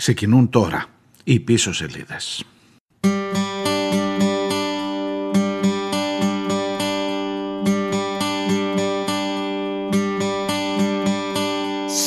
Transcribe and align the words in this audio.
ξεκινούν 0.00 0.48
τώρα 0.48 0.84
οι 1.24 1.40
πίσω 1.40 1.72
σελίδες. 1.72 2.44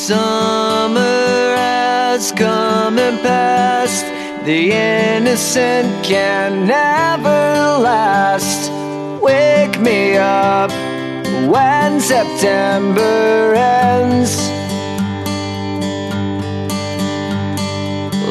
Summer 0.08 1.56
has 1.66 2.26
come 2.44 2.96
and 3.08 3.18
passed 3.28 4.08
The 4.50 4.62
innocent 5.16 5.90
can 6.12 6.50
never 6.78 7.42
last 7.90 8.62
Wake 9.30 9.78
me 9.88 10.00
up 10.52 10.72
when 11.54 11.90
September 12.14 13.18
ends 13.90 14.53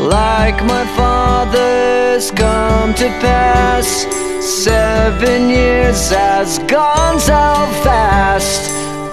Like 0.02 0.58
my 0.64 0.84
father's 0.96 2.32
come 2.32 2.92
to 2.94 3.08
pass 3.20 4.06
Seven 4.40 5.48
years 5.48 6.10
has 6.10 6.58
gone 6.58 7.20
so 7.20 7.44
fast 7.84 8.62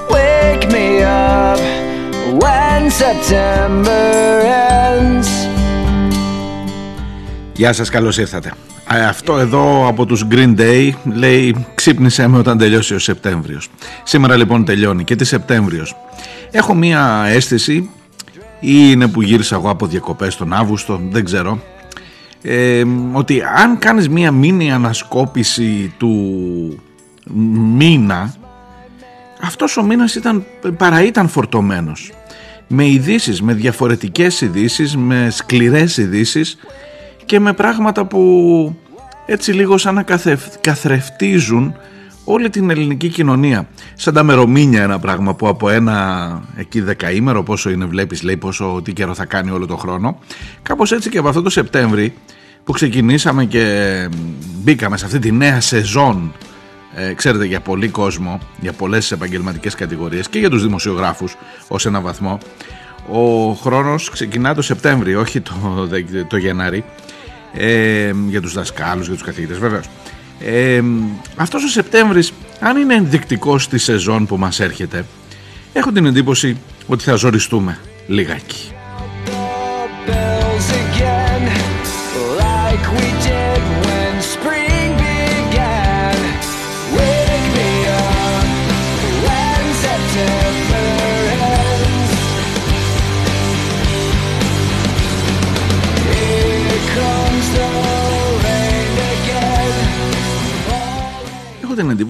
Wake 0.10 0.66
me 0.72 1.04
up 1.04 1.60
when 2.42 2.90
September 2.90 4.42
ends 4.92 5.28
Γεια 7.54 7.74
σας, 7.74 7.90
καλώς 7.90 8.18
ήρθατε. 8.18 8.54
Αυτό 9.08 9.38
εδώ 9.38 9.88
από 9.88 10.06
τους 10.06 10.26
Green 10.32 10.56
Day 10.60 10.90
λέει 11.04 11.66
ξύπνησε 11.76 12.28
με 12.28 12.38
όταν 12.38 12.58
τελειώσει 12.58 12.94
ο 12.94 13.00
Σεπτέμβριος. 13.00 13.70
Σήμερα 14.04 14.36
λοιπόν 14.36 14.66
τελειώνει 14.66 15.04
και 15.04 15.16
τη 15.16 15.26
Σεπτέμβριος. 15.26 15.96
Έχω 16.52 16.74
μία 16.74 17.26
αίσθηση 17.28 17.90
ή 18.60 18.90
είναι 18.92 19.08
που 19.08 19.22
γύρισα 19.22 19.56
εγώ 19.56 19.70
από 19.70 19.86
διακοπές 19.86 20.36
τον 20.36 20.54
Αύγουστο, 20.54 21.02
δεν 21.10 21.26
ξέρω. 21.26 21.60
Ε, 22.42 22.84
ότι 23.12 23.42
αν 23.42 23.78
κάνεις 23.80 24.10
μία 24.10 24.32
μήνυ 24.32 24.72
ανασκόπηση 24.72 25.94
του 25.98 26.84
μήνα 27.76 28.34
αυτός 29.42 29.78
ο 29.78 29.84
μήνας 29.84 30.16
ήταν, 30.16 30.46
παρά 30.78 31.04
ήταν 31.04 31.28
φορτωμένος 31.28 32.12
με 32.68 32.88
ειδήσεις, 32.88 33.42
με 33.42 33.54
διαφορετικές 33.54 34.42
ειδήσεις, 34.42 34.98
με 34.98 35.28
σκληρές 35.32 35.98
ειδήσεις 35.98 36.58
και 37.26 37.40
με 37.40 37.54
πράγματα 37.54 38.06
που 38.06 38.76
έτσι 39.26 39.52
λίγο 39.52 39.78
σαν 39.78 39.96
να 39.96 40.06
καθρεφτίζουν 40.62 41.76
όλη 42.32 42.50
την 42.50 42.70
ελληνική 42.70 43.08
κοινωνία. 43.08 43.68
Σαν 43.96 44.14
τα 44.14 44.24
μερομήνια 44.24 44.84
ένα 44.84 45.00
πράγμα 45.00 45.36
που 45.36 45.48
από 45.48 45.70
ένα 45.70 46.42
εκεί 46.56 46.82
δεκαήμερο 46.82 47.44
πόσο 47.44 47.70
είναι 47.70 47.86
βλέπεις 47.86 48.24
λέει 48.24 48.38
πόσο 48.38 48.82
τι 48.84 48.94
καιρό 48.94 49.14
θα 49.14 49.26
κάνει 49.26 49.52
όλο 49.52 49.66
το 49.66 49.78
χρόνο. 49.78 50.20
Κάπως 50.62 50.92
έτσι 50.92 51.10
και 51.10 51.18
από 51.18 51.28
αυτό 51.28 51.42
το 51.42 51.50
Σεπτέμβρη 51.50 52.14
που 52.64 52.72
ξεκινήσαμε 52.72 53.46
και 53.46 54.08
μπήκαμε 54.64 54.98
σε 54.98 55.06
αυτή 55.06 55.20
τη 55.20 55.32
νέα 55.32 55.62
σεζόν 55.62 56.34
ε, 56.96 57.14
ξέρετε 57.14 57.46
για 57.46 57.60
πολύ 57.60 57.88
κόσμο, 57.88 58.40
για 58.60 58.74
πολλές 58.74 59.12
επαγγελματικές 59.12 59.76
κατηγορίες 59.76 60.30
και 60.30 60.40
για 60.40 60.50
τους 60.50 60.64
δημοσιογράφους 60.64 61.36
ως 61.68 61.86
ένα 61.86 62.02
βαθμό 62.02 62.38
ο 63.12 63.52
χρόνος 63.54 64.10
ξεκινά 64.10 64.56
το 64.56 64.62
Σεπτέμβριο, 64.62 65.20
όχι 65.20 65.42
το, 65.42 65.88
το 66.28 66.38
Γενάρη 66.38 66.84
ε, 67.54 68.12
για 68.28 68.42
τους 68.42 68.54
δασκάλους, 68.54 69.06
για 69.06 69.16
τους 69.16 69.26
καθηγητές 69.26 69.58
βέβαιως 69.58 69.86
ε, 70.40 70.84
αυτός 71.36 71.64
ο 71.64 71.68
Σεπτέμβρης 71.68 72.34
αν 72.60 72.78
είναι 72.78 72.94
ενδεικτικός 72.94 73.64
στη 73.64 73.78
σεζόν 73.78 74.26
που 74.26 74.38
μας 74.38 74.60
έρχεται 74.60 75.06
έχω 75.74 75.92
την 75.92 76.06
εντύπωση 76.06 76.58
ότι 76.88 77.04
θα 77.04 77.16
ζοριστούμε 77.16 77.80
λιγάκι 78.08 78.72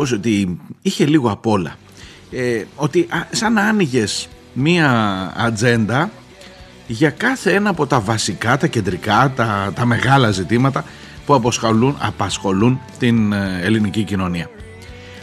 εντύπωση 0.04 0.14
ότι 0.14 0.60
είχε 0.82 1.06
λίγο 1.06 1.32
απ' 1.32 1.48
όλα. 1.48 1.76
Ε, 2.32 2.64
ότι 2.76 3.08
σαν 3.32 3.54
να 3.54 3.62
άνοιγες 3.62 4.30
μία 4.54 5.34
ατζέντα 5.38 6.12
για 6.88 7.10
κάθε 7.10 7.54
ένα 7.54 7.70
από 7.70 7.88
τα 7.88 8.00
βασικά, 8.00 8.58
τα 8.58 8.68
κεντρικά, 8.68 9.34
τα, 9.36 9.72
τα 9.76 9.86
μεγάλα 9.86 10.32
ζητήματα 10.32 10.84
που 11.26 11.34
απασχολούν, 11.34 11.96
απασχολούν 12.00 12.80
την 13.00 13.34
ε, 13.34 13.60
ελληνική 13.64 14.04
κοινωνία. 14.04 14.50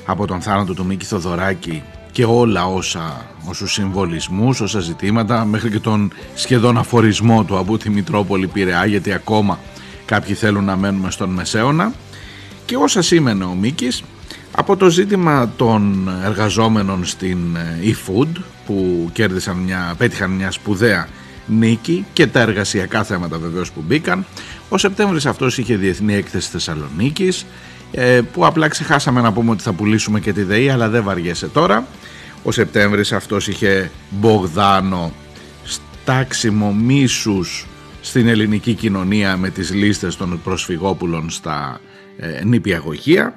Από 0.06 0.26
τον 0.26 0.40
θάνατο 0.40 0.74
του 0.74 0.84
Μίκη 0.84 1.04
Θοδωράκη 1.04 1.82
και 2.12 2.24
όλα 2.24 2.66
όσα, 2.66 3.26
όσους 3.44 3.72
συμβολισμούς, 3.72 4.60
όσα 4.60 4.80
ζητήματα, 4.80 5.44
μέχρι 5.44 5.70
και 5.70 5.80
τον 5.80 6.12
σχεδόν 6.34 6.78
αφορισμό 6.78 7.44
του 7.44 7.58
από 7.58 7.78
τη 7.78 7.90
Μητρόπολη 7.90 8.46
Πειραιά, 8.46 8.86
γιατί 8.86 9.12
ακόμα 9.12 9.58
κάποιοι 10.04 10.34
θέλουν 10.34 10.64
να 10.64 10.76
μένουμε 10.76 11.10
στον 11.10 11.30
Μεσαίωνα, 11.30 11.92
και 12.66 12.76
όσα 12.76 13.02
σήμαινε 13.02 13.44
ο 13.44 13.54
Μίκης, 13.54 14.02
από 14.58 14.76
το 14.76 14.90
ζήτημα 14.90 15.52
των 15.56 16.10
εργαζόμενων 16.24 17.04
στην 17.04 17.56
ε, 17.56 17.78
eFood 17.84 18.40
που 18.66 19.08
κέρδισαν 19.12 19.56
μια, 19.56 19.94
πέτυχαν 19.98 20.30
μια 20.30 20.50
σπουδαία 20.50 21.08
νίκη 21.46 22.04
και 22.12 22.26
τα 22.26 22.40
εργασιακά 22.40 23.04
θέματα 23.04 23.38
βεβαίως 23.38 23.70
που 23.70 23.82
μπήκαν. 23.86 24.26
Ο 24.68 24.78
Σεπτέμβρης 24.78 25.26
αυτός 25.26 25.58
είχε 25.58 25.76
διεθνή 25.76 26.14
έκθεση 26.14 26.50
Θεσσαλονίκης 26.50 27.46
ε, 27.92 28.20
που 28.32 28.46
απλά 28.46 28.68
ξεχάσαμε 28.68 29.20
να 29.20 29.32
πούμε 29.32 29.50
ότι 29.50 29.62
θα 29.62 29.72
πουλήσουμε 29.72 30.20
και 30.20 30.32
τη 30.32 30.42
ΔΕΗ 30.42 30.68
αλλά 30.68 30.88
δεν 30.88 31.02
βαριέσαι 31.02 31.46
τώρα. 31.46 31.86
Ο 32.42 32.52
Σεπτέμβρης 32.52 33.12
αυτός 33.12 33.48
είχε 33.48 33.90
Μπογδάνο 34.10 35.12
στάξιμο 35.64 36.72
μίσους 36.72 37.66
στην 38.00 38.28
ελληνική 38.28 38.74
κοινωνία 38.74 39.36
με 39.36 39.50
τις 39.50 39.74
λίστες 39.74 40.16
των 40.16 40.40
προσφυγόπουλων 40.44 41.30
στα 41.30 41.80
ε, 41.80 41.85
νηπιαγωγεία. 42.44 43.34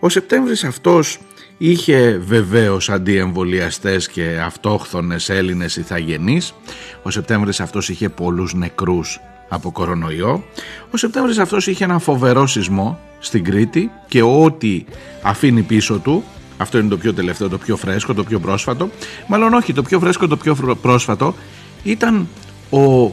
Ο 0.00 0.08
Σεπτέμβρης 0.08 0.64
αυτός 0.64 1.18
είχε 1.58 2.20
βεβαίως 2.24 2.90
αντιεμβολιαστές 2.90 4.08
και 4.08 4.40
αυτόχθονες 4.44 5.28
Έλληνες 5.28 5.76
ηθαγενείς. 5.76 6.54
Ο 7.02 7.10
Σεπτέμβρης 7.10 7.60
αυτός 7.60 7.88
είχε 7.88 8.08
πολλούς 8.08 8.54
νεκρούς 8.54 9.20
από 9.48 9.70
κορονοϊό. 9.70 10.44
Ο 10.90 10.96
Σεπτέμβρης 10.96 11.38
αυτός 11.38 11.66
είχε 11.66 11.84
ένα 11.84 11.98
φοβερό 11.98 12.46
σεισμό 12.46 12.98
στην 13.18 13.44
Κρήτη 13.44 13.90
και 14.08 14.22
ό,τι 14.22 14.84
αφήνει 15.22 15.62
πίσω 15.62 15.98
του 15.98 16.24
αυτό 16.60 16.78
είναι 16.78 16.88
το 16.88 16.96
πιο 16.96 17.14
τελευταίο, 17.14 17.48
το 17.48 17.58
πιο 17.58 17.76
φρέσκο, 17.76 18.14
το 18.14 18.24
πιο 18.24 18.38
πρόσφατο. 18.40 18.90
Μάλλον 19.26 19.54
όχι, 19.54 19.72
το 19.72 19.82
πιο 19.82 20.00
φρέσκο, 20.00 20.26
το 20.26 20.36
πιο 20.36 20.76
πρόσφατο 20.82 21.34
ήταν 21.82 22.28
ο 22.70 23.10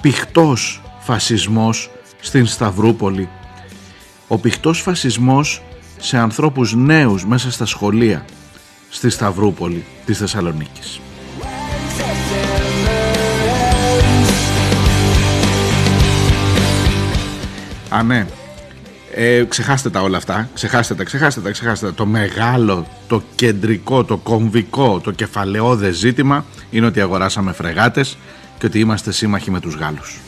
πηχτός 0.00 0.82
φασισμός 1.00 1.90
στην 2.20 2.46
Σταυρούπολη 2.46 3.28
ο 4.32 4.38
πηχτός 4.38 4.80
φασισμός 4.80 5.62
σε 5.98 6.18
ανθρώπους 6.18 6.74
νέους 6.74 7.26
μέσα 7.26 7.50
στα 7.50 7.66
σχολεία 7.66 8.24
στη 8.88 9.10
Σταυρούπολη 9.10 9.84
της 10.04 10.18
Θεσσαλονίκης. 10.18 11.00
Α, 17.88 18.02
ναι. 18.02 18.26
Ε, 19.14 19.44
ξεχάστε 19.44 19.90
τα 19.90 20.00
όλα 20.00 20.16
αυτά. 20.16 20.48
Ξεχάστε 20.54 20.94
τα, 20.94 21.04
ξεχάστε 21.04 21.40
τα, 21.40 21.50
ξεχάστε 21.50 21.86
τα. 21.86 21.94
Το 21.94 22.06
μεγάλο, 22.06 22.86
το 23.06 23.22
κεντρικό, 23.34 24.04
το 24.04 24.16
κομβικό, 24.16 25.00
το 25.00 25.10
κεφαλαιόδε 25.10 25.90
ζήτημα 25.90 26.44
είναι 26.70 26.86
ότι 26.86 27.00
αγοράσαμε 27.00 27.52
φρεγάτες 27.52 28.18
και 28.58 28.66
ότι 28.66 28.78
είμαστε 28.78 29.12
σύμμαχοι 29.12 29.50
με 29.50 29.60
τους 29.60 29.74
Γάλλους. 29.74 30.20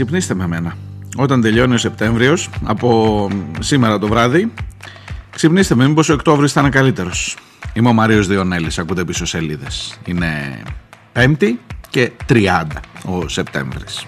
Ξυπνήστε 0.00 0.34
με 0.34 0.46
μένα. 0.46 0.76
Όταν 1.16 1.40
τελειώνει 1.40 1.74
ο 1.74 1.78
Σεπτέμβριος, 1.78 2.50
από 2.64 3.28
σήμερα 3.58 3.98
το 3.98 4.06
βράδυ, 4.08 4.52
ξυπνήστε 5.30 5.74
με 5.74 5.88
μήπως 5.88 6.08
ο 6.08 6.12
Οκτώβρης 6.12 6.52
θα 6.52 6.60
είναι 6.60 6.70
καλύτερος. 6.70 7.36
Είμαι 7.72 7.88
ο 7.88 7.92
Μάριος 7.92 8.26
Διονέλης, 8.26 8.78
ακούτε 8.78 9.04
πίσω 9.04 9.26
σελίδες. 9.26 9.98
Είναι 10.04 10.62
5η 11.12 11.52
και 11.90 12.10
30 12.26 12.66
ο 13.04 13.28
Σεπτέμβρης. 13.28 14.06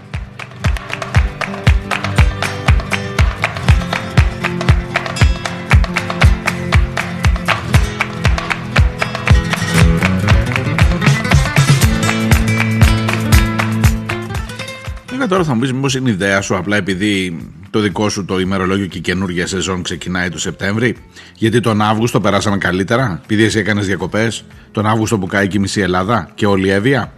Βέβαια 15.22 15.36
τώρα 15.38 15.48
θα 15.50 15.54
μου 15.54 15.60
πεις 15.60 15.72
μήπως 15.72 15.94
είναι 15.94 16.10
ιδέα 16.10 16.40
σου 16.40 16.56
απλά 16.56 16.76
επειδή 16.76 17.46
το 17.70 17.80
δικό 17.80 18.08
σου 18.08 18.24
το 18.24 18.38
ημερολόγιο 18.40 18.86
και 18.86 18.98
η 18.98 19.00
καινούργια 19.00 19.46
σεζόν 19.46 19.82
ξεκινάει 19.82 20.28
το 20.28 20.38
Σεπτέμβρη. 20.38 20.96
Γιατί 21.36 21.60
τον 21.60 21.82
Αύγουστο 21.82 22.20
περάσαμε 22.20 22.58
καλύτερα, 22.58 23.20
επειδή 23.22 23.44
εσύ 23.44 23.58
έκανες 23.58 23.86
διακοπές. 23.86 24.44
Τον 24.72 24.86
Αύγουστο 24.86 25.18
που 25.18 25.26
κάει 25.26 25.48
και 25.48 25.56
η 25.56 25.60
μισή 25.60 25.80
Ελλάδα 25.80 26.30
και 26.34 26.46
όλη 26.46 26.66
η 26.66 26.70
Εύβοια. 26.70 27.12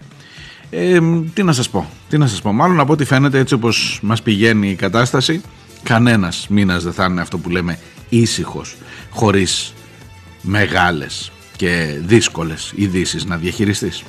Ε, 0.71 0.99
τι 1.35 1.43
να 1.43 1.53
σας 1.53 1.69
πω, 1.69 1.91
τι 2.09 2.19
να 2.19 2.27
σας 2.27 2.43
πω. 2.43 2.53
Μάλλον 2.53 2.81
από 2.81 2.93
ό,τι 2.93 3.05
φαίνεται 3.05 3.39
έτσι 3.39 3.55
όπως 3.55 3.99
μας 4.03 4.23
πηγαίνει 4.23 4.71
η 4.71 4.75
κατάσταση, 4.75 5.41
κανένας 5.83 6.47
μήνας 6.49 6.83
δεν 6.83 6.93
θα 6.93 7.05
είναι 7.05 7.21
αυτό 7.21 7.39
που 7.39 7.51
λέμε 7.51 7.79
ήσυχος, 8.09 8.77
χωρίς 9.11 9.75
μεγάλες 10.43 11.33
και 11.57 12.01
δύσκολες 12.05 12.73
ειδήσεις 12.77 13.25
να 13.25 13.37
διαχειριστείς. 13.37 14.03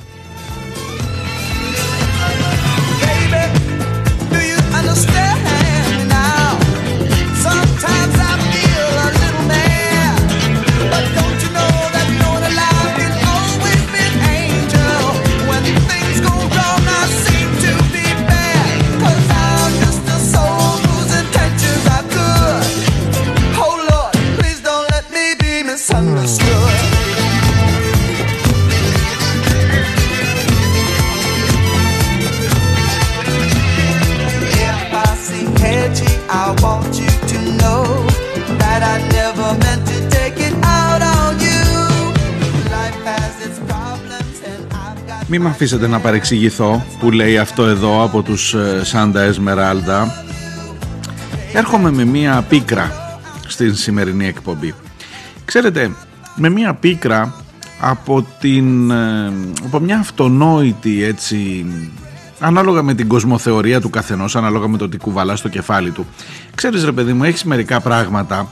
Αφήσετε 45.56 45.86
να 45.86 46.00
παρεξηγηθώ 46.00 46.84
που 46.98 47.10
λέει 47.10 47.38
αυτό 47.38 47.64
εδώ 47.64 48.02
από 48.02 48.22
τους 48.22 48.54
Σάντα 48.82 49.22
Εσμεράλντα. 49.22 50.24
Έρχομαι 51.52 51.90
με 51.90 52.04
μία 52.04 52.44
πίκρα 52.48 53.18
στην 53.46 53.74
σημερινή 53.74 54.26
εκπομπή. 54.26 54.74
Ξέρετε, 55.44 55.90
με 56.34 56.48
μία 56.48 56.74
πίκρα 56.74 57.34
από, 57.80 58.26
την, 58.40 58.90
ε, 58.90 59.32
από 59.64 59.78
μια 59.80 59.98
αυτονόητη 59.98 61.04
έτσι 61.04 61.66
ανάλογα 62.40 62.82
με 62.82 62.94
την 62.94 63.08
κοσμοθεωρία 63.08 63.80
του 63.80 63.90
καθενός 63.90 64.36
ανάλογα 64.36 64.68
με 64.68 64.76
το 64.76 64.88
τι 64.88 64.96
κουβαλά 64.96 65.36
στο 65.36 65.48
κεφάλι 65.48 65.90
του 65.90 66.06
ξέρεις 66.54 66.84
ρε 66.84 66.92
παιδί 66.92 67.12
μου 67.12 67.24
έχεις 67.24 67.44
μερικά 67.44 67.80
πράγματα 67.80 68.48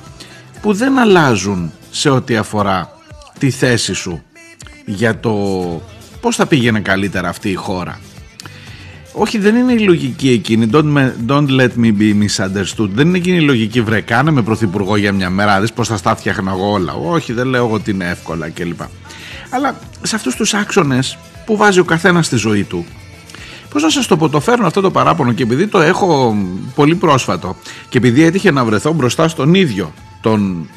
που 0.61 0.73
δεν 0.73 0.99
αλλάζουν 0.99 1.73
σε 1.91 2.11
ό,τι 2.11 2.37
αφορά 2.37 2.91
τη 3.39 3.51
θέση 3.51 3.93
σου 3.93 4.23
για 4.85 5.21
το 5.21 5.33
πώς 6.25 6.37
θα 6.37 6.47
πήγαινε 6.47 6.81
καλύτερα 6.81 7.29
αυτή 7.29 7.51
η 7.51 7.55
χώρα; 7.55 8.01
Όχι, 9.13 9.39
δεν 9.39 9.57
είναι 9.57 9.73
η 9.73 9.79
λογική 9.79 10.31
εκείνη. 10.31 10.71
Don't, 10.73 11.11
don't 11.27 11.49
let 11.49 11.69
me 11.83 11.93
be 11.99 12.25
misunderstood. 12.25 12.89
Δεν 12.93 13.09
είναι 13.09 13.17
εκείνη 13.17 13.37
η 13.37 13.41
λογική. 13.41 13.81
Βρε, 13.81 14.01
κάνε 14.01 14.31
με 14.31 14.43
πρωθυπουργό 14.43 14.97
για 14.97 15.13
μια 15.13 15.31
μέρα. 15.31 15.61
Δες 15.61 15.73
πώς 15.73 15.89
θα 15.89 15.97
στα 15.97 16.17
φτιάχνα 16.17 16.51
εγώ 16.53 16.71
όλα. 16.71 16.93
Όχι, 16.93 17.33
δεν 17.33 17.47
λέω 17.47 17.71
ότι 17.71 17.91
είναι 17.91 18.09
εύκολα 18.09 18.49
κλπ. 18.49 18.81
Αλλά 19.51 19.77
σε 20.03 20.17
αυτούς 20.17 20.37
τους 20.37 20.55
άξονες 20.55 21.19
που 21.47 21.57
βάζει 21.57 21.81
ο 21.81 21.85
καθένας 21.85 22.27
στη 22.27 22.37
ζωή 22.37 22.65
του. 22.65 22.87
Πώς 23.71 23.83
να 23.83 23.91
σας 23.91 24.07
το 24.07 24.17
πω, 24.17 24.29
το 24.29 24.41
φέρνω 24.41 24.67
αυτό 24.67 24.81
το 24.81 24.91
παράπονο 24.91 25.33
και 25.33 25.43
επειδή 25.43 25.67
το 25.67 25.81
έχω 25.81 26.37
πολύ 26.75 26.95
πρόσφατο 26.95 27.57
και 27.89 27.99
επειδή 27.99 28.23
έτυχε 28.23 28.51
να 28.51 28.65
βρεθώ 28.65 28.93
μπροστά 28.93 29.29
στον 29.29 29.55
ίδιο 29.55 29.93
τον 30.21 30.69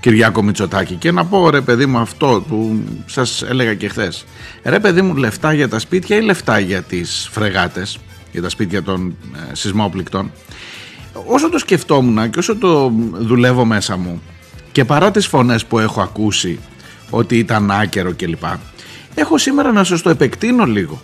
Κυριάκο 0.00 0.42
Μητσοτάκη. 0.42 0.94
Και 0.94 1.12
να 1.12 1.24
πω 1.24 1.50
ρε 1.50 1.60
παιδί 1.60 1.86
μου 1.86 1.98
αυτό 1.98 2.44
που 2.48 2.82
σας 3.06 3.42
έλεγα 3.42 3.74
και 3.74 3.88
χθες. 3.88 4.24
ρε 4.64 4.80
παιδί 4.80 5.02
μου 5.02 5.14
λεφτά 5.14 5.52
για 5.52 5.68
τα 5.68 5.78
σπίτια 5.78 6.16
ή 6.16 6.20
λεφτά 6.20 6.58
για 6.58 6.82
τις 6.82 7.28
φρεγάτες 7.32 7.98
για 8.32 8.42
τα 8.42 8.48
σπίτια 8.48 8.82
των 8.82 9.16
ε, 9.50 9.54
σεισμόπληκτων. 9.54 10.30
Όσο 11.26 11.50
το 11.50 11.58
σκεφτόμουν 11.58 12.30
και 12.30 12.38
όσο 12.38 12.56
το 12.56 12.92
δουλεύω 13.12 13.64
μέσα 13.64 13.96
μου 13.96 14.22
και 14.72 14.84
παρά 14.84 15.10
τις 15.10 15.26
φωνές 15.26 15.64
που 15.64 15.78
έχω 15.78 16.00
ακούσει 16.00 16.58
ότι 17.10 17.38
ήταν 17.38 17.70
άκερο 17.70 18.12
κλπ 18.16 18.44
έχω 19.16 19.38
σήμερα 19.38 19.72
να 19.72 19.84
σας 19.84 20.02
το 20.02 20.10
επεκτείνω 20.10 20.64
λίγο. 20.64 21.00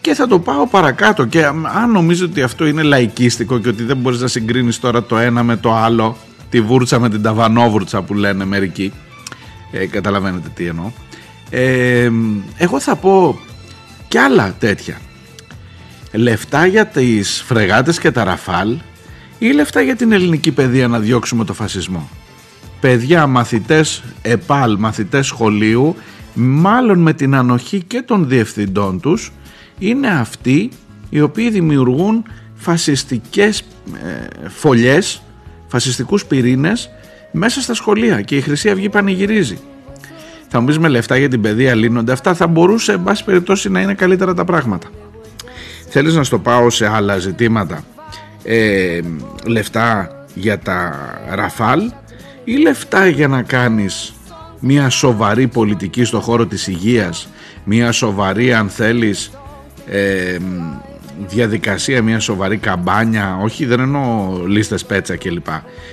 Και 0.00 0.14
θα 0.14 0.26
το 0.26 0.38
πάω 0.38 0.66
παρακάτω 0.66 1.24
και 1.24 1.44
αν 1.74 1.90
νομίζετε 1.92 2.30
ότι 2.30 2.42
αυτό 2.42 2.66
είναι 2.66 2.82
λαϊκίστικο 2.82 3.58
και 3.58 3.68
ότι 3.68 3.82
δεν 3.82 3.96
μπορείς 3.96 4.20
να 4.20 4.26
συγκρίνεις 4.26 4.80
τώρα 4.80 5.02
το 5.02 5.18
ένα 5.18 5.42
με 5.42 5.56
το 5.56 5.74
άλλο 5.74 6.16
τη 6.50 6.60
βούρτσα 6.60 6.98
με 6.98 7.08
την 7.08 7.22
ταβανόβουρτσα 7.22 8.02
που 8.02 8.14
λένε 8.14 8.44
μερικοί. 8.44 8.92
Ε, 9.72 9.86
καταλαβαίνετε 9.86 10.48
τι 10.54 10.66
εννοώ. 10.66 10.90
Ε, 11.50 12.10
εγώ 12.56 12.80
θα 12.80 12.96
πω 12.96 13.40
και 14.08 14.18
άλλα 14.18 14.54
τέτοια. 14.58 15.00
Λεφτά 16.12 16.66
για 16.66 16.86
τις 16.86 17.42
φρεγάτες 17.46 17.98
και 17.98 18.10
τα 18.10 18.24
ραφάλ 18.24 18.76
ή 19.38 19.52
λεφτά 19.52 19.80
για 19.80 19.96
την 19.96 20.12
ελληνική 20.12 20.52
παιδεία 20.52 20.88
να 20.88 20.98
διώξουμε 20.98 21.44
το 21.44 21.52
φασισμό; 21.52 22.08
Παιδιά 22.80 23.26
μαθητές 23.26 24.02
ΕΠΑΛ 24.22 24.76
μαθητές 24.78 25.26
σχολείου 25.26 25.96
μάλλον 26.34 26.98
με 26.98 27.12
την 27.12 27.34
ανοχή 27.34 27.82
και 27.82 28.02
των 28.02 28.28
διευθυντών 28.28 29.00
τους 29.00 29.32
είναι 29.78 30.08
αυτοί 30.08 30.70
οι 31.10 31.20
οποίοι 31.20 31.50
δημιουργούν 31.50 32.24
φασιστικές 32.54 33.60
ε, 33.60 34.48
φωλιές 34.48 35.22
φασιστικούς 35.70 36.24
πυρήνες 36.24 36.90
μέσα 37.30 37.60
στα 37.60 37.74
σχολεία 37.74 38.20
και 38.20 38.36
η 38.36 38.40
Χρυσή 38.40 38.70
Αυγή 38.70 38.88
πανηγυρίζει. 38.88 39.58
Θα 40.48 40.60
μου 40.60 40.66
πεις 40.66 40.78
με 40.78 40.88
λεφτά 40.88 41.16
για 41.16 41.28
την 41.28 41.40
παιδεία 41.40 41.74
λύνονται 41.74 42.12
αυτά, 42.12 42.34
θα 42.34 42.46
μπορούσε 42.46 42.92
εν 42.92 43.02
πάση 43.02 43.24
περιπτώσει 43.24 43.68
να 43.70 43.80
είναι 43.80 43.94
καλύτερα 43.94 44.34
τα 44.34 44.44
πράγματα. 44.44 44.88
Θέλεις 45.88 46.14
να 46.14 46.24
στο 46.24 46.38
πάω 46.38 46.70
σε 46.70 46.86
άλλα 46.86 47.18
ζητήματα, 47.18 47.84
ε, 48.42 49.00
λεφτά 49.46 50.10
για 50.34 50.58
τα 50.58 50.92
ραφάλ 51.30 51.92
ή 52.44 52.56
λεφτά 52.56 53.06
για 53.06 53.28
να 53.28 53.42
κάνεις 53.42 54.12
μια 54.60 54.88
σοβαρή 54.88 55.46
πολιτική 55.46 56.04
στο 56.04 56.20
χώρο 56.20 56.46
της 56.46 56.66
υγείας, 56.66 57.28
μια 57.64 57.92
σοβαρή 57.92 58.52
αν 58.52 58.68
θέλεις 58.68 59.30
ε, 59.86 60.36
διαδικασία, 61.28 62.02
μια 62.02 62.20
σοβαρή 62.20 62.56
καμπάνια, 62.56 63.38
όχι 63.42 63.66
δεν 63.66 63.80
εννοώ 63.80 64.38
λίστες 64.46 64.84
πέτσα 64.84 65.16
κλπ. 65.16 65.46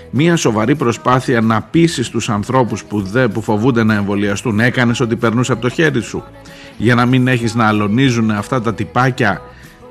Μια 0.09 0.35
σοβαρή 0.35 0.75
προσπάθεια 0.75 1.41
να 1.41 1.61
πείσει 1.61 2.11
τους 2.11 2.29
ανθρώπους 2.29 2.83
που, 2.83 3.01
δε, 3.01 3.27
που 3.27 3.41
φοβούνται 3.41 3.83
να 3.83 3.93
εμβολιαστούν. 3.93 4.59
Έκανες 4.59 4.99
ότι 4.99 5.15
περνούσε 5.15 5.51
από 5.51 5.61
το 5.61 5.69
χέρι 5.69 6.01
σου 6.01 6.23
για 6.77 6.95
να 6.95 7.05
μην 7.05 7.27
έχεις 7.27 7.55
να 7.55 7.67
αλωνίζουν 7.67 8.31
αυτά 8.31 8.61
τα 8.61 8.73
τυπάκια, 8.73 9.41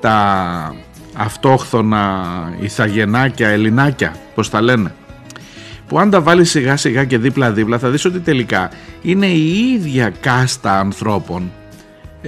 τα 0.00 0.75
αυτόχθονα 1.14 2.25
ηθαγενάκια, 2.61 3.49
ελληνάκια, 3.49 4.16
πώς 4.35 4.50
τα 4.50 4.61
λένε 4.61 4.95
που 5.88 5.99
αν 5.99 6.11
τα 6.11 6.21
βάλεις 6.21 6.50
σιγά 6.50 6.76
σιγά 6.76 7.05
και 7.05 7.19
δίπλα 7.19 7.50
δίπλα 7.50 7.78
θα 7.78 7.88
δεις 7.88 8.05
ότι 8.05 8.19
τελικά 8.19 8.71
είναι 9.02 9.26
η 9.26 9.73
ίδια 9.75 10.12
κάστα 10.21 10.78
ανθρώπων 10.78 11.52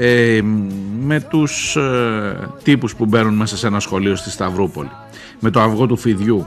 ε, 0.01 0.41
με 1.01 1.21
τους 1.21 1.77
ε, 1.77 2.49
τύπους 2.63 2.95
που 2.95 3.05
μπαίνουν 3.05 3.35
μέσα 3.35 3.57
σε 3.57 3.67
ένα 3.67 3.81
σχολείο 3.81 4.17
στη 4.17 4.31
Σταυρούπολη 4.31 4.91
με 5.41 5.51
το 5.51 5.61
αυγό 5.61 5.87
του 5.87 5.97
φιδιού 5.97 6.47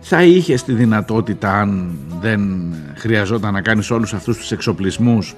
θα 0.00 0.22
είχες 0.22 0.64
τη 0.64 0.72
δυνατότητα 0.72 1.60
αν 1.60 1.98
δεν 2.20 2.40
χρειαζόταν 2.94 3.52
να 3.52 3.60
κάνεις 3.60 3.90
όλους 3.90 4.14
αυτούς 4.14 4.36
τους 4.36 4.52
εξοπλισμούς 4.52 5.34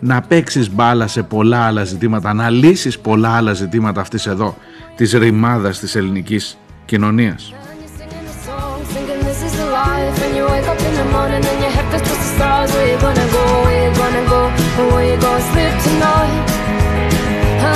να 0.00 0.20
παίξεις 0.20 0.70
μπάλα 0.70 1.06
σε 1.06 1.22
πολλά 1.22 1.58
άλλα 1.58 1.84
ζητήματα 1.84 2.34
να 2.34 2.50
λύσεις 2.50 2.98
πολλά 2.98 3.36
άλλα 3.36 3.52
ζητήματα 3.52 4.00
αυτής 4.00 4.26
εδώ 4.26 4.56
της 4.96 5.12
ρημάδας 5.12 5.78
της 5.78 5.94
ελληνικής 5.94 6.58
κοινωνίας; 6.84 7.52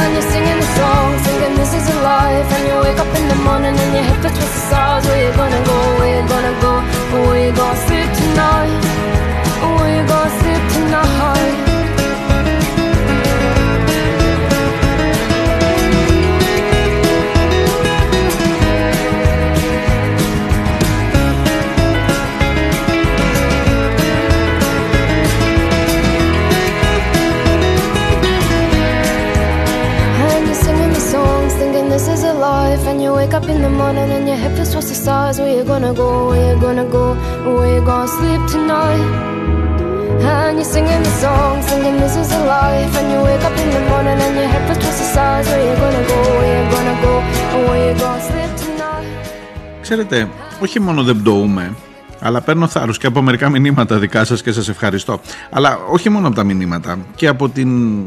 And 0.01 0.11
you're 0.15 0.31
singing 0.33 0.59
the 0.65 0.71
song, 0.79 1.11
thinking 1.27 1.55
this 1.61 1.73
is 1.79 1.87
a 1.95 1.99
life. 2.03 2.49
And 2.57 2.63
you 2.69 2.77
wake 2.87 3.01
up 3.05 3.13
in 3.19 3.27
the 3.29 3.39
morning 3.47 3.75
and 3.83 3.91
your 3.97 4.05
head 4.09 4.19
fits 4.23 4.39
with 4.39 4.53
the 4.57 4.63
stars 4.69 5.05
Where 5.07 5.21
you 5.25 5.33
gonna 5.37 5.63
go, 5.71 5.79
where 5.99 6.13
you 6.17 6.25
gonna 6.29 6.55
go? 6.67 6.73
Where 7.29 7.47
you 7.47 7.53
gonna 7.53 7.87
sleep 7.87 8.11
tonight? 8.23 8.81
Where 9.77 9.93
you 9.97 10.03
gonna 10.07 10.39
sleep 10.41 10.63
tonight 10.77 11.74
this 32.45 32.63
is 32.63 32.77
a 32.77 32.77
life 32.77 32.87
and 32.87 33.03
you 33.03 33.13
wake 33.13 33.35
up 33.35 33.47
in 33.49 33.63
the 33.63 33.71
morning 33.71 34.11
and 34.17 34.27
your 34.29 34.37
head 34.37 34.53
feels 34.57 34.71
towards 34.73 34.89
the 34.89 34.95
stars 34.95 35.39
Where 35.39 35.57
you 35.57 35.65
gonna 35.65 35.95
go, 35.95 36.29
where 36.29 36.55
you 36.55 36.61
gonna 36.61 36.87
go, 36.99 37.05
where 37.57 37.75
you 37.75 37.83
gonna 37.85 38.09
sleep 38.17 38.43
tonight 38.55 39.05
And 40.31 40.57
you're 40.59 40.73
singing 40.75 41.03
the 41.09 41.15
song, 41.23 41.63
singing 41.63 41.97
this 42.03 42.17
is 42.23 42.31
a 42.33 42.43
life 42.55 42.93
And 42.99 43.07
you 43.13 43.19
wake 43.29 43.45
up 43.49 43.57
in 43.63 43.71
the 43.77 43.83
morning 43.91 44.19
and 44.27 44.35
your 44.41 44.49
head 44.53 44.63
feels 44.67 44.79
towards 44.83 44.99
the 45.03 45.07
stars 45.13 45.47
Where 45.51 45.63
you 45.69 45.75
gonna 45.85 46.05
go, 46.13 46.19
where 46.39 46.55
you 46.57 46.65
gonna 46.75 46.97
go, 47.07 47.15
where 47.67 47.83
you 47.87 47.95
gonna 48.03 48.29
sleep 48.29 48.53
tonight 48.63 49.09
Ξέρετε, 49.83 50.29
όχι 50.61 50.81
μόνο 50.81 51.03
δεν 51.03 51.21
πτωούμε, 51.21 51.75
αλλά 52.21 52.41
παίρνω 52.41 52.67
θάρρος 52.67 52.99
και 52.99 53.07
από 53.07 53.23
μερικά 53.23 53.49
μηνύματα 53.49 53.99
δικά 53.99 54.25
σας 54.25 54.43
και 54.43 54.53
σας 54.53 54.69
ευχαριστώ. 54.69 55.21
Αλλά 55.51 55.79
όχι 55.91 56.09
μόνο 56.09 56.27
από 56.27 56.37
τα 56.37 56.45
μηνύματα 56.45 56.99
και 57.15 57.27
από 57.27 57.49
την... 57.49 58.01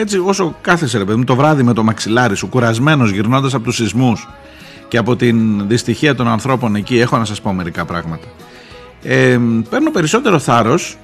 Έτσι 0.00 0.18
όσο 0.18 0.56
κάθεσαι 0.60 0.98
ρε 0.98 1.04
παιδί 1.04 1.18
μου 1.18 1.24
το 1.24 1.36
βράδυ 1.36 1.62
με 1.62 1.72
το 1.72 1.82
μαξιλάρι 1.82 2.36
σου 2.36 2.46
κουρασμένος 2.46 3.10
γυρνώντας 3.10 3.54
από 3.54 3.64
τους 3.64 3.76
σεισμούς 3.76 4.28
και 4.88 4.98
από 4.98 5.16
την 5.16 5.68
δυστυχία 5.68 6.14
των 6.14 6.28
ανθρώπων 6.28 6.74
εκεί 6.74 6.98
έχω 6.98 7.16
να 7.18 7.24
σας 7.24 7.40
πω 7.40 7.52
μερικά 7.52 7.84
πράγματα. 7.84 8.26
Ε, 9.02 9.38
παίρνω 9.70 9.90
περισσότερο 9.90 10.38
θάρρος 10.38 10.98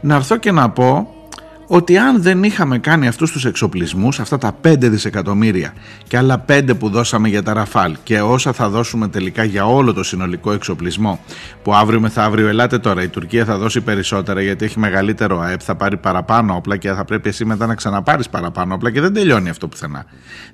να 0.00 0.14
έρθω 0.14 0.36
και 0.36 0.52
να 0.52 0.70
πω 0.70 1.14
ότι 1.66 1.98
αν 1.98 2.22
δεν 2.22 2.42
είχαμε 2.42 2.78
κάνει 2.78 3.06
αυτούς 3.06 3.32
τους 3.32 3.44
εξοπλισμούς, 3.44 4.20
αυτά 4.20 4.38
τα 4.38 4.56
5 4.62 4.76
δισεκατομμύρια 4.78 5.72
και 6.08 6.16
άλλα 6.16 6.44
5 6.48 6.74
που 6.78 6.88
δώσαμε 6.88 7.28
για 7.28 7.42
τα 7.42 7.52
Ραφάλ 7.52 7.96
και 8.02 8.20
όσα 8.20 8.52
θα 8.52 8.68
δώσουμε 8.68 9.08
τελικά 9.08 9.44
για 9.44 9.66
όλο 9.66 9.92
το 9.92 10.02
συνολικό 10.02 10.52
εξοπλισμό 10.52 11.20
που 11.62 11.74
αύριο 11.74 12.00
μεθαύριο, 12.00 12.48
ελάτε 12.48 12.78
τώρα, 12.78 13.02
η 13.02 13.08
Τουρκία 13.08 13.44
θα 13.44 13.58
δώσει 13.58 13.80
περισσότερα 13.80 14.42
γιατί 14.42 14.64
έχει 14.64 14.78
μεγαλύτερο 14.78 15.40
ΑΕΠ, 15.40 15.60
θα 15.64 15.74
πάρει 15.74 15.96
παραπάνω 15.96 16.54
όπλα 16.54 16.76
και 16.76 16.92
θα 16.92 17.04
πρέπει 17.04 17.28
εσύ 17.28 17.44
μετά 17.44 17.66
να 17.66 17.74
ξαναπάρεις 17.74 18.28
παραπάνω 18.28 18.74
όπλα 18.74 18.90
και 18.90 19.00
δεν 19.00 19.12
τελειώνει 19.12 19.48
αυτό 19.48 19.68
πουθενά. 19.68 20.04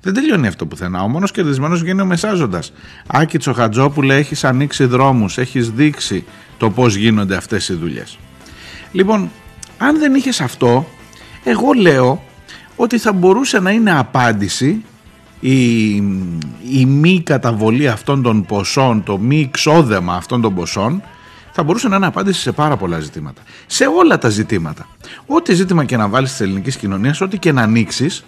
Δεν 0.01 0.13
τελειώνει 0.13 0.47
αυτό 0.47 0.65
πουθενά. 0.65 1.03
Ο 1.03 1.07
μόνος 1.07 1.31
κερδισμένος 1.31 1.81
βγαίνει 1.81 2.01
ο 2.01 2.05
μεσάζοντας. 2.05 2.73
Άκη 3.07 3.37
Τσοχατζόπουλε, 3.37 4.15
έχεις 4.15 4.43
ανοίξει 4.43 4.85
δρόμους, 4.85 5.37
έχεις 5.37 5.71
δείξει 5.71 6.25
το 6.57 6.69
πώς 6.69 6.95
γίνονται 6.95 7.35
αυτές 7.35 7.69
οι 7.69 7.73
δουλειές. 7.73 8.17
Λοιπόν, 8.91 9.31
αν 9.77 9.99
δεν 9.99 10.15
είχες 10.15 10.41
αυτό, 10.41 10.87
εγώ 11.43 11.71
λέω 11.73 12.23
ότι 12.75 12.97
θα 12.97 13.13
μπορούσε 13.13 13.59
να 13.59 13.71
είναι 13.71 13.97
απάντηση 13.97 14.83
η, 15.39 15.95
η 16.69 16.85
μη 16.87 17.21
καταβολή 17.21 17.87
αυτών 17.87 18.21
των 18.21 18.45
ποσών, 18.45 19.03
το 19.03 19.17
μη 19.17 19.49
ξόδεμα 19.51 20.13
αυτών 20.13 20.41
των 20.41 20.55
ποσών 20.55 21.01
θα 21.51 21.63
μπορούσε 21.63 21.87
να 21.87 21.95
είναι 21.95 22.05
απάντηση 22.05 22.41
σε 22.41 22.51
πάρα 22.51 22.77
πολλά 22.77 22.99
ζητήματα. 22.99 23.41
Σε 23.65 23.85
όλα 23.85 24.17
τα 24.17 24.29
ζητήματα. 24.29 24.87
Ό,τι 25.25 25.53
ζήτημα 25.53 25.85
και 25.85 25.97
να 25.97 26.07
βάλεις 26.07 26.29
της 26.29 26.41
ελληνικής 26.41 26.75
κοινωνίας, 26.75 27.21
ό,τι 27.21 27.37
και 27.37 27.51
να 27.51 27.61
ανοίξεις. 27.61 28.25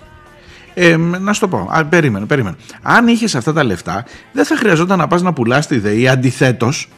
Ε, 0.73 0.97
να 0.97 1.33
σου 1.33 1.39
το 1.39 1.47
πω, 1.47 1.69
Α, 1.71 1.85
περίμενε, 1.85 2.25
περίμενε. 2.25 2.55
Αν 2.81 3.07
είχες 3.07 3.35
αυτά 3.35 3.53
τα 3.53 3.63
λεφτά, 3.63 4.05
δεν 4.31 4.45
θα 4.45 4.57
χρειαζόταν 4.57 4.97
να 4.97 5.07
πας 5.07 5.21
να 5.21 5.33
πουλάς 5.33 5.67
τη 5.67 5.79
ΔΕΗ. 5.79 6.07
Αντιθέτως, 6.07 6.89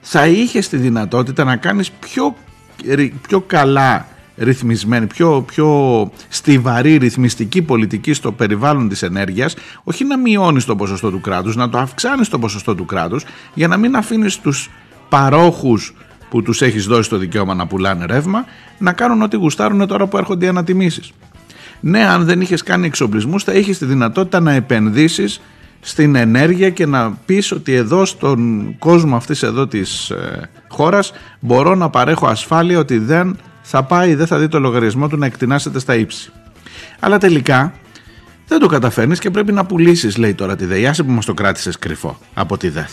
θα 0.00 0.26
είχες 0.26 0.68
τη 0.68 0.76
δυνατότητα 0.76 1.44
να 1.44 1.56
κάνεις 1.56 1.90
πιο, 1.90 2.36
πιο 3.28 3.40
καλά 3.40 4.06
ρυθμισμένη, 4.38 5.06
πιο, 5.06 5.44
πιο 5.46 6.10
στιβαρή 6.28 6.96
ρυθμιστική 6.96 7.62
πολιτική 7.62 8.12
στο 8.12 8.32
περιβάλλον 8.32 8.88
της 8.88 9.02
ενέργειας, 9.02 9.56
όχι 9.84 10.04
να 10.04 10.18
μειώνεις 10.18 10.64
το 10.64 10.76
ποσοστό 10.76 11.10
του 11.10 11.20
κράτους, 11.20 11.56
να 11.56 11.68
το 11.68 11.78
αυξάνεις 11.78 12.28
το 12.28 12.38
ποσοστό 12.38 12.74
του 12.74 12.84
κράτους 12.84 13.24
για 13.54 13.68
να 13.68 13.76
μην 13.76 13.96
αφήνεις 13.96 14.38
τους 14.38 14.70
παρόχους 15.08 15.94
που 16.30 16.42
τους 16.42 16.62
έχεις 16.62 16.86
δώσει 16.86 17.08
το 17.08 17.16
δικαίωμα 17.16 17.54
να 17.54 17.66
πουλάνε 17.66 18.04
ρεύμα, 18.04 18.44
να 18.78 18.92
κάνουν 18.92 19.22
ό,τι 19.22 19.36
γουστάρουν 19.36 19.86
τώρα 19.86 20.06
που 20.06 20.16
έρχονται 20.16 20.44
οι 20.44 20.48
ανατιμήσεις. 20.48 21.12
Ναι, 21.80 22.06
αν 22.06 22.24
δεν 22.24 22.40
είχες 22.40 22.62
κάνει 22.62 22.86
εξοπλισμούς 22.86 23.44
θα 23.44 23.52
είχες 23.52 23.78
τη 23.78 23.84
δυνατότητα 23.84 24.40
να 24.40 24.52
επενδύσεις 24.52 25.40
στην 25.80 26.14
ενέργεια 26.14 26.70
και 26.70 26.86
να 26.86 27.12
πεις 27.26 27.52
ότι 27.52 27.74
εδώ 27.74 28.04
στον 28.04 28.74
κόσμο 28.78 29.16
αυτής 29.16 29.42
εδώ 29.42 29.66
της 29.66 30.10
ε, 30.10 30.50
χώρας 30.68 31.12
μπορώ 31.40 31.74
να 31.74 31.90
παρέχω 31.90 32.26
ασφάλεια 32.26 32.78
ότι 32.78 32.98
δεν 32.98 33.36
θα 33.70 33.82
πάει, 33.84 34.14
δεν 34.14 34.26
θα 34.26 34.38
δει 34.38 34.48
το 34.48 34.58
λογαριασμό 34.58 35.08
του 35.08 35.16
να 35.16 35.26
εκτινάσετε 35.26 35.78
στα 35.78 35.94
ύψη. 35.94 36.32
Αλλά 36.98 37.18
τελικά 37.18 37.72
δεν 38.46 38.58
το 38.58 38.66
καταφέρνεις 38.66 39.18
και 39.18 39.30
πρέπει 39.30 39.52
να 39.52 39.66
πουλήσεις, 39.66 40.16
λέει 40.16 40.34
τώρα 40.34 40.56
τη 40.56 40.64
ΔΕΗ. 40.64 40.90
που 40.96 41.10
μας 41.10 41.24
το 41.24 41.34
κράτησες 41.34 41.78
κρυφό 41.78 42.18
από 42.34 42.56
τη 42.56 42.68
ΔΕΘ. 42.68 42.90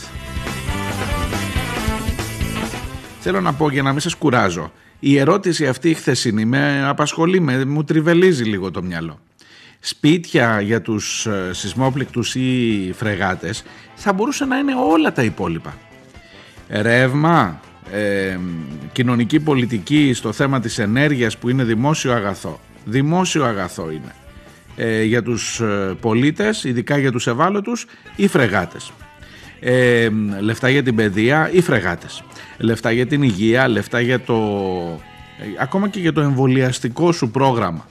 Θέλω 3.19 3.41
να 3.41 3.53
πω 3.53 3.69
για 3.69 3.81
να 3.81 3.91
μην 3.91 3.99
σας 3.99 4.15
κουράζω. 4.15 4.71
Η 4.99 5.17
ερώτηση 5.17 5.67
αυτή 5.67 5.89
η 5.89 5.93
χθεσινή 5.93 6.45
με 6.45 6.85
απασχολεί, 6.87 7.39
με, 7.39 7.65
μου 7.65 7.83
τριβελίζει 7.83 8.43
λίγο 8.43 8.71
το 8.71 8.83
μυαλό. 8.83 9.19
Σπίτια 9.79 10.61
για 10.61 10.81
τους 10.81 11.25
ε, 11.25 11.53
σεισμόπληκτους 11.53 12.35
ή 12.35 12.93
φρεγάτες 12.95 13.63
θα 13.95 14.13
μπορούσε 14.13 14.45
να 14.45 14.57
είναι 14.57 14.73
όλα 14.91 15.11
τα 15.11 15.23
υπόλοιπα. 15.23 15.77
Ρεύμα, 16.69 17.59
ε, 17.91 18.37
κοινωνική 18.91 19.39
πολιτική 19.39 20.13
στο 20.13 20.31
θέμα 20.31 20.59
της 20.59 20.79
ενέργειας 20.79 21.37
που 21.37 21.49
είναι 21.49 21.63
δημόσιο 21.63 22.13
αγαθό. 22.13 22.59
Δημόσιο 22.85 23.43
αγαθό 23.43 23.91
είναι. 23.91 24.15
Ε, 24.75 25.03
για 25.03 25.23
τους 25.23 25.59
ε, 25.59 25.95
πολίτες, 25.99 26.63
ειδικά 26.63 26.97
για 26.97 27.11
τους 27.11 27.27
ευάλωτους 27.27 27.85
ή 28.15 28.27
φρεγάτες. 28.27 28.91
Ε, 29.59 30.09
λεφτά 30.39 30.69
για 30.69 30.83
την 30.83 30.95
παιδεία 30.95 31.49
ή 31.51 31.61
φρεγάτες. 31.61 32.23
Λεφτά 32.57 32.91
για 32.91 33.05
την 33.05 33.21
υγεία, 33.21 33.67
λεφτά 33.67 33.99
για 33.99 34.19
το... 34.19 34.35
Ε, 35.39 35.45
ακόμα 35.59 35.89
και 35.89 35.99
για 35.99 36.13
το 36.13 36.21
εμβολιαστικό 36.21 37.11
σου 37.11 37.29
πρόγραμμα. 37.31 37.87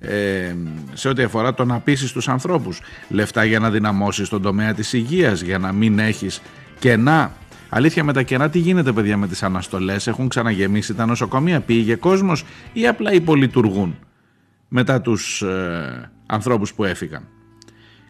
Ε, 0.00 0.54
σε 0.92 1.08
ό,τι 1.08 1.22
αφορά 1.22 1.54
το 1.54 1.64
να 1.64 1.80
πείσεις 1.80 2.12
τους 2.12 2.28
ανθρώπους. 2.28 2.80
Λεφτά 3.08 3.44
για 3.44 3.58
να 3.58 3.70
δυναμώσεις 3.70 4.28
τον 4.28 4.42
τομέα 4.42 4.74
της 4.74 4.92
υγείας, 4.92 5.40
για 5.40 5.58
να 5.58 5.72
μην 5.72 5.98
έχεις 5.98 6.42
κενά 6.78 7.32
Αλήθεια 7.68 8.04
με 8.04 8.12
τα 8.12 8.22
κενά 8.22 8.50
τι 8.50 8.58
γίνεται 8.58 8.92
παιδιά 8.92 9.16
με 9.16 9.28
τις 9.28 9.42
αναστολές, 9.42 10.06
έχουν 10.06 10.28
ξαναγεμίσει 10.28 10.94
τα 10.94 11.06
νοσοκομεία, 11.06 11.60
πήγε 11.60 11.94
κόσμος 11.94 12.44
ή 12.72 12.86
απλά 12.86 13.12
υπολειτουργούν 13.12 13.98
μετά 14.68 15.00
τους 15.00 15.42
ε, 15.42 16.10
ανθρώπους 16.26 16.74
που 16.74 16.84
έφυγαν; 16.84 17.28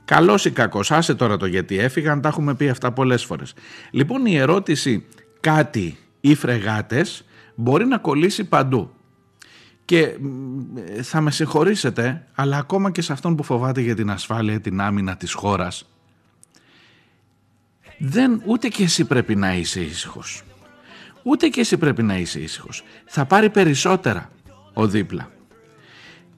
Καλός 0.04 0.44
ή 0.44 0.50
κακός, 0.50 0.90
άσε 0.90 1.14
τώρα 1.14 1.36
το 1.36 1.46
γιατί 1.46 1.78
έφυγαν, 1.78 2.20
τα 2.20 2.28
έχουμε 2.28 2.54
πει 2.54 2.68
αυτά 2.68 2.92
πολλές 2.92 3.24
φορές. 3.24 3.54
Λοιπόν 3.90 4.26
η 4.26 4.36
ερώτηση 4.36 5.06
κάτι 5.40 5.96
ή 6.20 6.34
φρεγάτες 6.34 7.24
μπορεί 7.54 7.86
να 7.86 7.98
κολλήσει 7.98 8.44
παντού. 8.44 8.90
Και 9.84 10.16
θα 11.02 11.20
με 11.20 11.30
συγχωρήσετε, 11.30 12.26
αλλά 12.34 12.56
ακόμα 12.56 12.90
και 12.90 13.02
σε 13.02 13.12
αυτόν 13.12 13.36
που 13.36 13.42
φοβάται 13.42 13.80
για 13.80 13.94
την 13.94 14.10
ασφάλεια, 14.10 14.60
την 14.60 14.80
άμυνα 14.80 15.16
της 15.16 15.32
χώρας, 15.32 15.88
δεν, 17.98 18.42
ούτε 18.44 18.68
και 18.68 18.82
εσύ 18.82 19.04
πρέπει 19.04 19.36
να 19.36 19.54
είσαι 19.54 19.80
ήσυχος. 19.80 20.42
Ούτε 21.22 21.48
και 21.48 21.60
εσύ 21.60 21.76
πρέπει 21.76 22.02
να 22.02 22.16
είσαι 22.18 22.40
ήσυχος. 22.40 22.82
Θα 23.04 23.24
πάρει 23.24 23.50
περισσότερα 23.50 24.30
ο 24.72 24.86
δίπλα. 24.86 25.30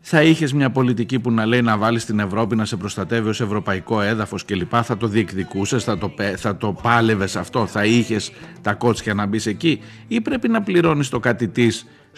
Θα 0.01 0.23
είχες 0.23 0.53
μια 0.53 0.71
πολιτική 0.71 1.19
που 1.19 1.31
να 1.31 1.47
λέει 1.47 1.63
να 1.63 1.77
βάλεις 1.77 2.05
την 2.05 2.19
Ευρώπη 2.19 2.57
να 2.57 2.65
σε 2.65 2.77
προστατεύει 2.77 3.29
ως 3.29 3.41
ευρωπαϊκό 3.41 4.01
έδαφος 4.01 4.45
κλπ. 4.45 4.73
Θα 4.83 4.97
το 4.97 5.07
διεκδικούσες, 5.07 5.85
θα 5.85 5.99
το, 5.99 6.15
θα 6.37 6.57
το 6.57 6.73
πάλευες 6.73 7.37
αυτό, 7.37 7.67
θα 7.67 7.85
είχες 7.85 8.33
τα 8.63 8.75
κότσια 8.75 9.15
να 9.15 9.27
μπεις 9.27 9.47
εκεί, 9.47 9.81
ή 10.09 10.21
πρέπει 10.21 10.49
να 10.49 10.63
πληρώνεις 10.63 11.09
το 11.09 11.21
κάτι 11.21 11.49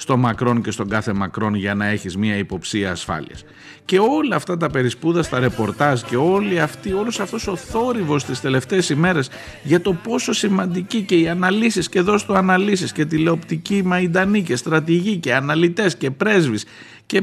στο 0.01 0.17
Μακρόν 0.17 0.63
και 0.63 0.71
στον 0.71 0.89
κάθε 0.89 1.13
Μακρόν 1.13 1.55
για 1.55 1.75
να 1.75 1.87
έχεις 1.87 2.17
μια 2.17 2.37
υποψία 2.37 2.91
ασφάλειας. 2.91 3.45
Και 3.85 3.99
όλα 3.99 4.37
αυτά 4.37 4.57
τα 4.57 4.71
περισπούδα 4.71 5.23
στα 5.23 5.39
ρεπορτάζ 5.39 6.01
και 6.01 6.17
όλοι 6.17 6.61
αυτοί, 6.61 6.93
όλος 6.93 7.21
αυτός 7.21 7.47
ο 7.47 7.57
θόρυβος 7.57 8.25
τις 8.25 8.41
τελευταίες 8.41 8.89
ημέρες 8.89 9.31
για 9.63 9.81
το 9.81 9.93
πόσο 9.93 10.33
σημαντική 10.33 11.03
και 11.03 11.15
οι 11.15 11.29
αναλύσεις 11.29 11.89
και 11.89 11.99
εδώ 11.99 12.19
στο 12.19 12.33
αναλύσεις 12.33 12.93
και 12.93 13.05
τηλεοπτική 13.05 13.83
μαϊντανή 13.85 14.43
και 14.43 14.57
στρατηγοί 14.57 15.17
και 15.17 15.35
αναλυτές 15.35 15.97
και 15.97 16.11
πρέσβεις 16.11 16.65
και 17.07 17.23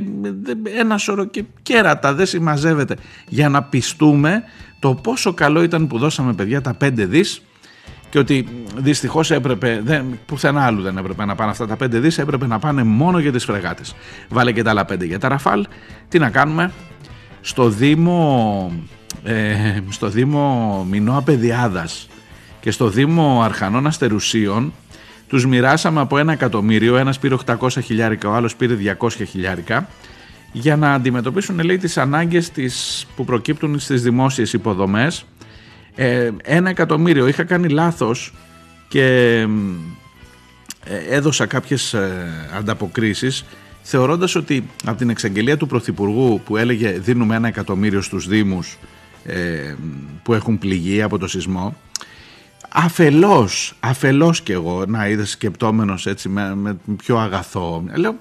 ένα 0.78 0.98
σώρο 0.98 1.26
και 1.26 1.44
κέρατα 1.62 2.14
δεν 2.14 2.26
συμμαζεύεται 2.26 2.96
για 3.28 3.50
να 3.50 3.64
πιστούμε 3.64 4.44
το 4.80 4.94
πόσο 4.94 5.34
καλό 5.34 5.64
ήταν 5.64 5.88
που 5.88 5.98
δώσαμε 5.98 6.34
παιδιά 6.34 6.62
τα 6.62 6.78
5 6.82 6.92
δις 6.94 7.42
και 8.10 8.20
ότι 8.20 8.48
δυστυχώς 8.76 9.32
έπρεπε, 9.32 9.82
δεν, 9.84 10.20
πουθενά 10.26 10.66
άλλου 10.66 10.82
δεν 10.82 10.98
έπρεπε 10.98 11.26
να 11.26 11.36
πάνε 11.36 11.52
αυτά 11.52 11.68
τα 11.68 11.76
5 11.84 11.88
δις, 11.90 12.18
έπρεπε 12.18 12.48
να 12.48 12.60
πάνε 12.60 12.84
μόνο 12.84 13.20
για 13.20 13.32
τις 13.32 13.46
φρεγάτες. 13.46 13.96
Βάλε 14.30 14.52
και 14.52 14.64
τα 14.64 14.70
άλλα 14.70 14.86
5 14.92 15.06
για 15.06 15.20
τα 15.20 15.28
ραφάλ. 15.28 15.66
Τι 16.10 16.20
να 16.20 16.30
κάνουμε, 16.30 16.72
στο 17.42 17.70
Δήμο, 17.70 18.72
ε, 19.24 19.80
στο 19.90 20.08
Δήμο 20.10 20.86
Μινώα 20.90 21.22
Παιδιάδας 21.22 22.08
και 22.60 22.72
στο 22.72 22.90
Δήμο 22.90 23.42
Αρχανών 23.44 23.88
Αστερουσίων 23.88 24.74
τους 25.28 25.46
μοιράσαμε 25.46 26.00
από 26.00 26.18
ένα 26.18 26.32
εκατομμύριο, 26.32 26.98
ένας 26.98 27.20
πήρε 27.20 27.36
800 27.46 27.82
χιλιάρικα, 27.84 28.30
ο 28.30 28.34
άλλος 28.34 28.56
πήρε 28.56 28.76
200 28.76 29.10
χιλιάρικα 29.28 29.88
για 30.52 30.76
να 30.76 30.94
αντιμετωπίσουν 30.94 31.60
λέει 31.60 31.78
τις 31.78 31.98
ανάγκες 31.98 32.50
τις, 32.50 33.06
που 33.16 33.26
προκύπτουν 33.26 33.80
στις 33.80 34.02
δημόσιες 34.02 34.54
υποδομές 34.54 35.26
ε, 35.98 36.32
ένα 36.44 36.70
εκατομμύριο. 36.70 37.28
Είχα 37.28 37.44
κάνει 37.44 37.68
λάθος 37.68 38.34
και 38.88 39.38
ε, 40.84 41.16
έδωσα 41.16 41.46
κάποιες 41.46 41.94
ε, 41.94 42.28
ανταποκρίσεις 42.58 43.46
θεωρώντας 43.82 44.36
ότι 44.36 44.70
από 44.86 44.98
την 44.98 45.10
εξαγγελία 45.10 45.58
του 45.58 45.68
Πρωθυπουργού 45.68 46.42
που 46.46 46.58
έλεγε 46.58 46.90
δίνουμε 46.90 47.36
ένα 47.36 47.48
εκατομμύριο 47.48 48.02
στους 48.02 48.28
Δήμους 48.28 48.78
ε, 49.26 49.76
που 50.24 50.34
έχουν 50.34 50.58
πληγεί 50.58 51.02
από 51.02 51.18
το 51.18 51.28
σεισμό 51.28 51.76
αφελώς, 52.70 53.76
αφελώς 53.80 54.42
κι 54.42 54.52
εγώ 54.52 54.86
να 54.88 55.08
είδε 55.08 55.26
σκεπτόμενος 55.26 56.06
έτσι 56.06 56.30
με, 56.30 56.56
με 56.56 56.78
πιο 57.04 57.18
αγαθό 57.18 57.84
λέω 57.96 58.16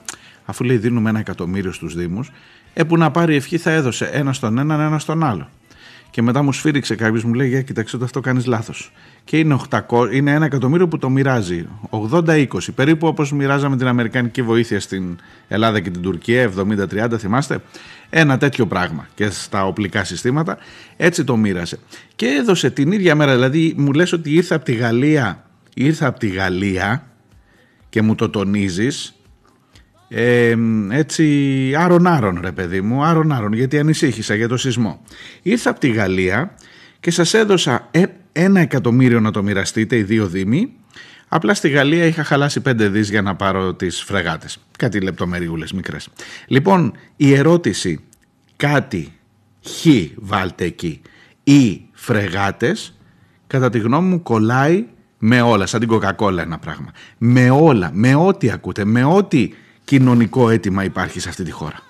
αφού 0.44 0.64
λέει 0.64 0.76
δίνουμε 0.76 1.10
ένα 1.10 1.18
εκατομμύριο 1.18 1.72
στους 1.72 1.94
Δήμους 1.94 2.30
ε, 2.74 2.84
που 2.84 2.96
να 2.96 3.10
πάρει 3.10 3.34
ευχή 3.34 3.58
θα 3.58 3.70
έδωσε 3.70 4.04
ένα 4.04 4.32
στον 4.32 4.58
έναν, 4.58 4.80
ένα 4.80 4.98
στον 4.98 5.24
άλλο. 5.24 5.48
Και 6.16 6.22
μετά 6.22 6.42
μου 6.42 6.52
σφύριξε 6.52 6.94
κάποιος, 6.94 7.24
μου 7.24 7.34
λέει: 7.34 7.48
Για 7.48 7.62
κοιτάξτε, 7.62 7.98
αυτό 8.02 8.20
κάνεις 8.20 8.46
λάθος. 8.46 8.92
Και 9.24 9.38
είναι, 9.38 9.56
800, 9.70 10.12
είναι 10.12 10.32
ένα 10.32 10.44
εκατομμύριο 10.44 10.88
που 10.88 10.98
το 10.98 11.08
μοιράζει. 11.08 11.66
80-20. 11.90 12.46
Περίπου 12.74 13.06
όπως 13.06 13.32
μοιράζαμε 13.32 13.76
την 13.76 13.86
Αμερικανική 13.86 14.42
βοήθεια 14.42 14.80
στην 14.80 15.18
Ελλάδα 15.48 15.80
και 15.80 15.90
την 15.90 16.02
Τουρκία, 16.02 16.42
70-30, 16.42 17.18
θυμάστε; 17.18 17.58
Ένα 18.10 18.38
τέτοιο 18.38 18.66
πράγμα 18.66 19.08
και 19.14 19.30
στα 19.30 19.66
οπλικά 19.66 20.04
συστήματα. 20.04 20.58
Έτσι 20.96 21.24
το 21.24 21.36
μοίρασε. 21.36 21.78
Και 22.16 22.26
έδωσε 22.26 22.70
την 22.70 22.92
ίδια 22.92 23.14
μέρα, 23.14 23.34
δηλαδή 23.34 23.74
μου 23.76 23.92
λες 23.92 24.12
ότι 24.12 24.34
ήρθα 24.34 24.54
από 24.54 24.64
τη 24.64 24.72
Γαλλία, 24.72 25.44
ήρθα 25.74 26.06
από 26.06 26.18
τη 26.18 26.28
Γαλλία 26.28 27.06
και 27.88 28.02
μου 28.02 28.14
το 28.14 28.28
τονίζεις 28.28 29.15
ε, 30.08 30.56
έτσι 30.90 31.74
άρον 31.78 32.06
άρον 32.06 32.38
ρε 32.42 32.52
παιδί 32.52 32.80
μου, 32.80 33.04
άρον 33.04 33.32
άρον 33.32 33.52
γιατί 33.52 33.78
ανησύχησα 33.78 34.34
για 34.34 34.48
το 34.48 34.56
σεισμό. 34.56 35.02
Ήρθα 35.42 35.70
από 35.70 35.80
τη 35.80 35.88
Γαλλία 35.88 36.54
και 37.00 37.10
σας 37.10 37.34
έδωσα 37.34 37.88
ε, 37.90 38.04
ένα 38.32 38.60
εκατομμύριο 38.60 39.20
να 39.20 39.30
το 39.30 39.42
μοιραστείτε 39.42 39.96
οι 39.96 40.02
δύο 40.02 40.26
δήμοι 40.26 40.72
Απλά 41.28 41.54
στη 41.54 41.68
Γαλλία 41.68 42.04
είχα 42.04 42.24
χαλάσει 42.24 42.60
πέντε 42.60 42.88
δις 42.88 43.10
για 43.10 43.22
να 43.22 43.34
πάρω 43.34 43.74
τις 43.74 44.02
φρεγάτες. 44.02 44.58
Κάτι 44.78 45.00
λεπτομεριούλες 45.00 45.72
μικρές. 45.72 46.08
Λοιπόν, 46.46 46.92
η 47.16 47.34
ερώτηση 47.34 48.00
κάτι 48.56 49.12
χ 49.62 49.86
βάλτε 50.16 50.64
εκεί 50.64 51.00
ή 51.44 51.80
φρεγάτες 51.92 52.98
κατά 53.46 53.70
τη 53.70 53.78
γνώμη 53.78 54.08
μου 54.08 54.22
κολλάει 54.22 54.86
με 55.18 55.40
όλα, 55.40 55.66
σαν 55.66 55.80
την 55.80 55.88
κοκακόλα 55.88 56.42
ένα 56.42 56.58
πράγμα. 56.58 56.90
Με 57.18 57.50
όλα, 57.50 57.90
με 57.92 58.14
ό,τι 58.14 58.50
ακούτε, 58.50 58.84
με 58.84 59.04
ό,τι 59.04 59.50
κοινωνικό 59.86 60.50
αίτημα 60.50 60.84
υπάρχει 60.84 61.20
σε 61.20 61.28
αυτή 61.28 61.44
τη 61.44 61.50
χώρα. 61.50 61.80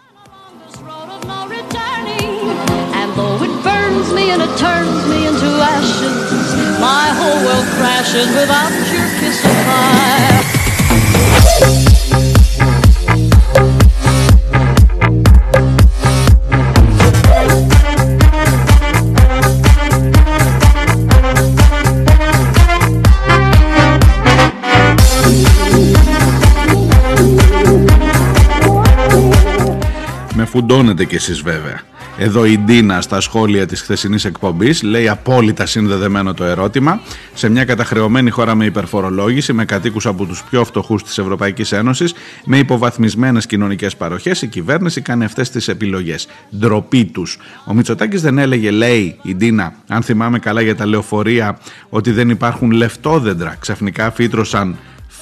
Φουντώνετε 30.47 31.05
κι 31.05 31.15
εσείς 31.15 31.41
βέβαια. 31.41 31.81
Εδώ 32.19 32.45
η 32.45 32.59
Ντίνα 32.59 33.01
στα 33.01 33.21
σχόλια 33.21 33.67
της 33.67 33.81
χθεσινής 33.81 34.25
εκπομπής 34.25 34.83
λέει 34.83 35.09
απόλυτα 35.09 35.67
συνδεδεμένο 35.67 36.35
το 36.35 36.45
ερώτημα. 36.45 37.01
Σε 37.35 37.49
μια 37.49 37.65
καταχρεωμένη 37.65 38.31
χώρα 38.31 38.55
με 38.55 38.65
υπερφορολόγηση, 38.65 39.53
με 39.53 39.65
κατοίκους 39.65 40.07
από 40.07 40.25
τους 40.25 40.43
πιο 40.51 40.65
φτωχούς 40.65 41.03
της 41.03 41.19
Ευρωπαϊκής 41.19 41.73
Ένωσης, 41.73 42.15
με 42.45 42.59
υποβαθμισμένες 42.59 43.47
κοινωνικές 43.47 43.97
παροχές, 43.97 44.43
η 44.43 44.47
κυβέρνηση 44.47 45.01
κάνει 45.01 45.25
αυτές 45.25 45.51
τις 45.51 45.69
επιλογές. 45.69 46.29
Ντροπή 46.59 47.05
τους. 47.05 47.39
Ο 47.65 47.75
Μητσοτάκης 47.75 48.23
δεν 48.23 48.39
έλεγε, 48.39 48.71
λέει 48.71 49.19
η 49.23 49.35
Ντίνα, 49.35 49.75
αν 49.89 50.03
θυμάμαι 50.03 50.39
καλά 50.39 50.61
για 50.61 50.77
τα 50.77 50.87
λεωφορεία, 50.87 51.59
ότι 51.89 52.11
δεν 52.11 52.31
υπάρχουν 52.31 52.71
λεφτόδεντρα. 52.71 53.57
Ξαφνικά 53.61 54.11
φύτρωσαν 54.11 54.77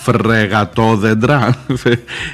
φρεγατόδεντρα. 0.04 1.56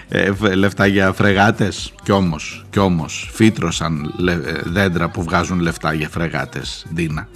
Ε, 0.09 0.31
λεφτά 0.55 0.87
για 0.87 1.13
φρεγάτες. 1.13 1.93
Κι 2.03 2.13
όμως, 2.13 2.65
κι 2.71 2.79
όμως 2.79 3.31
φύτρωσαν 3.33 4.15
ε, 4.29 4.35
δέντρα 4.65 5.09
που 5.09 5.23
βγάζουν 5.23 5.61
λεφτά 5.61 5.93
για 5.93 6.09
φρεγάτες 6.09 6.87
Δίνα 6.91 7.29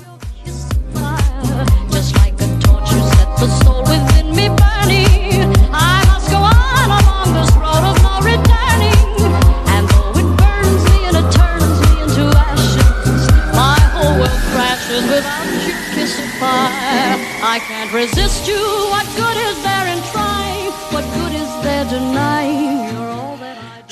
I 17.46 17.60
can't 17.60 17.92
resist 17.92 18.48
you. 18.48 18.58
What 18.90 19.23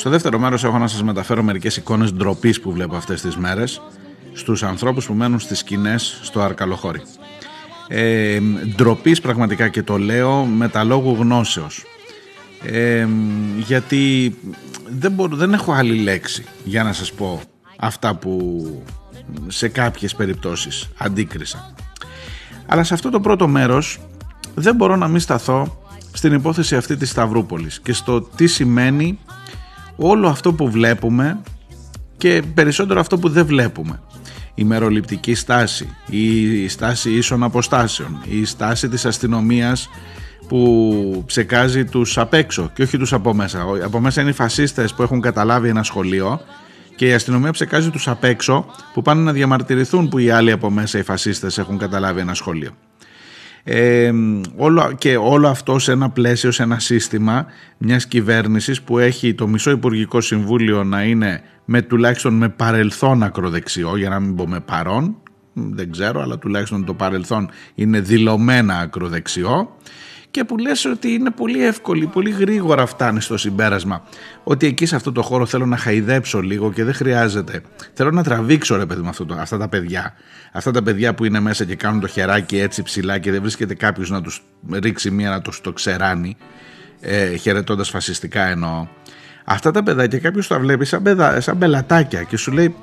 Στο 0.03 0.11
δεύτερο 0.11 0.39
μέρος 0.39 0.65
έχω 0.65 0.79
να 0.79 0.87
σας 0.87 1.03
μεταφέρω 1.03 1.43
μερικές 1.43 1.77
εικόνες 1.77 2.13
ντροπής 2.13 2.61
που 2.61 2.73
βλέπω 2.73 2.97
αυτές 2.97 3.21
τις 3.21 3.37
μέρες 3.37 3.83
στους 4.33 4.63
ανθρώπους 4.63 5.07
που 5.07 5.15
μένουν 5.15 5.41
στις 5.41 5.59
σκηνές 5.59 6.21
στο 6.23 6.41
Αρκαλοχώρι. 6.41 7.03
Ε, 7.89 8.39
ντροπής 8.77 9.21
πραγματικά 9.21 9.69
και 9.69 9.83
το 9.83 9.99
λέω 9.99 10.45
με 10.45 10.69
τα 10.69 10.85
λόγου 10.85 11.17
γνώσεως. 11.19 11.85
Ε, 12.63 13.09
γιατί 13.57 14.35
δεν, 14.99 15.13
μπορώ, 15.13 15.37
δεν 15.37 15.53
έχω 15.53 15.73
άλλη 15.73 15.95
λέξη 15.95 16.45
για 16.65 16.83
να 16.83 16.93
σας 16.93 17.13
πω 17.13 17.41
αυτά 17.79 18.15
που 18.15 18.65
σε 19.47 19.69
κάποιες 19.69 20.15
περιπτώσεις 20.15 20.89
αντίκρισα. 20.99 21.75
Αλλά 22.67 22.85
σε 22.85 22.95
αυτό 22.95 23.11
το 23.11 23.21
πρώτο 23.21 23.49
μέρος 23.49 24.01
δεν 24.55 24.75
μπορώ 24.75 24.97
να 24.97 25.09
μην 25.09 25.21
σταθώ 25.21 25.83
στην 26.13 26.33
υπόθεση 26.33 26.77
αυτή 26.77 26.97
της 26.97 27.11
Σταυρούπολης 27.11 27.81
και 27.81 27.93
στο 27.93 28.21
τι 28.21 28.47
σημαίνει 28.47 29.19
όλο 30.09 30.29
αυτό 30.29 30.53
που 30.53 30.71
βλέπουμε 30.71 31.41
και 32.17 32.43
περισσότερο 32.55 33.01
αυτό 33.01 33.19
που 33.19 33.29
δεν 33.29 33.47
βλέπουμε. 33.47 34.01
Η 34.55 34.65
μεροληπτική 34.65 35.35
στάση, 35.35 35.97
η 36.11 36.69
στάση 36.69 37.11
ίσων 37.11 37.43
αποστάσεων, 37.43 38.23
η 38.29 38.45
στάση 38.45 38.89
της 38.89 39.07
αστυνομίας 39.07 39.89
που 40.49 41.23
ψεκάζει 41.27 41.85
τους 41.85 42.19
απ' 42.19 42.35
έξω 42.35 42.71
και 42.75 42.83
όχι 42.83 42.99
τους 42.99 43.13
από 43.13 43.35
μέσα. 43.35 43.67
Από 43.85 44.01
μέσα 44.01 44.21
είναι 44.21 44.31
οι 44.31 44.33
φασίστες 44.33 44.95
που 44.95 45.03
έχουν 45.03 45.21
καταλάβει 45.21 45.69
ένα 45.69 45.83
σχολείο 45.83 46.41
και 46.97 47.07
η 47.07 47.13
αστυνομία 47.13 47.51
ψεκάζει 47.51 47.91
τους 47.91 48.09
απ' 48.09 48.25
έξω 48.25 48.67
που 48.93 49.03
πάνε 49.03 49.21
να 49.23 49.33
διαμαρτυρηθούν 49.33 50.09
που 50.09 50.19
οι 50.19 50.31
άλλοι 50.31 50.51
από 50.51 50.71
μέσα 50.71 50.99
οι 50.99 51.03
φασίστες 51.03 51.59
έχουν 51.59 51.79
καταλάβει 51.79 52.21
ένα 52.21 52.35
σχολείο. 52.35 52.71
Ε, 53.65 54.13
όλο, 54.57 54.93
και 54.99 55.17
όλο 55.17 55.49
αυτό 55.49 55.79
σε 55.79 55.93
ένα 55.93 56.11
πλαίσιο, 56.11 56.51
σε 56.51 56.63
ένα 56.63 56.79
σύστημα 56.79 57.47
μιας 57.79 58.07
κυβέρνησης 58.07 58.83
που 58.83 58.99
έχει 58.99 59.35
το 59.35 59.47
μισό 59.47 59.71
Υπουργικό 59.71 60.21
Συμβούλιο 60.21 60.85
να 60.85 61.03
είναι 61.03 61.43
με 61.65 61.83
τουλάχιστον 61.83 62.35
με 62.35 62.49
παρελθόν 62.49 63.23
ακροδεξιό 63.23 63.97
για 63.97 64.09
να 64.09 64.21
μην 64.21 64.35
πω 64.35 64.49
με 64.49 64.61
παρόν 64.61 65.17
δεν 65.53 65.91
ξέρω 65.91 66.21
αλλά 66.21 66.39
τουλάχιστον 66.39 66.85
το 66.85 66.95
παρελθόν 66.95 67.51
είναι 67.75 68.01
δηλωμένα 68.01 68.79
ακροδεξιό 68.79 69.77
και 70.33 70.45
που 70.45 70.59
λες 70.59 70.85
ότι 70.85 71.13
είναι 71.13 71.31
πολύ 71.31 71.65
εύκολη, 71.65 72.07
πολύ 72.07 72.31
γρήγορα 72.31 72.87
φτάνει 72.87 73.21
στο 73.21 73.37
συμπέρασμα 73.37 74.03
ότι 74.45 74.67
εκεί 74.67 74.87
σε 74.87 74.97
αυτό 74.97 75.13
το 75.13 75.23
χώρο 75.23 75.47
θέλω 75.47 75.67
να 75.67 75.77
χαϊδέψω 75.77 76.41
λίγο 76.41 76.73
και 76.73 76.85
δεν 76.85 76.95
χρειάζεται. 76.95 77.63
Θέλω 77.93 78.11
να 78.11 78.23
τραβήξω 78.23 78.77
ρε 78.77 78.87
παιδί 78.87 79.01
με 79.01 79.09
αυτό 79.09 79.27
αυτά 79.39 79.59
τα 79.59 79.69
παιδιά. 79.69 80.15
Αυτά 80.53 80.71
τα 80.71 80.83
παιδιά 80.83 81.15
που 81.15 81.25
είναι 81.25 81.41
μέσα 81.41 81.65
και 81.65 81.77
κάνουν 81.77 82.01
το 82.01 82.07
χεράκι 82.07 82.59
έτσι 82.59 82.83
ψηλά 82.83 83.19
και 83.19 83.31
δεν 83.31 83.41
βρίσκεται 83.41 83.75
κάποιος 83.75 84.11
να 84.11 84.23
τους 84.23 84.43
ρίξει 84.73 85.11
μία 85.11 85.31
να 85.31 85.41
τους 85.41 85.61
το 85.61 85.73
ξεράνει 85.73 86.37
ε, 87.01 87.37
χαιρετώντας 87.37 87.91
φασιστικά 87.91 88.43
εννοώ. 88.43 88.87
Αυτά 89.45 89.71
τα 89.71 89.83
παιδάκια 89.83 90.19
κάποιος 90.19 90.47
τα 90.47 90.59
βλέπει 90.59 90.85
σαν, 90.85 91.03
παιδα, 91.03 91.41
σαν 91.41 91.57
μπελατάκια 91.57 92.23
και 92.23 92.37
σου 92.37 92.53
λέει 92.53 92.75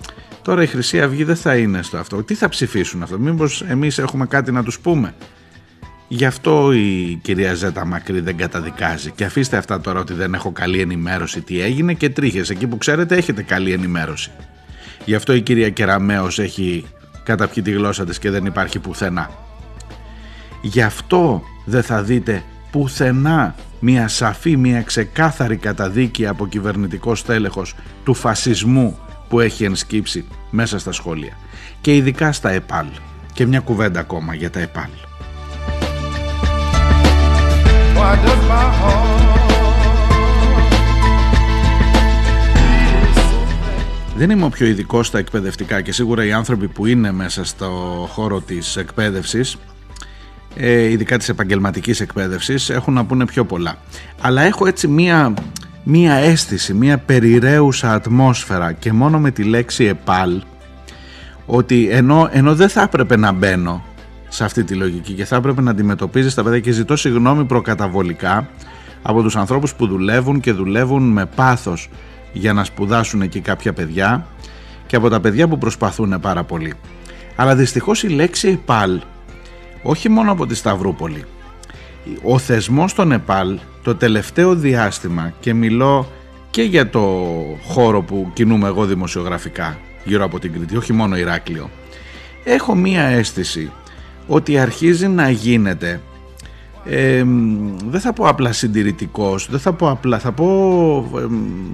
τώρα 0.42 0.64
η 0.64 0.66
Χρυσή 0.68 1.02
Αυγή 1.02 1.24
δεν 1.24 1.36
θα 1.36 1.56
είναι 1.56 1.82
στο 1.82 1.98
αυτό. 1.98 2.24
Τι 2.24 2.34
θα 2.34 2.50
ψηφίσουν 2.50 3.04
αυτό, 3.04 3.20
μήπως 3.20 3.62
εμείς 3.62 3.98
έχουμε 3.98 4.26
κάτι 4.26 4.52
να 4.52 4.64
τους 4.64 4.80
πούμε; 4.80 5.14
Γι' 6.12 6.26
αυτό 6.26 6.72
η 6.74 7.20
κυρία 7.22 7.54
Ζέτα 7.54 7.86
Μακρύ 7.86 8.20
δεν 8.20 8.38
καταδικάζει. 8.38 9.12
Και 9.12 9.26
αφήστε 9.26 9.58
αυτά 9.58 9.82
τώρα 9.82 10.00
ότι 10.00 10.14
δεν 10.14 10.34
έχω 10.34 10.52
καλή 10.52 10.80
ενημέρωση 10.82 11.42
τι 11.42 11.62
έγινε 11.62 11.94
και 11.94 12.10
τρίχες. 12.10 12.50
Εκεί 12.50 12.68
που 12.68 12.78
ξέρετε 12.78 13.16
έχετε 13.16 13.42
καλή 13.42 13.74
ενημέρωση. 13.74 14.32
Γι' 15.06 15.16
αυτό 15.16 15.34
η 15.34 15.42
κυρία 15.42 15.70
Κεραμέως 15.70 16.40
έχει 16.40 16.86
καταπιεί 17.24 17.64
τη 17.64 17.72
γλώσσα 17.72 18.06
της 18.06 18.20
και 18.20 18.30
δεν 18.30 18.46
υπάρχει 18.46 18.80
πουθενά. 18.80 19.30
Γι' 20.62 20.82
αυτό 20.82 21.44
δεν 21.66 21.84
θα 21.84 22.04
δείτε 22.04 22.44
πουθενά 22.72 23.56
μια 23.80 24.08
σαφή, 24.08 24.58
μια 24.58 24.82
ξεκάθαρη 24.82 25.56
καταδίκη 25.56 26.28
από 26.28 26.48
κυβερνητικό 26.48 27.16
στέλεχος 27.16 27.76
του 28.04 28.14
φασισμού 28.14 29.00
που 29.30 29.40
έχει 29.40 29.64
ενσκύψει 29.64 30.26
μέσα 30.50 30.80
στα 30.80 30.92
σχόλια. 30.92 31.34
Και 31.82 31.96
ειδικά 31.96 32.32
στα 32.32 32.50
ΕΠΑΛ. 32.50 32.88
Και 33.34 33.46
μια 33.46 33.60
κουβέντα 33.60 34.00
ακόμα 34.00 34.34
για 34.34 34.50
τα 34.50 34.60
ΕΠΑΛ. 34.60 35.09
Δεν 44.16 44.30
είμαι 44.30 44.46
ο 44.46 44.50
πιο 44.50 44.66
ειδικός 44.66 45.08
στα 45.08 45.18
εκπαιδευτικά 45.18 45.82
και 45.82 45.92
σίγουρα 45.92 46.26
οι 46.26 46.32
άνθρωποι 46.32 46.68
που 46.68 46.86
είναι 46.86 47.12
μέσα 47.12 47.46
στο 47.46 47.68
χώρο 48.12 48.42
της 48.42 48.76
εκπαίδευσης 48.76 49.58
ε, 50.56 50.90
ειδικά 50.90 51.18
της 51.18 51.30
επαγγελματικής 51.30 52.00
εκπαίδευσης 52.00 52.70
έχουν 52.70 52.94
να 52.94 53.06
πούνε 53.06 53.26
πιο 53.26 53.46
πολλά. 53.46 53.78
Αλλά 54.22 54.42
έχω 54.42 54.68
έτσι 54.68 54.88
μία, 54.88 55.34
μία 55.84 56.14
αίσθηση, 56.14 56.74
μία 56.74 56.98
περιραίουσα 56.98 57.94
ατμόσφαιρα 57.94 58.72
και 58.72 58.94
μόνο 58.94 59.20
με 59.20 59.32
τη 59.32 59.44
λέξη 59.44 59.84
ΕΠΑΛ 59.84 60.42
ότι 61.46 61.90
ενώ, 61.92 62.30
ενώ 62.32 62.56
δεν 62.56 62.70
θα 62.70 62.82
έπρεπε 62.82 63.18
να 63.18 63.32
μπαίνω 63.32 63.84
σε 64.30 64.44
αυτή 64.44 64.64
τη 64.64 64.76
λογική 64.76 65.14
και 65.14 65.26
θα 65.26 65.36
έπρεπε 65.36 65.62
να 65.62 65.72
αντιμετωπίζεις 65.72 66.34
τα 66.34 66.44
παιδιά 66.44 66.60
και 66.60 66.72
ζητώ 66.72 66.96
συγγνώμη 66.96 67.46
προκαταβολικά 67.46 68.50
από 69.02 69.22
τους 69.22 69.36
ανθρώπους 69.36 69.74
που 69.74 69.88
δουλεύουν 69.88 70.40
και 70.40 70.52
δουλεύουν 70.52 71.04
με 71.04 71.26
πάθος 71.26 71.90
για 72.34 72.54
να 72.54 72.64
σπουδάσουν 72.64 73.22
εκεί 73.22 73.40
κάποια 73.40 73.74
παιδιά 73.74 74.26
και 74.88 74.96
από 74.96 75.10
τα 75.10 75.20
παιδιά 75.20 75.48
που 75.48 75.58
προσπαθούν 75.58 76.20
πάρα 76.20 76.44
πολύ. 76.44 76.74
Αλλά 77.36 77.56
δυστυχώς 77.56 78.04
η 78.04 78.08
λέξη 78.08 78.48
ΕΠΑΛ 78.48 79.00
όχι 79.84 80.10
μόνο 80.10 80.32
από 80.32 80.46
τη 80.46 80.56
Σταυρούπολη 80.56 81.26
ο 82.24 82.38
θεσμός 82.38 82.92
στο 82.92 83.06
Νεπάλ 83.06 83.60
το 83.84 83.96
τελευταίο 83.96 84.56
διάστημα 84.56 85.34
και 85.40 85.54
μιλώ 85.54 86.12
και 86.50 86.62
για 86.62 86.90
το 86.90 87.26
χώρο 87.64 88.02
που 88.02 88.32
κινούμε 88.34 88.68
εγώ 88.68 88.86
δημοσιογραφικά 88.86 89.78
γύρω 90.04 90.24
από 90.24 90.40
την 90.40 90.54
Κρήτη, 90.54 90.78
όχι 90.78 90.94
μόνο 90.94 91.18
Ηράκλειο 91.18 91.70
έχω 92.44 92.76
μία 92.76 93.04
αίσθηση 93.04 93.72
ότι 94.30 94.58
αρχίζει 94.58 95.08
να 95.08 95.30
γίνεται. 95.30 96.02
Ε, 96.86 97.24
δεν 97.90 98.00
θα 98.00 98.14
πω 98.14 98.28
απλά 98.28 98.52
συντηρητικός, 98.52 99.48
δεν 99.50 99.60
θα 99.60 99.74
πω 99.74 99.90
απλά, 99.90 100.20
θα 100.20 100.32
πω 100.32 100.46
ε, 101.18 101.26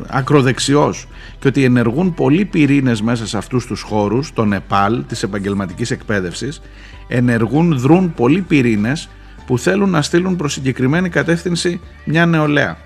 ακροδεξιός. 0.07 1.07
Και 1.39 1.47
ότι 1.47 1.63
ενεργούν 1.63 2.13
πολλοί 2.13 2.45
πυρήνες 2.45 3.01
μέσα 3.01 3.27
σε 3.27 3.37
αυτούς 3.37 3.65
τους 3.65 3.81
χώρους, 3.81 4.33
το 4.33 4.45
Νεπάλ 4.45 5.05
της 5.05 5.23
επαγγελματικής 5.23 5.91
εκπαίδευσης, 5.91 6.61
ενεργούν, 7.07 7.77
δρούν 7.77 8.13
πολλοί 8.13 8.41
πυρήνες 8.41 9.09
που 9.45 9.57
θέλουν 9.57 9.89
να 9.89 10.01
στείλουν 10.01 10.35
προς 10.35 10.53
συγκεκριμένη 10.53 11.09
κατεύθυνση 11.09 11.81
μια 12.05 12.25
νεολαία. 12.25 12.77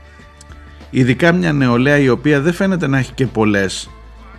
Ειδικά 0.89 1.31
μια 1.31 1.53
νεολαία 1.53 1.97
η 1.97 2.09
οποία 2.09 2.41
δεν 2.41 2.53
φαίνεται 2.53 2.87
να 2.87 2.97
έχει 2.97 3.13
και 3.13 3.27
πολλές 3.27 3.89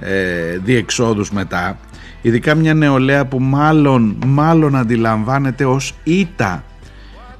ε, 0.00 0.58
διεξόδους 0.64 1.30
μετά, 1.30 1.78
ειδικά 2.22 2.54
μια 2.54 2.74
νεολαία 2.74 3.26
που 3.26 3.40
μάλλον, 3.40 4.16
μάλλον 4.26 4.76
αντιλαμβάνεται 4.76 5.64
ως 5.64 5.94
ήττα 6.04 6.64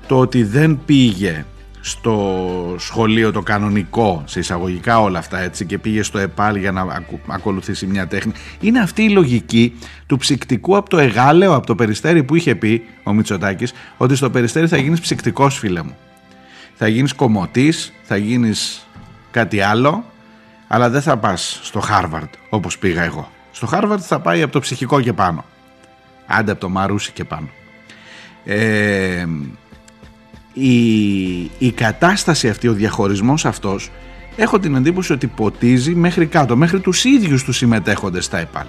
το 0.07 0.19
ότι 0.19 0.43
δεν 0.43 0.81
πήγε 0.87 1.45
στο 1.81 2.75
σχολείο 2.79 3.33
το 3.33 3.43
κανονικό 3.43 4.23
σε 4.27 4.39
εισαγωγικά 4.39 5.01
όλα 5.01 5.19
αυτά 5.19 5.39
έτσι 5.39 5.67
και 5.67 5.79
πήγε 5.79 6.03
στο 6.03 6.19
ΕΠΑΛ 6.19 6.57
για 6.57 6.73
να 6.73 7.05
ακολουθήσει 7.27 7.87
μια 7.87 8.07
τέχνη. 8.07 8.33
Είναι 8.61 8.81
αυτή 8.81 9.03
η 9.03 9.09
λογική 9.09 9.79
του 10.07 10.17
ψυκτικού 10.17 10.77
από 10.77 10.91
το 10.91 10.99
εγάλεο 10.99 11.55
από 11.55 11.67
το 11.67 11.75
περιστέρι 11.75 12.23
που 12.23 12.35
είχε 12.35 12.55
πει 12.55 12.85
ο 13.03 13.13
Μητσοτάκης 13.13 13.73
ότι 13.97 14.17
στο 14.17 14.31
περιστέρι 14.31 14.69
θα 14.69 14.77
γίνεις 14.77 15.01
ψυκτικός 15.01 15.59
φίλε 15.59 15.83
μου. 15.83 15.97
Θα 16.75 16.89
γίνεις 16.89 17.13
κομμωτής 17.13 17.93
θα 18.03 18.17
γίνεις 18.17 18.87
κάτι 19.31 19.61
άλλο 19.61 20.05
αλλά 20.69 20.91
δεν 20.91 21.03
θα 21.03 21.17
πας 21.17 21.61
στο 21.63 21.81
Χάρβαρντ 21.81 22.29
όπως 22.49 22.79
πήγα 22.79 23.03
εγώ 23.03 23.31
στο 23.61 23.69
Χάρβαρντ 23.69 24.03
θα 24.07 24.21
πάει 24.21 24.43
από 24.43 24.53
το 24.53 24.61
ψυχικό 24.61 25.01
και 25.01 25.13
πάνω 25.13 25.45
άντε 26.27 26.51
από 26.51 26.61
το 26.61 26.69
Μαρούσι 26.69 27.13
και 27.13 27.25
πάνω 27.25 27.49
ε, 28.45 29.27
η, 30.53 31.41
η 31.59 31.73
κατάσταση 31.75 32.49
αυτή, 32.49 32.69
ο 32.69 32.73
διαχωρισμός 32.73 33.45
αυτός 33.45 33.91
έχω 34.37 34.59
την 34.59 34.75
εντύπωση 34.75 35.13
ότι 35.13 35.27
ποτίζει 35.27 35.95
μέχρι 35.95 36.27
κάτω, 36.27 36.57
μέχρι 36.57 36.81
τους 36.81 37.05
ίδιους 37.05 37.45
τους 37.45 37.57
συμμετέχοντες 37.57 38.25
στα 38.25 38.39
ΕΠΑΛ. 38.39 38.67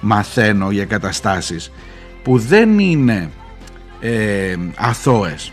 Μαθαίνω 0.00 0.70
για 0.70 0.84
καταστάσεις 0.84 1.72
που 2.22 2.38
δεν 2.38 2.78
είναι 2.78 3.30
ε, 4.00 4.56
αθώες. 4.76 5.52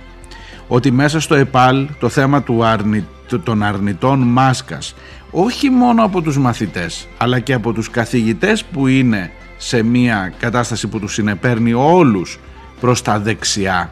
Ότι 0.68 0.92
μέσα 0.92 1.20
στο 1.20 1.36
ΕΠΑΛ 1.36 1.88
το 2.00 2.10
θέμα 2.10 2.44
του 2.44 2.64
αρνη, 2.64 3.06
των 3.44 3.64
αρνητών 3.64 4.20
μάσκας 4.20 4.96
όχι 5.32 5.70
μόνο 5.70 6.04
από 6.04 6.22
τους 6.22 6.38
μαθητές 6.38 7.08
αλλά 7.18 7.40
και 7.40 7.54
από 7.54 7.74
τους 7.74 7.90
καθηγητές 7.90 8.64
που 8.64 8.88
είναι 8.88 9.32
σε 9.58 9.84
μια 9.84 10.34
κατάσταση 10.40 10.88
που 10.88 11.00
τους 11.00 11.14
συνεπέρνει 11.14 11.74
όλους 11.74 12.40
προς 12.80 13.02
τα 13.02 13.20
δεξιά. 13.20 13.92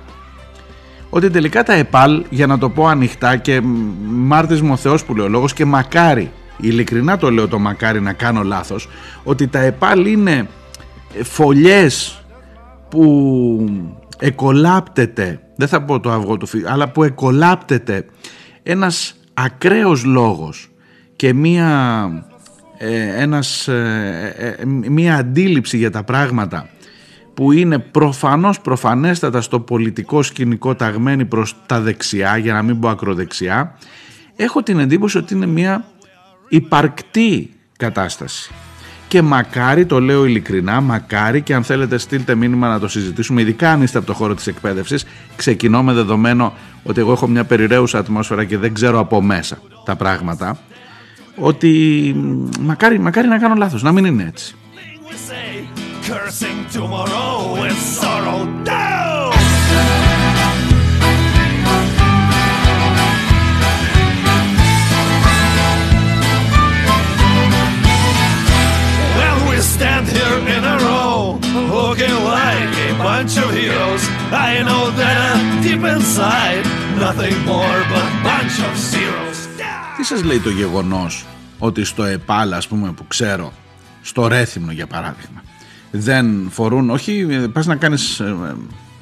Ότι 1.09 1.29
τελικά 1.29 1.63
τα 1.63 1.73
ΕΠΑΛ, 1.73 2.25
για 2.29 2.47
να 2.47 2.57
το 2.57 2.69
πω 2.69 2.87
ανοιχτά 2.87 3.35
και 3.35 3.61
μάρτης 4.07 4.61
μου 4.61 4.71
ο 4.71 4.75
Θεός 4.75 5.05
που 5.05 5.15
λέει 5.15 5.25
ο 5.25 5.29
λόγος 5.29 5.53
και 5.53 5.65
μακάρι, 5.65 6.31
ειλικρινά 6.57 7.17
το 7.17 7.31
λέω 7.31 7.47
το 7.47 7.59
μακάρι 7.59 8.01
να 8.01 8.13
κάνω 8.13 8.43
λάθος, 8.43 8.89
ότι 9.23 9.47
τα 9.47 9.59
ΕΠΑΛ 9.59 10.05
είναι 10.05 10.47
φωλιές 11.23 12.23
που 12.89 13.81
εκολάπτεται, 14.19 15.39
δεν 15.55 15.67
θα 15.67 15.81
πω 15.81 15.99
το 15.99 16.11
αυγό 16.11 16.37
του 16.37 16.45
φίλου, 16.45 16.69
αλλά 16.69 16.89
που 16.89 17.03
εκολάπτεται 17.03 18.05
ένας 18.63 19.15
ακραίος 19.33 20.03
λόγος 20.03 20.69
και 21.17 21.33
μία, 21.33 22.09
ε, 22.77 23.21
ένας, 23.21 23.67
ε, 23.67 24.55
ε, 24.59 24.65
μία 24.65 25.15
αντίληψη 25.15 25.77
για 25.77 25.91
τα 25.91 26.03
πράγματα 26.03 26.69
που 27.33 27.51
είναι 27.51 27.79
προφανώς 27.79 28.59
προφανέστατα 28.61 29.41
στο 29.41 29.59
πολιτικό 29.59 30.23
σκηνικό 30.23 30.75
ταγμένη 30.75 31.25
προς 31.25 31.55
τα 31.65 31.79
δεξιά 31.79 32.37
για 32.37 32.53
να 32.53 32.61
μην 32.61 32.79
πω 32.79 32.89
ακροδεξιά 32.89 33.77
έχω 34.37 34.63
την 34.63 34.79
εντύπωση 34.79 35.17
ότι 35.17 35.33
είναι 35.33 35.45
μια 35.45 35.85
υπαρκτή 36.49 37.49
κατάσταση. 37.77 38.51
Και 39.07 39.21
μακάρι, 39.21 39.85
το 39.85 40.01
λέω 40.01 40.25
ειλικρινά, 40.25 40.81
μακάρι 40.81 41.41
και 41.41 41.53
αν 41.53 41.63
θέλετε 41.63 41.97
στείλτε 41.97 42.35
μήνυμα 42.35 42.67
να 42.67 42.79
το 42.79 42.87
συζητήσουμε, 42.87 43.41
ειδικά 43.41 43.71
αν 43.71 43.81
είστε 43.81 43.97
από 43.97 44.07
το 44.07 44.13
χώρο 44.13 44.35
της 44.35 44.47
εκπαίδευσης, 44.47 45.05
ξεκινώ 45.35 45.83
με 45.83 45.93
δεδομένο 45.93 46.53
ότι 46.83 46.99
εγώ 46.99 47.11
έχω 47.11 47.27
μια 47.27 47.43
περιραίουσα 47.43 47.97
ατμόσφαιρα 47.99 48.43
και 48.43 48.57
δεν 48.57 48.73
ξέρω 48.73 48.99
από 48.99 49.21
μέσα 49.21 49.57
τα 49.85 49.95
πράγματα, 49.95 50.57
ότι 51.39 52.15
μακάρι, 52.59 52.99
μακάρι 52.99 53.27
να 53.27 53.37
κάνω 53.37 53.55
λάθος, 53.55 53.83
να 53.83 53.91
μην 53.91 54.05
είναι 54.05 54.23
έτσι 54.27 54.55
cursing 56.07 56.65
tomorrow 56.71 57.59
with 57.59 57.77
sorrow 57.77 58.45
down. 58.63 59.33
Well, 69.17 69.49
we 69.49 69.57
stand 69.57 70.07
here 70.07 70.39
in 70.55 70.63
a 70.63 70.77
row, 70.87 71.37
looking 71.75 72.17
like 72.23 72.71
a 72.89 72.93
bunch 73.03 73.37
of 73.37 73.53
heroes. 73.53 74.03
I 74.31 74.63
know 74.63 74.83
that 74.91 75.59
deep 75.61 75.83
inside, 75.83 76.63
nothing 77.03 77.37
more 77.43 77.79
but 77.91 78.07
bunch 78.23 78.55
of 78.67 78.77
zeros. 78.77 79.26
Τι 80.07 80.13
σας 80.13 80.23
λέει 80.23 80.39
το 80.39 80.49
γεγονός 80.49 81.25
ότι 81.59 81.83
στο 81.83 82.03
ΕΠΑΛ 82.03 82.53
ας 82.53 82.67
πούμε 82.67 82.91
που 82.91 83.07
ξέρω 83.07 83.53
στο 84.01 84.27
Ρέθυμνο 84.27 84.71
για 84.71 84.87
παράδειγμα 84.87 85.43
δεν 85.91 86.49
φορούν, 86.51 86.89
όχι 86.89 87.25
πας 87.53 87.65
να 87.65 87.75
κάνεις 87.75 88.19
ε, 88.19 88.35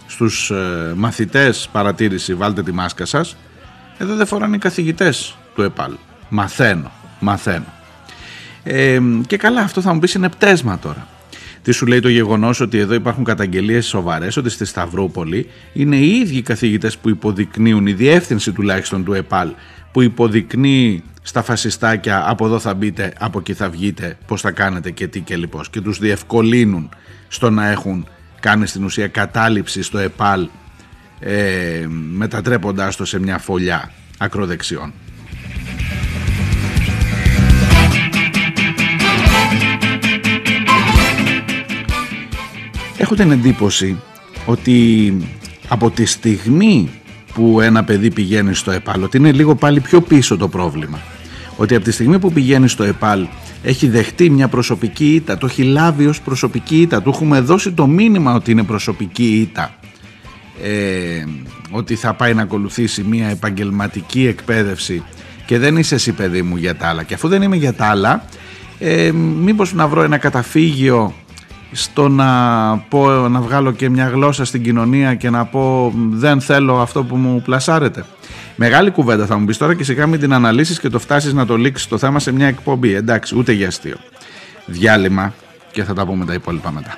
στους 0.08 0.50
ε, 0.50 0.94
μαθητές 0.96 1.70
παρατήρηση 1.72 2.34
βάλτε 2.34 2.64
τη 2.64 2.72
μάσκα 2.72 3.06
σας 3.06 3.36
εδώ 3.98 4.16
δεν 4.16 4.26
φοράνε 4.26 4.56
οι 4.56 4.60
καθηγητές 4.60 5.38
του 5.56 5.62
ΕΠΑΛ 5.62 5.92
μαθαίνω, 6.30 6.92
μαθαίνω. 7.20 7.74
Ε, 8.64 9.00
και 9.28 9.38
καλά 9.38 9.62
αυτό 9.62 9.82
θα 9.82 9.94
μου 9.94 10.00
πεις 10.00 10.14
είναι 10.14 10.30
πτέσμα 10.30 10.80
τώρα 10.80 11.08
τι 11.66 11.72
σου 11.72 11.86
λέει 11.86 12.00
το 12.00 12.10
γεγονός 12.10 12.60
ότι 12.60 12.78
εδώ 12.78 12.94
υπάρχουν 12.94 13.24
καταγγελίες 13.24 13.86
σοβαρές 13.86 14.38
ότι 14.38 14.50
στη 14.50 14.66
Σταυρούπολη 14.66 15.50
είναι 15.74 15.96
οι 15.96 16.10
ίδιοι 16.10 16.42
καθηγητές 16.42 16.98
που 16.98 17.10
υποδεικνύουν, 17.10 17.88
η 17.88 17.94
διεύθυνση 17.94 18.52
τουλάχιστον 18.52 19.04
του 19.04 19.14
ΕΠΑΛ, 19.14 19.50
που 19.92 20.02
υποδεικνύει 20.02 21.04
στα 21.22 21.44
φασιστάκια 21.44 22.30
από 22.30 22.46
εδώ 22.46 22.60
θα 22.60 22.74
μπείτε, 22.74 23.14
από 23.20 23.40
εκεί 23.40 23.54
θα 23.54 23.70
βγείτε, 23.70 24.18
πώς 24.28 24.42
θα 24.42 24.52
κάνετε 24.52 24.92
και 24.92 25.08
τι 25.08 25.20
και 25.20 25.36
λοιπόν 25.38 25.64
και 25.70 25.82
τους 25.82 26.00
διευκολύνουν 26.00 26.90
στο 27.28 27.50
να 27.50 27.70
έχουν 27.70 28.08
κάνει 28.40 28.68
στην 28.68 28.84
ουσία 28.84 29.08
κατάληψη 29.08 29.84
στο 29.84 29.98
ΕΠΑΛ 29.98 30.48
ε, 31.20 31.86
μετατρέποντάς 32.12 32.96
το 32.96 33.06
σε 33.06 33.20
μια 33.20 33.38
φωλιά 33.38 33.92
ακροδεξιών. 34.18 34.94
Έχω 43.06 43.16
την 43.16 43.32
εντύπωση 43.32 44.02
ότι 44.46 45.14
από 45.68 45.90
τη 45.90 46.06
στιγμή 46.06 46.90
που 47.34 47.62
ένα 47.62 47.84
παιδί 47.84 48.12
πηγαίνει 48.12 48.54
στο 48.54 48.72
ΕΠΑΛ 48.72 49.04
ότι 49.04 49.18
είναι 49.18 49.32
λίγο 49.32 49.56
πάλι 49.56 49.80
πιο 49.80 50.02
πίσω 50.02 50.38
το 50.38 50.48
πρόβλημα 50.48 51.00
ότι 51.58 51.76
από 51.76 51.84
τη 51.84 51.92
στιγμή 51.92 52.20
που 52.20 52.32
πηγαίνει 52.32 52.68
στο 52.68 52.84
ΕΠΑΛ 52.84 53.28
έχει 53.64 53.88
δεχτεί 53.88 54.30
μια 54.30 54.48
προσωπική 54.48 55.16
ήττα, 55.16 55.38
το 55.38 55.46
έχει 55.46 55.64
λάβει 55.64 56.06
ως 56.06 56.22
προσωπική 56.22 56.82
ήττα, 56.82 57.02
του 57.02 57.10
έχουμε 57.10 57.40
δώσει 57.40 57.72
το 57.72 57.88
μήνυμα 57.88 58.34
ότι 58.34 58.52
είναι 58.52 58.64
προσωπική 58.64 59.40
ήττα, 59.40 59.76
ε, 60.64 61.24
ότι 61.72 61.96
θα 61.96 62.14
πάει 62.14 62.34
να 62.34 62.42
ακολουθήσει 62.42 63.04
μια 63.04 63.28
επαγγελματική 63.28 64.28
εκπαίδευση 64.28 65.04
και 65.46 65.60
δεν 65.60 65.78
είσαι 65.78 65.96
εσύ 65.96 66.12
παιδί 66.12 66.42
μου 66.42 66.58
για 66.58 66.76
τα 66.76 66.88
άλλα. 66.88 67.04
Και 67.04 67.14
αφού 67.14 67.28
δεν 67.28 67.42
είμαι 67.42 67.56
για 67.56 67.74
τα 67.74 67.86
άλλα, 67.86 68.26
ε, 68.80 69.12
μήπως 69.12 69.74
να 69.74 69.88
βρω 69.88 70.02
ένα 70.02 70.18
καταφύγιο 70.18 71.14
στο 71.76 72.10
να, 72.10 72.78
πω, 72.78 73.08
να 73.10 73.42
βγάλω 73.42 73.72
και 73.72 73.90
μια 73.90 74.08
γλώσσα 74.08 74.46
στην 74.46 74.64
κοινωνία 74.64 75.16
και 75.16 75.30
να 75.30 75.46
πω 75.46 75.94
δεν 75.96 76.42
θέλω 76.42 76.80
αυτό 76.80 77.04
που 77.04 77.16
μου 77.16 77.42
πλασάρετε. 77.42 78.06
Μεγάλη 78.56 78.92
κουβέντα 78.92 79.26
θα 79.26 79.38
μου 79.38 79.46
πεις 79.46 79.58
τώρα 79.58 79.74
και 79.76 79.84
σιγά 79.84 80.08
μην 80.08 80.20
την 80.20 80.34
αναλύσεις 80.34 80.80
και 80.80 80.90
το 80.90 81.00
φτάσεις 81.00 81.34
να 81.34 81.46
το 81.46 81.58
λήξεις 81.58 81.88
το 81.88 81.98
θέμα 81.98 82.20
σε 82.20 82.32
μια 82.32 82.48
εκπομπή. 82.48 82.94
Εντάξει, 82.94 83.38
ούτε 83.38 83.52
για 83.52 83.68
αστείο. 83.68 83.98
Διάλειμμα 84.66 85.34
και 85.72 85.84
θα 85.84 85.94
τα 85.94 86.06
πούμε 86.06 86.26
τα 86.26 86.34
υπόλοιπα 86.34 86.72
μετά. 86.72 86.98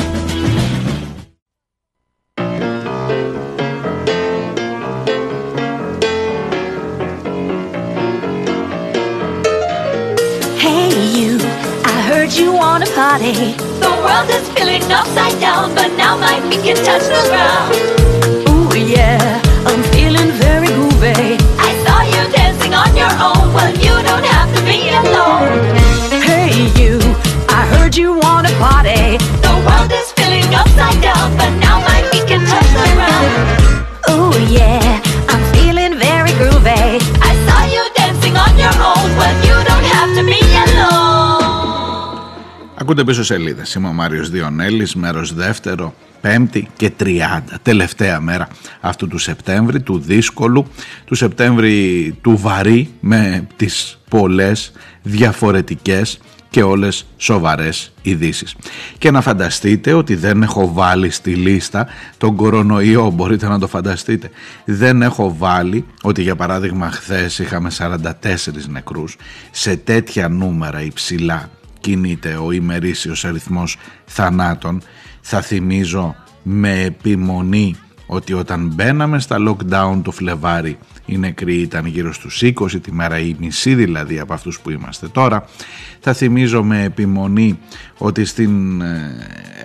party. 13.11 13.51
The 13.83 13.91
world 14.05 14.29
is 14.29 14.47
feeling 14.55 14.83
upside 14.89 15.37
down, 15.41 15.75
but 15.75 15.89
now 15.97 16.17
my 16.17 16.39
feet 16.47 16.63
can 16.63 16.77
touch 16.87 17.05
the 17.15 17.21
ground. 17.29 17.75
Ooh 18.47 18.71
yeah, 18.77 19.41
I'm 19.65 19.83
feeling 19.91 20.31
very 20.45 20.67
groovy. 20.67 21.35
I 21.67 21.71
saw 21.83 21.97
you 22.13 22.21
dancing 22.31 22.73
on 22.73 22.95
your 22.95 23.13
own, 23.29 23.53
well 23.53 23.73
you 23.85 23.95
don't 24.07 24.27
have 24.35 24.49
to 24.55 24.61
be 24.63 24.79
alone. 25.01 25.75
Hey 26.29 26.71
you, 26.79 26.99
I 27.49 27.61
heard 27.73 27.97
you 27.97 28.13
want 28.13 28.47
a 28.47 28.53
party. 28.65 29.17
The 29.45 29.55
world 29.67 29.91
is 29.91 30.10
Ακούτε 42.91 43.11
πίσω 43.11 43.23
σελίδες. 43.23 43.73
Είμαι 43.73 43.87
ο 43.87 43.93
Μάριος 43.93 44.29
Διονέλης, 44.29 44.95
μέρος 44.95 45.33
δεύτερο, 45.33 45.93
πέμπτη 46.21 46.67
και 46.77 46.91
30. 46.97 47.59
Τελευταία 47.61 48.19
μέρα 48.19 48.47
αυτού 48.81 49.07
του 49.07 49.17
Σεπτέμβρη, 49.17 49.81
του 49.81 49.99
δύσκολου, 49.99 50.65
του 51.05 51.15
Σεπτέμβρη 51.15 52.15
του 52.21 52.37
βαρύ 52.37 52.89
με 52.99 53.47
τις 53.55 53.99
πολλές 54.09 54.71
διαφορετικές 55.01 56.19
και 56.49 56.63
όλες 56.63 57.05
σοβαρές 57.17 57.91
ειδήσεις. 58.01 58.55
Και 58.97 59.11
να 59.11 59.21
φανταστείτε 59.21 59.93
ότι 59.93 60.15
δεν 60.15 60.43
έχω 60.43 60.73
βάλει 60.73 61.09
στη 61.09 61.33
λίστα 61.33 61.87
τον 62.17 62.35
κορονοϊό, 62.35 63.09
μπορείτε 63.09 63.47
να 63.47 63.59
το 63.59 63.67
φανταστείτε. 63.67 64.29
Δεν 64.65 65.01
έχω 65.01 65.35
βάλει 65.37 65.85
ότι 66.01 66.21
για 66.21 66.35
παράδειγμα 66.35 66.91
χθες 66.91 67.39
είχαμε 67.39 67.69
44 67.77 68.01
νεκρούς 68.67 69.15
σε 69.51 69.75
τέτοια 69.75 70.29
νούμερα 70.29 70.81
υψηλά 70.81 71.49
κινείται 71.81 72.35
ο 72.35 72.51
ημερήσιος 72.51 73.25
αριθμός 73.25 73.77
θανάτων. 74.05 74.81
Θα 75.21 75.41
θυμίζω 75.41 76.15
με 76.43 76.81
επιμονή 76.81 77.75
ότι 78.05 78.33
όταν 78.33 78.71
μπαίναμε 78.75 79.19
στα 79.19 79.37
lockdown 79.47 80.01
το 80.03 80.11
Φλεβάρι 80.11 80.77
οι 81.05 81.17
νεκροί 81.17 81.55
ήταν 81.55 81.85
γύρω 81.85 82.13
στους 82.13 82.43
20 82.43 82.81
τη 82.81 82.91
μέρα 82.91 83.19
ή 83.19 83.35
μισή 83.39 83.75
δηλαδή 83.75 84.19
από 84.19 84.33
αυτούς 84.33 84.59
που 84.59 84.69
είμαστε 84.69 85.07
τώρα. 85.07 85.45
Θα 85.99 86.13
θυμίζω 86.13 86.63
με 86.63 86.83
επιμονή 86.83 87.59
ότι 87.97 88.25
στην 88.25 88.81
ε, 88.81 89.15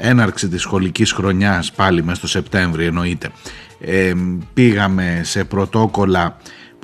έναρξη 0.01 0.49
της 0.49 0.61
σχολικής 0.61 1.13
χρονιάς 1.13 1.73
πάλι 1.73 2.03
μέσα 2.03 2.17
στο 2.17 2.27
Σεπτέμβριο 2.27 2.87
εννοείται 2.87 3.31
ε, 3.81 4.13
πήγαμε 4.55 5.21
σε 5.25 5.45
πρωτόκολλα 5.45 6.37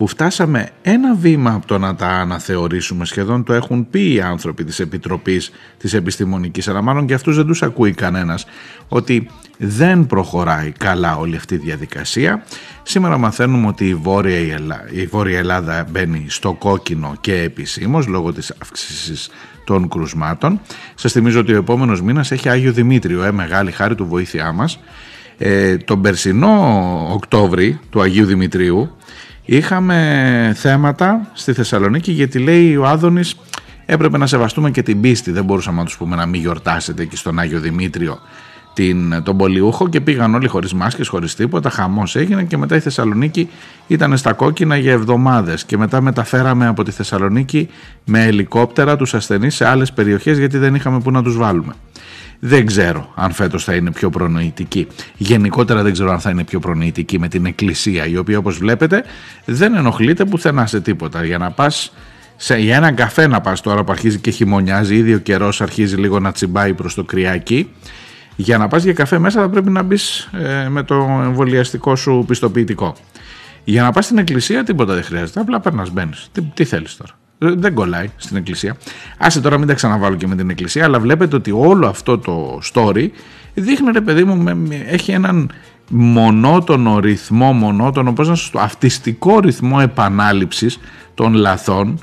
που 0.03 0.09
φτάσαμε 0.09 0.69
ένα 0.83 1.15
βήμα 1.15 1.55
από 1.55 1.67
το 1.67 1.79
να 1.79 1.95
τα 1.95 2.09
αναθεωρήσουμε. 2.09 3.05
Σχεδόν 3.05 3.45
το 3.45 3.53
έχουν 3.53 3.91
πει 3.91 4.13
οι 4.13 4.21
άνθρωποι 4.21 4.65
της 4.65 4.81
Επιτροπής 4.81 5.53
της 5.79 5.95
Επιστημονικής. 5.95 6.69
Αλλά 6.69 6.83
μάλλον 6.83 7.07
και 7.07 7.15
αυτούς 7.15 7.37
δεν 7.37 7.47
τους 7.47 7.63
ακούει 7.63 7.93
κανένας 7.93 8.47
ότι 8.89 9.29
δεν 9.59 10.07
προχωράει 10.07 10.71
καλά 10.71 11.17
όλη 11.17 11.37
αυτή 11.37 11.55
η 11.55 11.59
διαδικασία. 11.59 12.45
Σήμερα 12.83 13.19
μαθαίνουμε 13.19 13.67
ότι 13.67 13.89
η 13.89 13.95
Βόρεια, 13.95 14.55
Ελλάδα, 14.55 14.85
η 14.91 15.07
Βόρεια 15.07 15.39
Ελλάδα 15.39 15.87
μπαίνει 15.91 16.25
στο 16.29 16.53
κόκκινο 16.53 17.15
και 17.21 17.35
επισήμως 17.35 18.07
λόγω 18.07 18.33
της 18.33 18.55
αύξησης 18.63 19.31
των 19.65 19.89
κρουσμάτων. 19.89 20.61
Σας 20.95 21.13
θυμίζω 21.13 21.41
ότι 21.41 21.53
ο 21.53 21.57
επόμενος 21.57 22.03
μήνας 22.03 22.31
έχει 22.31 22.49
Άγιο 22.49 22.73
Δημήτριο 22.73 23.23
ε, 23.23 23.33
μεγάλη 23.33 23.71
χάρη 23.71 23.95
του 23.95 24.07
βοήθειά 24.07 24.53
μας. 24.53 24.79
Ε, 25.39 25.77
τον 25.77 26.03
περσινό 26.03 27.09
Οκτώβρη 27.13 27.81
του 27.91 28.01
Αγίου 28.01 28.27
Δημητρίου 28.27 28.97
Είχαμε 29.45 30.53
θέματα 30.57 31.31
στη 31.33 31.53
Θεσσαλονίκη 31.53 32.13
γιατί 32.13 32.39
λέει 32.39 32.77
ο 32.77 32.87
Άδωνης 32.87 33.37
έπρεπε 33.87 34.19
να 34.19 34.27
σεβαστούμε 34.27 34.71
και 34.71 34.83
την 34.83 35.01
πίστη. 35.01 35.31
Δεν 35.31 35.45
μπορούσαμε 35.45 35.79
να 35.79 35.85
τους 35.85 35.97
πούμε 35.97 36.17
να 36.17 36.27
μην 36.27 36.41
γιορτάσετε 36.41 37.03
εκεί 37.03 37.17
στον 37.17 37.39
Άγιο 37.39 37.61
Δημήτριο 37.61 38.19
την, 38.75 39.23
τον 39.23 39.37
Πολιούχο 39.37 39.89
και 39.89 40.01
πήγαν 40.01 40.35
όλοι 40.35 40.49
χωρίς 40.49 40.73
μάσκες, 40.75 41.09
χωρίς 41.09 41.35
τίποτα, 41.35 41.71
χαμός 41.71 42.17
έγινε 42.17 42.45
και 42.45 42.57
μετά 42.57 42.77
η 42.77 42.81
Θεσσαλονίκη 42.81 43.49
ήταν 43.87 44.17
στα 44.17 44.33
κόκκινα 44.33 44.77
για 44.77 44.93
εβδομάδες 44.93 45.65
και 45.65 45.77
μετά 45.77 46.01
μεταφέραμε 46.01 46.67
από 46.67 46.83
τη 46.83 46.91
Θεσσαλονίκη 46.91 47.69
με 48.05 48.25
ελικόπτερα 48.25 48.97
τους 48.97 49.15
ασθενείς 49.15 49.55
σε 49.55 49.67
άλλες 49.67 49.93
περιοχές 49.93 50.39
γιατί 50.39 50.59
δεν 50.59 50.75
είχαμε 50.75 51.01
που 51.01 51.11
να 51.11 51.23
τους 51.23 51.37
βάλουμε. 51.37 51.73
Δεν 52.45 52.67
ξέρω 52.67 53.13
αν 53.15 53.33
φέτος 53.33 53.65
θα 53.65 53.75
είναι 53.75 53.91
πιο 53.91 54.11
προνοητική. 54.11 54.87
Γενικότερα 55.17 55.83
δεν 55.83 55.93
ξέρω 55.93 56.13
αν 56.13 56.21
θα 56.21 56.31
είναι 56.31 56.45
πιο 56.45 56.59
προνοητική 56.59 57.19
με 57.19 57.29
την 57.29 57.47
Εκκλησία, 57.47 58.07
η 58.07 58.17
οποία 58.17 58.39
όπως 58.39 58.59
βλέπετε 58.59 59.05
δεν 59.45 59.75
ενοχλείται 59.75 60.25
πουθενά 60.25 60.67
σε 60.67 60.81
τίποτα. 60.81 61.25
Για 61.25 61.39
να 61.39 61.51
πας 61.51 61.93
σε, 62.37 62.57
για 62.57 62.77
έναν 62.77 62.95
καφέ 62.95 63.27
να 63.27 63.41
πας 63.41 63.61
τώρα 63.61 63.85
που 63.85 63.93
αρχίζει 63.93 64.19
και 64.19 64.31
χειμωνιάζει, 64.31 64.95
ήδη 64.95 65.15
ο 65.15 65.19
καιρός 65.19 65.61
αρχίζει 65.61 65.97
λίγο 65.97 66.21
να 66.21 66.33
τσιμπάει 66.33 66.75
προς 66.75 66.95
το 66.95 67.05
κρυάκι, 67.05 67.69
για 68.37 68.59
να 68.59 68.69
πας 68.69 68.85
για 68.85 68.93
καφέ 68.93 69.19
μέσα 69.19 69.41
θα 69.41 69.49
πρέπει 69.49 69.71
να 69.71 69.83
μπεις 69.83 70.31
ε, 70.33 70.69
με 70.69 70.83
το 70.83 70.95
εμβολιαστικό 71.25 71.97
σου 71.97 72.25
πιστοποιητικό. 72.27 72.95
Για 73.65 73.83
να 73.83 73.93
πας 73.93 74.05
στην 74.05 74.19
εκκλησία 74.19 74.65
τίποτα 74.65 74.95
δεν 74.95 75.03
χρειάζεται, 75.03 75.41
απλά 75.41 75.61
περνάς 75.61 75.91
μπαίνεις. 75.91 76.29
Τι, 76.33 76.43
τι 76.43 76.65
θέλεις 76.65 76.97
τώρα; 76.97 77.13
Ε, 77.39 77.55
δεν 77.59 77.75
κολλάει 77.75 78.11
στην 78.17 78.37
εκκλησία. 78.37 78.77
Άσε 79.19 79.41
τώρα 79.41 79.59
μην 79.59 79.67
τα 79.67 79.75
ξαναβάλω 79.75 80.17
και 80.17 80.27
με 80.27 80.37
την 80.37 80.51
εκκλησία, 80.51 80.85
αλλά 80.85 81.01
βλέπετε 81.01 81.37
ότι 81.37 81.51
όλο 81.51 81.87
αυτό 81.87 82.19
το 82.19 82.61
story 82.73 83.09
δείχνει 83.55 83.91
ρε 83.93 84.01
παιδί 84.01 84.25
μου, 84.25 84.45
έχει 84.89 85.13
έναν 85.13 85.51
μονότονο 85.89 86.99
ρυθμό, 86.99 87.53
μονότονο, 87.53 88.13
πώς 88.13 88.29
να 88.29 88.35
σας 88.35 88.51
το, 88.51 88.59
αυτιστικό 88.59 89.41
ρυθμό 89.41 89.79
επανάληψης 89.81 90.79
των 91.15 91.35
λαθών 91.35 91.99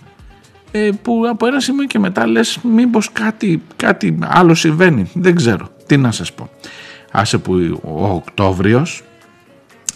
ε, 0.72 0.90
που 1.02 1.24
από 1.30 1.46
ένα 1.46 1.60
σημείο 1.60 1.86
και 1.86 2.00
μετά 2.00 2.28
λες 2.28 2.60
μήπως 2.76 3.12
κάτι, 3.12 3.62
κάτι 3.76 4.18
άλλο 4.22 4.56
συμβαίνει. 4.56 5.12
Δεν 5.14 5.36
ξέρω. 5.36 5.70
Τι 5.90 5.98
να 5.98 6.12
σας 6.12 6.34
πω. 6.34 6.50
Άσε 7.12 7.38
που 7.38 7.82
ο 7.84 8.08
Οκτώβριος 8.08 9.04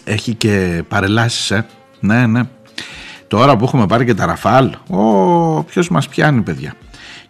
έχει 0.03 0.33
και 0.33 0.83
παρελάσεις, 0.87 1.51
ε. 1.51 1.65
Ναι, 1.99 2.27
ναι. 2.27 2.41
Τώρα 3.27 3.57
που 3.57 3.63
έχουμε 3.63 3.85
πάρει 3.85 4.05
και 4.05 4.13
τα 4.13 4.25
Ραφάλ, 4.25 4.71
ο, 4.89 5.63
ποιος 5.63 5.89
μας 5.89 6.07
πιάνει 6.07 6.41
παιδιά. 6.41 6.73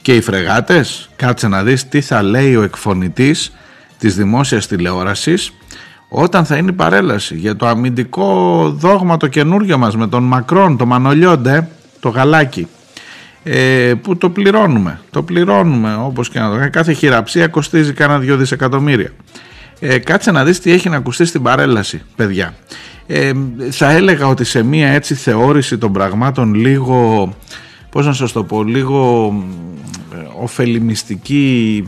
Και 0.02 0.16
οι 0.16 0.22
φρεγάτες, 0.22 1.10
κάτσε 1.16 1.48
να 1.48 1.64
δεις 1.64 1.88
τι 1.88 2.02
θα 2.02 2.22
λέει 2.22 2.56
ο 2.56 2.62
εκφωνητής 2.62 3.54
της 3.98 4.16
δημόσιας 4.16 4.68
τηλεόρασης 4.68 5.54
όταν 6.10 6.46
θα 6.46 6.58
είναι 6.58 6.70
η 6.70 6.74
παρέλαση 6.74 7.36
για 7.36 7.56
το 7.56 7.68
αμυντικό 7.68 8.70
δόγμα 8.78 9.18
το 9.18 9.28
καινούργιο 9.28 9.78
μας 9.78 9.96
με 9.96 10.08
τον 10.08 10.24
Μακρόν, 10.24 10.78
το 10.78 10.86
Μανολιόντε, 10.86 11.68
το 12.00 12.10
γαλάκι 12.10 12.68
ε, 13.44 13.94
που 14.02 14.18
το 14.18 14.30
πληρώνουμε. 14.30 15.00
Το 15.10 15.24
πληρώνουμε 15.24 15.96
όπως 15.96 16.30
και 16.30 16.40
να 16.40 16.50
το 16.50 16.58
κάνει. 16.58 16.70
Κάθε 16.70 16.94
χειραψία 16.94 17.48
κοστίζει 17.48 17.94
κάνα 17.94 18.20
δυο 18.20 18.38
δισεκατομμύρια. 18.38 19.12
Ε, 19.80 19.98
κάτσε 19.98 20.32
να 20.32 20.44
δεις 20.44 20.60
τι 20.60 20.72
έχει 20.72 20.90
να 20.90 20.98
ακουστεί 20.98 21.26
στην 21.26 21.42
παρέλαση, 21.42 22.02
παιδιά. 22.16 22.56
Ε, 23.08 23.32
θα 23.70 23.92
έλεγα 23.92 24.28
ότι 24.28 24.44
σε 24.44 24.64
μία 24.64 24.88
έτσι 24.88 25.16
θεώρηση 25.16 25.78
των 25.78 25.94
πραγμάτων 25.94 26.54
λίγο, 26.54 27.34
πώς 27.90 28.06
να 28.06 28.14
σας 28.14 28.32
το 28.32 28.44
πω, 28.44 28.64
λίγο 28.64 29.34
ωφελημιστική 30.42 31.88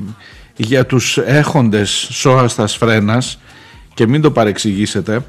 για 0.55 0.85
τους 0.85 1.17
έχοντες 1.17 2.07
σώαστας 2.11 2.75
φρένας 2.75 3.39
και 3.93 4.07
μην 4.07 4.21
το 4.21 4.31
παρεξηγήσετε 4.31 5.21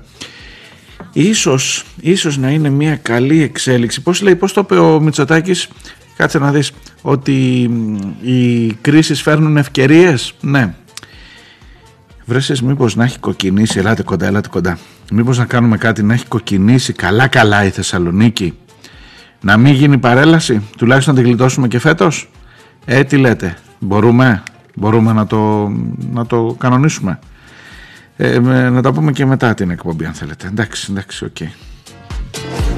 ίσως, 1.12 1.84
ίσως 2.00 2.38
να 2.38 2.50
είναι 2.50 2.68
μια 2.68 2.96
καλή 2.96 3.42
εξέλιξη 3.42 4.02
πώς 4.02 4.22
λέει, 4.22 4.36
πώς 4.36 4.52
το 4.52 4.60
είπε 4.60 4.78
ο 4.78 5.00
Μητσοτάκης; 5.00 5.68
Κάτσε 6.16 6.38
να 6.38 6.50
δεις 6.50 6.72
ότι 7.02 7.62
οι 8.20 8.72
κρίσεις 8.72 9.22
φέρνουν 9.22 9.56
ευκαιρίες 9.56 10.34
ναι 10.40 10.74
Βρέσες 12.26 12.62
μήπως 12.62 12.96
να 12.96 13.04
έχει 13.04 13.18
κοκκινήσει, 13.18 13.78
ελάτε 13.78 14.02
κοντά, 14.02 14.26
ελάτε 14.26 14.48
κοντά. 14.48 14.78
Μήπως 15.12 15.38
να 15.38 15.44
κάνουμε 15.44 15.76
κάτι 15.76 16.02
να 16.02 16.14
έχει 16.14 16.26
κοκκινήσει 16.26 16.92
καλά 16.92 17.26
καλά 17.26 17.64
η 17.64 17.70
Θεσσαλονίκη. 17.70 18.58
Να 19.40 19.56
μην 19.56 19.72
γίνει 19.72 19.98
παρέλαση, 19.98 20.62
τουλάχιστον 20.78 21.14
να 21.14 21.20
την 21.20 21.28
γλιτώσουμε 21.28 21.68
και 21.68 21.78
φέτος. 21.78 22.30
Ε, 22.84 23.04
τι 23.04 23.16
λέτε, 23.16 23.56
μπορούμε, 23.78 24.42
μπορούμε 24.74 25.12
να 25.12 25.26
το, 25.26 25.72
να 26.12 26.26
το 26.26 26.56
κανονίσουμε. 26.58 27.18
Ε, 28.16 28.38
να 28.70 28.82
τα 28.82 28.92
πούμε 28.92 29.12
και 29.12 29.26
μετά 29.26 29.54
την 29.54 29.70
εκπομπή 29.70 30.04
αν 30.04 30.12
θέλετε. 30.12 30.46
Εντάξει, 30.46 30.86
εντάξει, 30.90 31.24
οκ. 31.24 31.36
Okay. 31.40 32.75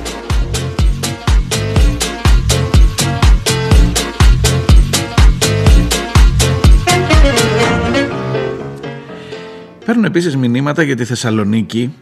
Παίρνουν 9.88 10.06
επίσης 10.06 10.36
μηνύματα 10.36 10.82
για 10.82 10.96
τη 10.96 11.04
Θεσσαλονίκη 11.04 11.94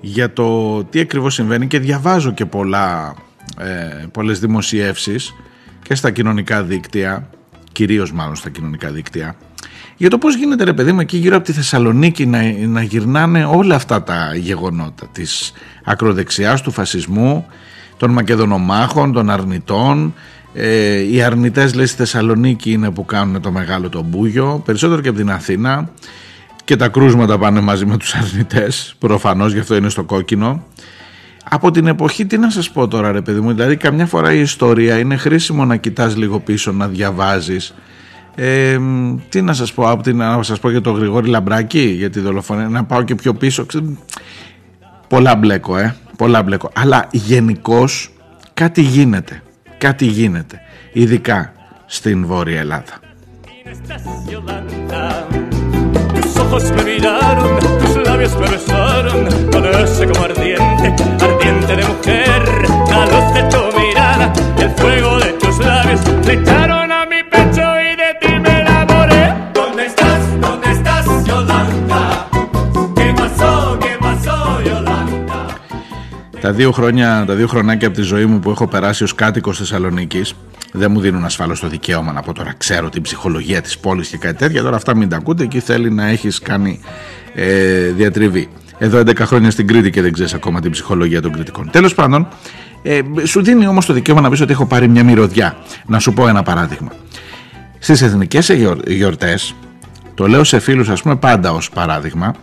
για 0.00 0.32
το 0.32 0.84
τι 0.84 1.00
ακριβώς 1.00 1.34
συμβαίνει 1.34 1.66
και 1.66 1.78
διαβάζω 1.78 2.32
και 2.32 2.44
πολλά, 2.44 3.14
ε, 3.58 4.06
πολλές 4.12 4.40
δημοσιεύσεις 4.40 5.34
και 5.82 5.94
στα 5.94 6.10
κοινωνικά 6.10 6.62
δίκτυα, 6.62 7.28
κυρίως 7.72 8.12
μάλλον 8.12 8.36
στα 8.36 8.50
κοινωνικά 8.50 8.90
δίκτυα, 8.90 9.36
για 9.96 10.10
το 10.10 10.18
πώς 10.18 10.36
γίνεται 10.36 10.64
ρε 10.64 10.72
παιδί 10.72 10.92
μου 10.92 11.00
εκεί 11.00 11.16
γύρω 11.16 11.36
από 11.36 11.44
τη 11.44 11.52
Θεσσαλονίκη 11.52 12.26
να, 12.26 12.42
να 12.66 12.82
γυρνάνε 12.82 13.44
όλα 13.44 13.74
αυτά 13.74 14.02
τα 14.02 14.34
γεγονότα 14.34 15.06
της 15.12 15.52
ακροδεξιάς, 15.84 16.62
του 16.62 16.70
φασισμού, 16.70 17.46
των 17.96 18.10
Μακεδονομάχων, 18.10 19.12
των 19.12 19.30
αρνητών. 19.30 20.14
Ε, 20.54 21.12
οι 21.12 21.22
αρνητές 21.22 21.74
λέει 21.74 21.86
στη 21.86 21.96
Θεσσαλονίκη 21.96 22.72
είναι 22.72 22.90
που 22.90 23.04
κάνουν 23.04 23.40
το 23.40 23.50
μεγάλο 23.50 23.88
το 23.88 24.02
μπούγιο, 24.02 24.62
περισσότερο 24.64 25.00
και 25.00 25.08
από 25.08 25.18
την 25.18 25.30
Αθήνα 25.30 25.90
και 26.68 26.76
τα 26.76 26.88
κρούσματα 26.88 27.38
πάνε 27.38 27.60
μαζί 27.60 27.86
με 27.86 27.96
τους 27.96 28.14
αρνητές, 28.14 28.94
προφανώς 28.98 29.52
γι' 29.52 29.58
αυτό 29.58 29.76
είναι 29.76 29.88
στο 29.88 30.04
κόκκινο. 30.04 30.64
Από 31.50 31.70
την 31.70 31.86
εποχή, 31.86 32.26
τι 32.26 32.38
να 32.38 32.50
σας 32.50 32.70
πω 32.70 32.88
τώρα 32.88 33.12
ρε 33.12 33.20
παιδί 33.20 33.40
μου, 33.40 33.52
δηλαδή 33.52 33.76
καμιά 33.76 34.06
φορά 34.06 34.32
η 34.32 34.40
ιστορία 34.40 34.98
είναι 34.98 35.16
χρήσιμο 35.16 35.64
να 35.64 35.76
κοιτάς 35.76 36.16
λίγο 36.16 36.40
πίσω, 36.40 36.72
να 36.72 36.88
διαβάζεις, 36.88 37.74
ε, 38.34 38.78
τι 39.28 39.42
να 39.42 39.52
σας 39.52 39.72
πω, 39.72 39.90
από 39.90 40.02
την, 40.02 40.16
να 40.16 40.42
σας 40.42 40.60
πω 40.60 40.70
για 40.70 40.80
τον 40.80 40.96
Γρηγόρη 40.96 41.28
Λαμπράκη, 41.28 41.80
για 41.80 42.10
τη 42.10 42.20
δολοφονία, 42.20 42.68
να 42.68 42.84
πάω 42.84 43.02
και 43.02 43.14
πιο 43.14 43.34
πίσω. 43.34 43.66
Πολλά 45.08 45.36
μπλέκω, 45.36 45.76
ε, 45.76 45.96
πολλά 46.16 46.42
μπλέκω. 46.42 46.70
Αλλά 46.74 47.08
γενικώς 47.10 48.10
κάτι 48.54 48.82
γίνεται, 48.82 49.42
κάτι 49.78 50.06
γίνεται, 50.06 50.60
ειδικά 50.92 51.52
στην 51.86 52.26
Βόρεια 52.26 52.60
Ελλάδα. 52.60 53.00
Ojos 56.38 56.70
me 56.72 56.84
miraron, 56.84 57.58
tus 57.80 57.96
labios 58.06 58.36
me 58.38 58.48
besaron, 58.48 59.26
con 59.50 59.64
ese 59.66 60.06
como 60.06 60.24
ardiente, 60.24 60.94
ardiente 61.20 61.76
de 61.76 61.84
mujer, 61.84 62.42
la 62.90 63.06
luz 63.06 63.34
de 63.34 63.42
tu 63.44 63.78
mirada, 63.78 64.32
el 64.58 64.70
fuego 64.70 65.18
de 65.18 65.32
tus 65.34 65.58
labios, 65.58 66.00
le 66.26 66.32
echaron 66.34 66.92
a 66.92 66.97
Τα 76.40 76.52
δύο 76.52 76.72
χρόνια, 76.72 77.24
τα 77.26 77.34
δύο 77.34 77.46
χρονάκια 77.46 77.88
από 77.88 77.96
τη 77.96 78.02
ζωή 78.02 78.26
μου 78.26 78.38
που 78.38 78.50
έχω 78.50 78.66
περάσει 78.66 79.02
ως 79.02 79.14
κάτοικος 79.14 79.58
Θεσσαλονίκης 79.58 80.34
δεν 80.72 80.90
μου 80.90 81.00
δίνουν 81.00 81.24
ασφαλώ 81.24 81.56
το 81.60 81.68
δικαίωμα 81.68 82.12
να 82.12 82.22
πω 82.22 82.32
τώρα 82.32 82.54
ξέρω 82.58 82.88
την 82.88 83.02
ψυχολογία 83.02 83.60
της 83.60 83.78
πόλης 83.78 84.08
και 84.08 84.16
κάτι 84.16 84.36
τέτοια. 84.36 84.62
Τώρα 84.62 84.76
αυτά 84.76 84.96
μην 84.96 85.08
τα 85.08 85.16
ακούτε, 85.16 85.42
εκεί 85.42 85.60
θέλει 85.60 85.90
να 85.90 86.06
έχεις 86.06 86.38
κάνει 86.38 86.80
ε, 87.34 87.88
διατριβή. 87.88 88.48
Εδώ 88.78 88.98
11 88.98 89.16
χρόνια 89.18 89.50
στην 89.50 89.66
Κρήτη 89.66 89.90
και 89.90 90.02
δεν 90.02 90.12
ξέρεις 90.12 90.34
ακόμα 90.34 90.60
την 90.60 90.70
ψυχολογία 90.70 91.22
των 91.22 91.32
κριτικών. 91.32 91.70
Τέλος 91.70 91.94
πάντων, 91.94 92.28
ε, 92.82 93.00
σου 93.24 93.42
δίνει 93.42 93.66
όμως 93.66 93.86
το 93.86 93.92
δικαίωμα 93.92 94.20
να 94.20 94.30
πεις 94.30 94.40
ότι 94.40 94.52
έχω 94.52 94.66
πάρει 94.66 94.88
μια 94.88 95.04
μυρωδιά. 95.04 95.56
Να 95.86 95.98
σου 95.98 96.12
πω 96.12 96.28
ένα 96.28 96.42
παράδειγμα. 96.42 96.92
Στις 97.78 98.02
εθνικές 98.02 98.50
γιορτές, 98.86 99.54
το 100.14 100.26
λέω 100.26 100.44
σε 100.44 100.58
φίλους 100.58 100.88
ας 100.88 101.02
πούμε 101.02 101.16
πάντα 101.16 101.52
ως 101.52 101.70
παράδειγμα, 101.70 102.34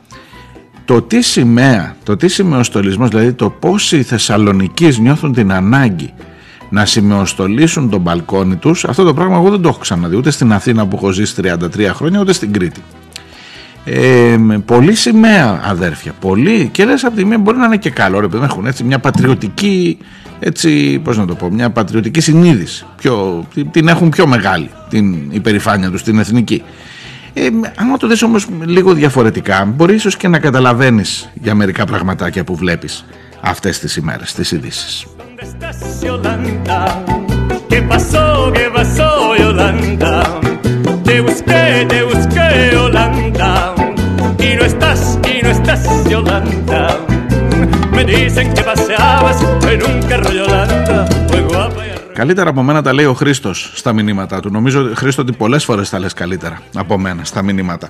το 0.85 1.01
τι 1.01 1.21
σημαία, 1.21 1.95
το 2.03 2.15
τι 2.15 2.27
σημεοστολισμός, 2.27 3.09
δηλαδή 3.09 3.33
το 3.33 3.49
πόσοι 3.49 4.03
Θεσσαλονικείς 4.03 4.97
νιώθουν 4.99 5.33
την 5.33 5.51
ανάγκη 5.51 6.13
να 6.69 6.85
σημειοστολίσουν 6.85 7.89
τον 7.89 8.01
μπαλκόνι 8.01 8.55
τους 8.55 8.85
αυτό 8.85 9.03
το 9.03 9.13
πράγμα 9.13 9.35
εγώ 9.35 9.49
δεν 9.49 9.61
το 9.61 9.67
έχω 9.67 9.79
ξαναδεί 9.79 10.15
ούτε 10.15 10.31
στην 10.31 10.53
Αθήνα 10.53 10.87
που 10.87 10.95
έχω 10.95 11.11
ζήσει 11.11 11.35
33 11.41 11.89
χρόνια 11.93 12.19
ούτε 12.19 12.33
στην 12.33 12.53
Κρήτη. 12.53 12.81
Ε, 13.85 14.37
πολύ 14.65 14.95
σημαία 14.95 15.61
αδέρφια 15.63 16.13
πολύ. 16.19 16.69
Και 16.71 16.85
λες 16.85 17.03
από 17.03 17.15
τη 17.15 17.25
μία 17.25 17.37
μπορεί 17.37 17.57
να 17.57 17.65
είναι 17.65 17.77
και 17.77 17.89
καλό 17.89 18.19
ρε 18.19 18.27
παιδί 18.27 18.43
έχουν 18.43 18.65
έτσι 18.65 18.83
μια 18.83 18.99
πατριωτική 18.99 19.97
έτσι 20.39 20.99
πώς 20.99 21.17
να 21.17 21.25
το 21.25 21.35
πω 21.35 21.49
μια 21.49 21.69
πατριωτική 21.69 22.21
συνείδηση 22.21 22.85
πιο, 22.97 23.45
την 23.71 23.87
έχουν 23.87 24.09
πιο 24.09 24.27
μεγάλη 24.27 24.69
την 24.89 25.31
υπερηφάνεια 25.31 25.91
τους 25.91 26.03
την 26.03 26.19
εθνική 26.19 26.63
ε, 27.37 27.47
αν 27.75 27.97
το 27.99 28.07
δεις 28.07 28.21
όμως 28.23 28.47
λίγο 28.65 28.93
διαφορετικά 28.93 29.65
μπορείς 29.65 29.95
ίσως 29.95 30.17
και 30.17 30.27
να 30.27 30.39
καταλαβαίνεις 30.39 31.29
για 31.33 31.55
μερικά 31.55 31.85
πραγματάκια 31.85 32.43
που 32.43 32.55
βλέπεις 32.55 33.05
αυτές 33.41 33.79
τις 33.79 33.95
ημέρες, 33.95 34.33
τις 34.33 34.51
ειδήσεις. 34.51 35.05
Καλύτερα 52.15 52.49
από 52.49 52.63
μένα 52.63 52.81
τα 52.81 52.93
λέει 52.93 53.05
ο 53.05 53.13
Χρήστος 53.13 53.71
στα 53.75 53.93
μηνύματα 53.93 54.39
του. 54.39 54.49
Νομίζω, 54.51 54.91
Χρήστο, 54.95 55.21
ότι 55.21 55.31
πολλές 55.31 55.63
φορές 55.63 55.89
τα 55.89 55.99
λες 55.99 56.13
καλύτερα 56.13 56.61
από 56.73 56.97
μένα 56.97 57.23
στα 57.23 57.41
μηνύματα 57.41 57.89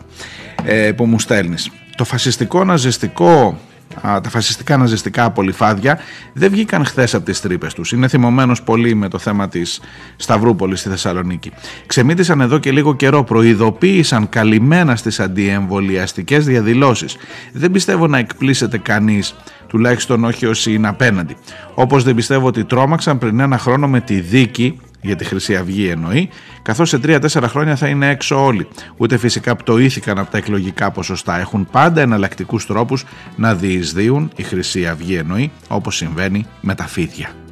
ε, 0.63 0.91
που 0.91 1.05
μου 1.05 1.19
στέλνεις. 1.19 1.71
Το 1.95 2.03
φασιστικό 2.03 2.63
ναζιστικό 2.63 3.59
τα 4.01 4.29
φασιστικά 4.29 4.77
ναζιστικά 4.77 5.23
απολυφάδια 5.23 5.99
δεν 6.33 6.51
βγήκαν 6.51 6.86
χθες 6.86 7.13
από 7.13 7.25
τις 7.25 7.41
τρύπες 7.41 7.73
τους. 7.73 7.91
Είναι 7.91 8.07
θυμωμένος 8.07 8.61
πολύ 8.61 8.95
με 8.95 9.07
το 9.07 9.17
θέμα 9.17 9.47
της 9.47 9.81
Σταυρούπολης 10.15 10.79
στη 10.79 10.89
Θεσσαλονίκη. 10.89 11.51
Ξεμήτησαν 11.86 12.41
εδώ 12.41 12.57
και 12.57 12.71
λίγο 12.71 12.95
καιρό, 12.95 13.23
προειδοποίησαν 13.23 14.29
καλυμμένα 14.29 14.95
στις 14.95 15.19
αντιεμβολιαστικές 15.19 16.45
διαδηλώσεις. 16.45 17.17
Δεν 17.53 17.71
πιστεύω 17.71 18.07
να 18.07 18.17
εκπλήσεται 18.17 18.77
κανείς, 18.77 19.36
τουλάχιστον 19.67 20.23
όχι 20.23 20.45
όσοι 20.45 20.73
είναι 20.73 20.88
απέναντι. 20.88 21.36
Όπως 21.73 22.03
δεν 22.03 22.15
πιστεύω 22.15 22.47
ότι 22.47 22.63
τρόμαξαν 22.63 23.17
πριν 23.17 23.39
ένα 23.39 23.57
χρόνο 23.57 23.88
με 23.88 24.01
τη 24.01 24.19
δίκη 24.19 24.79
για 25.05 25.15
τη 25.15 25.25
Χρυσή 25.25 25.55
Αυγή 25.55 25.87
εννοεί, 25.87 26.29
καθώς 26.61 26.89
σε 26.89 26.99
3-4 27.03 27.19
χρόνια 27.47 27.75
θα 27.75 27.87
είναι 27.87 28.09
έξω 28.09 28.45
όλοι. 28.45 28.67
Ούτε 28.97 29.17
φυσικά 29.17 29.55
πτωήθηκαν 29.55 30.17
από 30.19 30.31
τα 30.31 30.37
εκλογικά 30.37 30.91
ποσοστά. 30.91 31.39
Έχουν 31.39 31.67
πάντα 31.71 32.01
εναλλακτικούς 32.01 32.65
τρόπους 32.65 33.05
να 33.35 33.55
διεισδύουν, 33.55 34.31
η 34.35 34.43
Χρυσή 34.43 34.87
Αυγή 34.87 35.15
εννοεί, 35.15 35.51
όπως 35.67 35.95
συμβαίνει 35.95 36.45
με 36.61 36.75
τα 36.75 36.87
φίδια. 36.87 37.44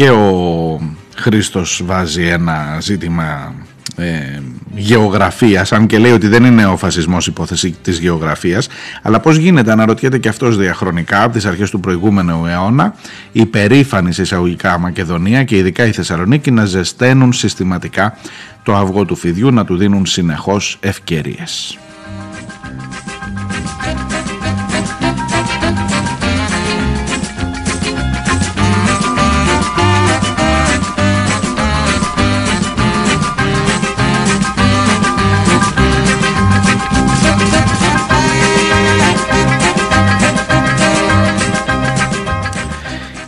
Και 0.00 0.10
ο 0.10 0.80
Χρήστος 1.16 1.82
βάζει 1.84 2.26
ένα 2.26 2.78
ζήτημα 2.80 3.54
ε, 3.96 4.38
γεωγραφίας 4.74 5.72
αν 5.72 5.86
και 5.86 5.98
λέει 5.98 6.12
ότι 6.12 6.28
δεν 6.28 6.44
είναι 6.44 6.66
ο 6.66 6.76
φασισμός 6.76 7.26
υπόθεση 7.26 7.76
της 7.82 7.98
γεωγραφίας 7.98 8.68
αλλά 9.02 9.20
πως 9.20 9.36
γίνεται 9.36 9.72
αναρωτιέται 9.72 10.18
και 10.18 10.28
αυτός 10.28 10.56
διαχρονικά 10.56 11.22
από 11.22 11.32
τις 11.32 11.44
αρχές 11.44 11.70
του 11.70 11.80
προηγούμενου 11.80 12.46
αιώνα 12.46 12.94
η 13.32 13.46
περήφανη 13.46 14.12
σε 14.12 14.22
εισαγωγικά 14.22 14.78
Μακεδονία 14.78 15.44
και 15.44 15.56
ειδικά 15.56 15.86
η 15.86 15.92
Θεσσαλονίκη 15.92 16.50
να 16.50 16.64
ζεσταίνουν 16.64 17.32
συστηματικά 17.32 18.16
το 18.62 18.76
αυγό 18.76 19.04
του 19.04 19.16
φιδιού 19.16 19.50
να 19.50 19.64
του 19.64 19.76
δίνουν 19.76 20.06
συνεχώς 20.06 20.78
ευκαιρίες. 20.80 21.78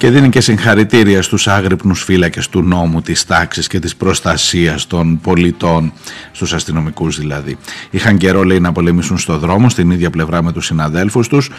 Και 0.02 0.10
δίνει 0.10 0.28
και 0.28 0.40
συγχαρητήρια 0.40 1.22
στους 1.22 1.48
άγρυπνους 1.48 2.02
φύλακες 2.02 2.48
του 2.48 2.62
νόμου, 2.62 3.02
της 3.02 3.24
τάξης 3.24 3.66
και 3.66 3.78
της 3.78 3.96
προστασίας 3.96 4.86
των 4.86 5.20
πολιτών, 5.20 5.92
στους 6.32 6.52
αστυνομικούς 6.52 7.18
δηλαδή. 7.18 7.56
Είχαν 7.90 8.16
καιρό 8.16 8.42
λέει 8.42 8.60
να 8.60 8.72
πολεμήσουν 8.72 9.18
στο 9.18 9.38
δρόμο, 9.38 9.68
στην 9.68 9.90
ίδια 9.90 10.10
πλευρά 10.10 10.42
με 10.42 10.52
τους 10.52 10.66
συναδέλφους 10.66 11.28
τους. 11.28 11.50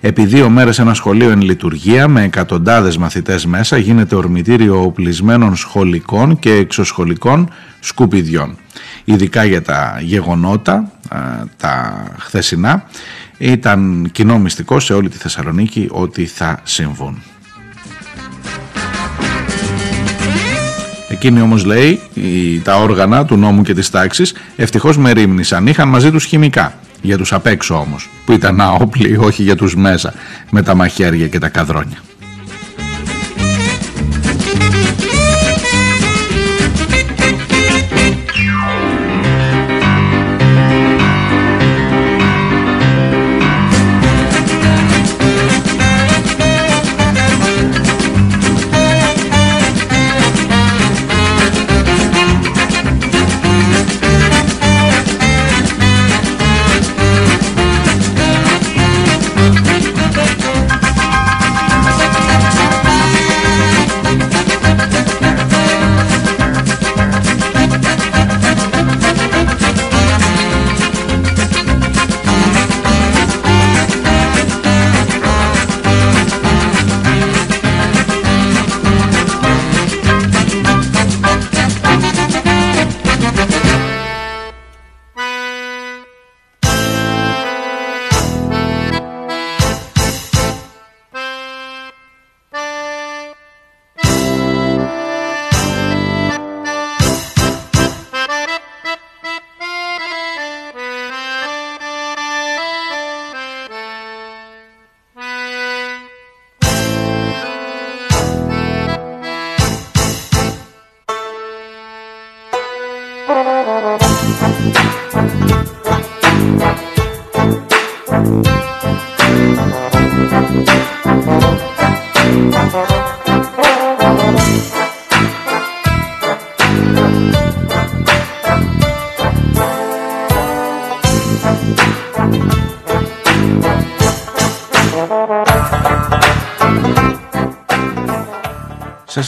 Επί 0.00 0.24
δύο 0.24 0.48
μέρες 0.48 0.78
ένα 0.78 0.94
σχολείο 0.94 1.30
εν 1.30 1.40
λειτουργία 1.40 2.08
με 2.08 2.22
εκατοντάδες 2.22 2.96
μαθητές 2.96 3.46
μέσα 3.46 3.76
γίνεται 3.76 4.14
ορμητήριο 4.14 4.82
οπλισμένων 4.82 5.56
σχολικών 5.56 6.38
και 6.38 6.50
εξωσχολικών 6.52 7.50
σκουπιδιών. 7.80 8.56
Ειδικά 9.04 9.44
για 9.44 9.62
τα 9.62 10.00
γεγονότα, 10.02 10.92
τα 11.56 12.04
χθεσινά, 12.18 12.84
ήταν 13.38 14.08
κοινό 14.12 14.38
μυστικό 14.38 14.80
σε 14.80 14.92
όλη 14.92 15.08
τη 15.08 15.16
Θεσσαλονίκη 15.16 15.88
ότι 15.90 16.26
θα 16.26 16.60
συμβούν. 16.62 17.22
Εκείνοι 21.20 21.40
όμως 21.40 21.64
λέει 21.64 22.00
τα 22.62 22.76
όργανα 22.76 23.24
του 23.24 23.36
νόμου 23.36 23.62
και 23.62 23.74
της 23.74 23.90
τάξης 23.90 24.34
ευτυχώς 24.56 24.98
με 24.98 25.12
ρίμνησαν. 25.12 25.66
Είχαν 25.66 25.88
μαζί 25.88 26.10
τους 26.10 26.24
χημικά. 26.24 26.78
Για 27.02 27.16
τους 27.16 27.32
απ' 27.32 27.46
έξω 27.46 27.74
όμως 27.74 28.08
που 28.24 28.32
ήταν 28.32 28.60
άοπλοι 28.60 29.16
όχι 29.16 29.42
για 29.42 29.56
τους 29.56 29.76
μέσα 29.76 30.14
με 30.50 30.62
τα 30.62 30.74
μαχαίρια 30.74 31.28
και 31.28 31.38
τα 31.38 31.48
καδρόνια. 31.48 32.02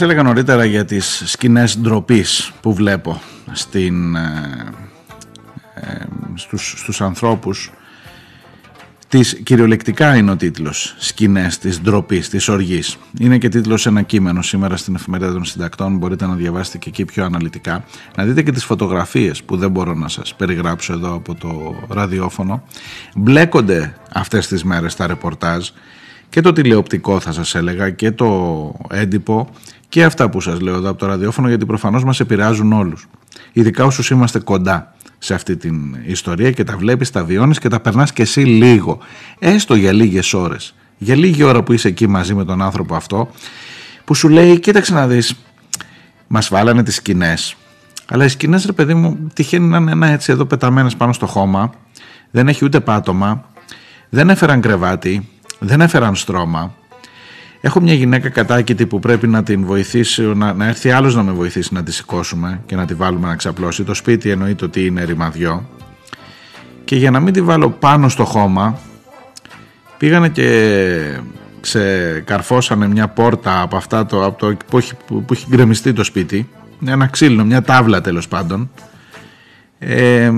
Σας 0.01 0.09
έλεγα 0.09 0.23
νωρίτερα 0.23 0.65
για 0.65 0.85
τις 0.85 1.23
σκηνές 1.27 1.79
ντροπής 1.79 2.53
που 2.61 2.75
βλέπω 2.75 3.21
στην, 3.53 4.17
ε, 4.17 4.21
ε, 5.75 6.05
στους, 6.35 6.75
στους 6.77 7.01
ανθρώπους 7.01 7.73
της, 9.09 9.41
κυριολεκτικά 9.45 10.17
είναι 10.17 10.31
ο 10.31 10.37
τίτλος 10.37 10.95
«Σκηνές 10.99 11.59
της 11.59 11.81
ντροπής, 11.81 12.29
της 12.29 12.49
οργής». 12.49 12.97
Είναι 13.19 13.39
και 13.39 13.49
τίτλος 13.49 13.87
ένα 13.87 14.03
κείμενο 14.03 14.43
σήμερα 14.43 14.77
στην 14.77 14.95
εφημερίδα 14.95 15.33
των 15.33 15.45
συντακτών, 15.45 15.97
μπορείτε 15.97 16.27
να 16.27 16.35
διαβάσετε 16.35 16.79
και 16.79 16.89
εκεί 16.89 17.05
πιο 17.05 17.25
αναλυτικά. 17.25 17.85
Να 18.17 18.25
δείτε 18.25 18.43
και 18.43 18.53
τις 18.53 18.65
φωτογραφίες 18.65 19.43
που 19.43 19.57
δεν 19.57 19.71
μπορώ 19.71 19.95
να 19.95 20.09
σας 20.09 20.35
περιγράψω 20.35 20.93
εδώ 20.93 21.15
από 21.15 21.35
το 21.35 21.75
ραδιόφωνο. 21.89 22.63
Μπλέκονται 23.15 23.95
αυτές 24.13 24.47
τις 24.47 24.65
μέρες 24.65 24.97
τα 24.97 25.07
ρεπορτάζ 25.07 25.69
και 26.29 26.41
το 26.41 26.53
τηλεοπτικό 26.53 27.21
θα 27.21 27.33
σας 27.33 27.55
έλεγα 27.55 27.91
και 27.91 28.11
το 28.11 28.73
έντυπο 28.91 29.49
και 29.91 30.05
αυτά 30.05 30.31
που 30.31 30.41
σας 30.41 30.61
λέω 30.61 30.75
εδώ 30.75 30.91
από 30.91 30.99
το 30.99 31.07
ραδιόφωνο 31.07 31.49
γιατί 31.49 31.67
προφανώς 31.67 32.05
μας 32.05 32.21
επηρεάζουν 32.21 32.73
όλους. 32.73 33.09
Ειδικά 33.53 33.85
όσους 33.85 34.11
είμαστε 34.11 34.39
κοντά 34.39 34.95
σε 35.19 35.35
αυτή 35.35 35.57
την 35.57 35.97
ιστορία 36.05 36.51
και 36.51 36.65
τα 36.65 36.77
βλέπεις, 36.77 37.11
τα 37.11 37.25
βιώνεις 37.25 37.59
και 37.59 37.69
τα 37.69 37.81
περνάς 37.81 38.13
και 38.13 38.23
εσύ 38.23 38.41
λίγο. 38.41 38.99
Έστω 39.39 39.75
για 39.75 39.93
λίγες 39.93 40.33
ώρες. 40.35 40.75
Για 40.99 41.17
λίγη 41.17 41.43
ώρα 41.43 41.63
που 41.63 41.73
είσαι 41.73 41.89
εκεί 41.89 42.07
μαζί 42.07 42.35
με 42.35 42.45
τον 42.45 42.63
άνθρωπο 42.63 42.95
αυτό 42.95 43.31
που 44.05 44.15
σου 44.15 44.29
λέει 44.29 44.61
κοίταξε 44.61 44.95
να 44.95 45.07
δεις 45.07 45.35
μας 46.27 46.49
βάλανε 46.49 46.83
τις 46.83 46.95
σκηνές. 46.95 47.57
Αλλά 48.09 48.25
οι 48.25 48.29
σκηνές, 48.29 48.65
ρε 48.65 48.73
παιδί 48.73 48.95
μου, 48.95 49.31
τυχαίνει 49.35 49.67
να 49.67 49.77
είναι 49.77 49.91
ένα 49.91 50.07
έτσι 50.07 50.33
εδώ 50.33 50.45
πεταμένες 50.45 50.97
πάνω 50.97 51.13
στο 51.13 51.27
χώμα. 51.27 51.73
Δεν 52.31 52.49
έχει 52.49 52.65
ούτε 52.65 52.81
πάτωμα. 52.81 53.45
Δεν 54.09 54.31
έφεραν 54.31 54.61
κρεβάτι. 54.61 55.29
Δεν 55.59 55.81
έφεραν 55.81 56.15
στρώμα. 56.15 56.75
Έχω 57.61 57.81
μια 57.81 57.95
γυναίκα 57.95 58.29
κατάκητη 58.29 58.87
που 58.87 58.99
πρέπει 58.99 59.27
να 59.27 59.43
την 59.43 59.65
βοηθήσει, 59.65 60.23
να, 60.23 60.53
να 60.53 60.67
έρθει 60.67 60.91
άλλος 60.91 61.15
να 61.15 61.23
με 61.23 61.33
βοηθήσει 61.33 61.75
να 61.75 61.83
τη 61.83 61.93
σηκώσουμε 61.93 62.61
και 62.67 62.77
να 62.77 62.87
τη 62.87 62.95
βάλουμε 62.95 63.29
να 63.29 63.37
ξαπλώσει. 63.37 63.85
Το 63.85 63.95
σπίτι 63.95 64.31
εννοείται 64.31 64.65
ότι 64.65 64.87
είναι 64.87 65.05
ρημαδιό. 65.05 65.69
Και 66.85 66.97
για 66.97 67.11
να 67.11 67.21
μην 67.21 67.33
τη 67.33 67.43
βάλω 67.43 67.71
πάνω 67.71 68.09
στο 68.09 68.25
χώμα, 68.25 68.79
πήγανε 69.97 70.29
και 70.29 71.21
ξεκαρφώσανε 71.61 72.89
μια 72.89 73.09
πόρτα 73.09 73.61
από 73.61 73.77
αυτά 73.77 74.07
το, 74.07 74.25
από 74.25 74.39
το, 74.39 74.57
που, 74.71 74.79
έχει, 74.79 74.95
που, 75.07 75.25
έχει 75.33 75.47
γκρεμιστεί 75.51 75.93
το 75.93 76.05
σπίτι, 76.05 76.49
ένα 76.87 77.07
ξύλινο, 77.07 77.45
μια 77.45 77.63
τάβλα 77.63 78.01
τέλος 78.01 78.29
πάντων, 78.29 78.71
ε, 79.79 80.33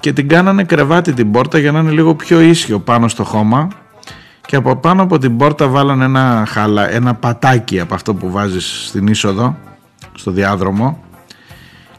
και 0.00 0.12
την 0.12 0.28
κάνανε 0.28 0.64
κρεβάτι 0.64 1.12
την 1.12 1.30
πόρτα 1.30 1.58
για 1.58 1.72
να 1.72 1.78
είναι 1.78 1.90
λίγο 1.90 2.14
πιο 2.14 2.40
ίσιο 2.40 2.78
πάνω 2.78 3.08
στο 3.08 3.24
χώμα 3.24 3.68
και 4.46 4.56
από 4.56 4.76
πάνω 4.76 5.02
από 5.02 5.18
την 5.18 5.36
πόρτα 5.36 5.66
βάλανε 5.66 6.04
ένα, 6.04 6.44
χαλα, 6.48 6.90
ένα 6.90 7.14
πατάκι 7.14 7.80
από 7.80 7.94
αυτό 7.94 8.14
που 8.14 8.30
βάζεις 8.30 8.84
στην 8.86 9.06
είσοδο 9.06 9.56
στο 10.14 10.30
διάδρομο. 10.30 11.02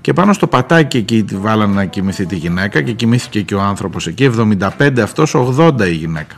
Και 0.01 0.13
πάνω 0.13 0.33
στο 0.33 0.47
πατάκι 0.47 0.97
εκεί 0.97 1.23
τη 1.23 1.35
βάλανε 1.37 1.73
να 1.73 1.85
κοιμηθεί 1.85 2.25
τη 2.25 2.35
γυναίκα 2.35 2.81
και 2.81 2.91
κοιμήθηκε 2.91 3.41
και 3.41 3.55
ο 3.55 3.61
άνθρωπος 3.61 4.07
εκεί. 4.07 4.31
75 4.37 4.99
αυτός 4.99 5.35
80 5.35 5.79
η 5.79 5.91
γυναίκα. 5.91 6.35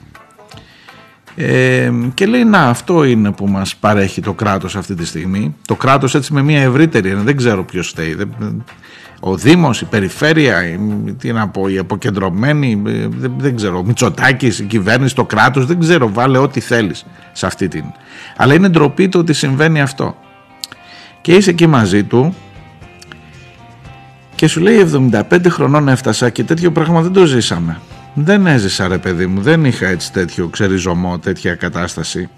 Ε, 1.35 1.91
και 2.13 2.25
λέει 2.25 2.43
να 2.43 2.59
αυτό 2.59 3.03
είναι 3.03 3.31
που 3.31 3.47
μας 3.47 3.75
παρέχει 3.75 4.21
το 4.21 4.33
κράτος 4.33 4.75
αυτή 4.75 4.95
τη 4.95 5.05
στιγμή. 5.05 5.55
Το 5.67 5.75
κράτος 5.75 6.15
έτσι 6.15 6.33
με 6.33 6.41
μια 6.41 6.61
ευρύτερη 6.61 7.13
δεν 7.13 7.37
ξέρω 7.37 7.63
ποιος 7.63 7.87
φταίει 7.87 8.15
ο 9.19 9.35
Δήμος, 9.35 9.81
η 9.81 9.85
Περιφέρεια, 9.85 10.79
τι 11.17 11.31
να 11.31 11.47
πω, 11.47 11.67
οι 11.67 11.77
αποκεντρωμένοι, 11.77 12.81
ε, 12.87 13.07
δεν, 13.09 13.33
δεν 13.37 13.55
ξέρω, 13.55 13.77
ο 13.77 13.83
Μητσοτάκης, 13.83 14.59
η 14.59 14.63
κυβέρνηση, 14.63 15.15
το 15.15 15.25
κράτος, 15.25 15.65
δεν 15.65 15.79
ξέρω, 15.79 16.11
βάλε 16.13 16.37
ό,τι 16.37 16.59
θέλεις 16.59 17.05
σε 17.31 17.45
αυτή 17.45 17.67
την. 17.67 17.83
Αλλά 18.37 18.53
είναι 18.53 18.69
ντροπή 18.69 19.09
το 19.09 19.19
ότι 19.19 19.33
συμβαίνει 19.33 19.81
αυτό. 19.81 20.15
Και 21.21 21.33
είσαι 21.35 21.49
εκεί 21.49 21.67
μαζί 21.67 22.03
του 22.03 22.35
και 24.35 24.47
σου 24.47 24.59
λέει 24.59 24.89
75 25.11 25.21
χρονών 25.47 25.87
έφτασα 25.87 26.29
και 26.29 26.43
τέτοιο 26.43 26.71
πράγμα 26.71 27.01
δεν 27.01 27.11
το 27.11 27.25
ζήσαμε. 27.25 27.79
Δεν 28.13 28.47
έζησα 28.47 28.87
ρε 28.87 28.97
παιδί 28.97 29.27
μου, 29.27 29.41
δεν 29.41 29.65
είχα 29.65 29.87
έτσι 29.87 30.11
τέτοιο 30.11 30.47
ξεριζωμό, 30.47 31.19
τέτοια 31.19 31.55
κατάσταση. 31.55 32.29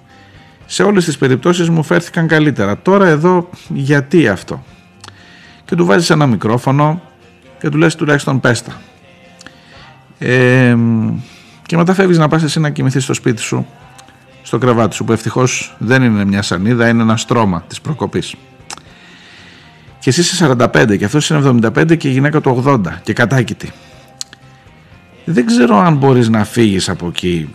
Σε 0.65 0.83
όλες 0.83 1.05
τις 1.05 1.17
περιπτώσεις 1.17 1.69
μου 1.69 1.83
φέρθηκαν 1.83 2.27
καλύτερα. 2.27 2.77
Τώρα 2.81 3.07
εδώ 3.07 3.49
γιατί 3.67 4.27
αυτό 4.27 4.63
και 5.69 5.75
του 5.75 5.85
βάζεις 5.85 6.09
ένα 6.09 6.27
μικρόφωνο 6.27 7.01
και 7.59 7.69
του 7.69 7.77
λες 7.77 7.95
τουλάχιστον 7.95 8.39
πέστα. 8.39 8.81
Ε, 10.19 10.75
και 11.65 11.77
μετά 11.77 11.93
φεύγεις 11.93 12.17
να 12.17 12.27
πας 12.27 12.43
εσύ 12.43 12.59
να 12.59 12.69
κοιμηθείς 12.69 13.03
στο 13.03 13.13
σπίτι 13.13 13.41
σου, 13.41 13.67
στο 14.43 14.57
κρεβάτι 14.57 14.95
σου, 14.95 15.03
που 15.03 15.11
ευτυχώς 15.11 15.75
δεν 15.77 16.03
είναι 16.03 16.25
μια 16.25 16.41
σανίδα, 16.41 16.87
είναι 16.87 17.01
ένα 17.01 17.17
στρώμα 17.17 17.63
της 17.67 17.81
προκοπής. 17.81 18.35
Και 19.99 20.09
εσύ 20.09 20.19
είσαι 20.19 20.35
45 20.35 20.97
και 20.97 21.05
αυτός 21.05 21.29
είναι 21.29 21.39
75 21.39 21.97
και 21.97 22.07
η 22.07 22.11
γυναίκα 22.11 22.41
του 22.41 22.63
80 22.65 22.79
και 23.03 23.13
κατάκητη. 23.13 23.71
Δεν 25.25 25.45
ξέρω 25.45 25.77
αν 25.77 25.95
μπορείς 25.95 26.29
να 26.29 26.43
φύγεις 26.43 26.89
από 26.89 27.07
εκεί 27.07 27.49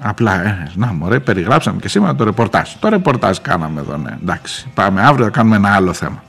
Απλά, 0.00 0.46
ε, 0.46 0.70
να 0.74 0.92
μωρέ, 0.92 1.20
περιγράψαμε 1.20 1.80
και 1.80 1.88
σήμερα 1.88 2.14
το 2.14 2.24
ρεπορτάζ. 2.24 2.70
Το 2.80 2.88
ρεπορτάζ 2.88 3.38
κάναμε 3.38 3.80
εδώ, 3.80 3.96
ναι. 3.96 4.16
Εντάξει, 4.22 4.68
πάμε 4.74 5.02
αύριο, 5.02 5.24
θα 5.24 5.30
κάνουμε 5.30 5.56
ένα 5.56 5.74
άλλο 5.74 5.92
θέμα. 5.92 6.22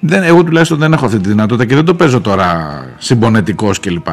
Δεν, 0.00 0.22
εγώ 0.22 0.44
τουλάχιστον 0.44 0.78
δεν 0.78 0.92
έχω 0.92 1.04
αυτή 1.04 1.18
τη 1.18 1.28
δυνατότητα 1.28 1.68
και 1.68 1.74
δεν 1.74 1.84
το 1.84 1.94
παίζω 1.94 2.20
τώρα 2.20 2.84
συμπονετικός 2.98 3.80
κλπ. 3.80 4.08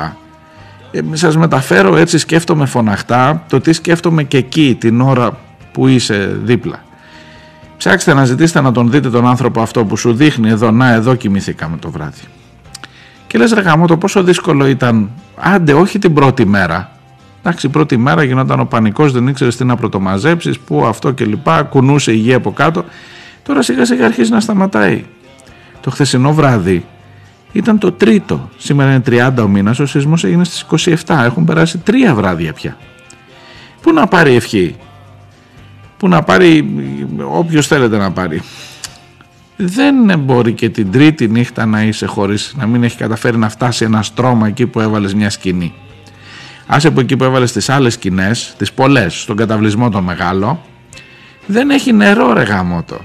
Ε, 0.91 1.01
σας 1.13 1.37
μεταφέρω 1.37 1.95
έτσι 1.95 2.17
σκέφτομαι 2.17 2.65
φωναχτά 2.65 3.43
το 3.49 3.59
τι 3.59 3.73
σκέφτομαι 3.73 4.23
και 4.23 4.37
εκεί 4.37 4.77
την 4.79 5.01
ώρα 5.01 5.37
που 5.71 5.87
είσαι 5.87 6.37
δίπλα. 6.43 6.83
Ψάξτε 7.77 8.13
να 8.13 8.25
ζητήσετε 8.25 8.61
να 8.61 8.71
τον 8.71 8.91
δείτε 8.91 9.09
τον 9.09 9.27
άνθρωπο 9.27 9.61
αυτό 9.61 9.85
που 9.85 9.97
σου 9.97 10.13
δείχνει 10.13 10.49
εδώ, 10.49 10.71
να 10.71 10.93
εδώ 10.93 11.15
κοιμηθήκαμε 11.15 11.77
το 11.77 11.91
βράδυ. 11.91 12.21
Και 13.27 13.37
λες 13.37 13.51
ρε 13.51 13.61
γάμο 13.61 13.87
το 13.87 13.97
πόσο 13.97 14.23
δύσκολο 14.23 14.67
ήταν, 14.67 15.09
άντε 15.35 15.73
όχι 15.73 15.99
την 15.99 16.13
πρώτη 16.13 16.45
μέρα. 16.45 16.91
Εντάξει, 17.39 17.69
πρώτη 17.69 17.97
μέρα 17.97 18.23
γινόταν 18.23 18.59
ο 18.59 18.65
πανικός, 18.65 19.11
δεν 19.11 19.27
ήξερες 19.27 19.55
τι 19.55 19.63
να 19.65 19.75
πρωτομαζέψεις, 19.75 20.59
που 20.59 20.85
αυτό 20.85 21.11
και 21.11 21.25
λοιπά, 21.25 21.63
κουνούσε 21.63 22.11
η 22.11 22.15
γη 22.15 22.33
από 22.33 22.51
κάτω. 22.51 22.85
Τώρα 23.43 23.61
σιγά 23.61 23.85
σιγά 23.85 24.05
αρχίζει 24.05 24.31
να 24.31 24.39
σταματάει. 24.39 25.05
Το 25.87 25.93
χθεσινό 25.93 26.33
βράδυ 26.33 26.85
ήταν 27.51 27.77
το 27.77 27.91
τρίτο. 27.91 28.49
Σήμερα 28.57 28.89
είναι 28.89 29.01
30 29.05 29.43
ο 29.43 29.47
μήνας, 29.47 29.79
ο 29.79 29.85
σεισμός 29.85 30.23
έγινε 30.23 30.43
στις 30.43 30.65
27. 31.05 31.23
Έχουν 31.23 31.45
περάσει 31.45 31.77
τρία 31.77 32.15
βράδια 32.15 32.53
πια. 32.53 32.77
Πού 33.81 33.93
να 33.93 34.07
πάρει 34.07 34.35
ευχή; 34.35 34.75
Πού 35.97 36.07
να 36.07 36.21
πάρει 36.23 36.75
όποιος 37.31 37.67
θέλετε 37.67 37.97
να 37.97 38.11
πάρει. 38.11 38.41
Δεν 39.55 40.19
μπορεί 40.19 40.53
και 40.53 40.69
την 40.69 40.91
τρίτη 40.91 41.27
νύχτα 41.27 41.65
να 41.65 41.83
είσαι 41.83 42.05
χωρίς 42.05 42.53
να 42.57 42.65
μην 42.67 42.83
έχει 42.83 42.97
καταφέρει 42.97 43.37
να 43.37 43.49
φτάσει 43.49 43.85
ένα 43.85 44.03
στρώμα 44.03 44.47
εκεί 44.47 44.67
που 44.67 44.79
έβαλες 44.79 45.13
μια 45.13 45.29
σκηνή. 45.29 45.73
Άσε 46.67 46.87
από 46.87 46.99
εκεί 46.99 47.15
που 47.17 47.23
έβαλες 47.23 47.51
τις 47.51 47.69
άλλες 47.69 47.93
σκηνές, 47.93 48.53
τις 48.57 48.71
πολλές, 48.71 49.21
στον 49.21 49.35
καταβλισμό 49.35 49.89
το 49.89 50.01
μεγάλο, 50.01 50.61
δεν 51.45 51.69
έχει 51.69 51.93
νερό 51.93 52.33
ρε 52.33 52.43
γαμότο. 52.43 52.99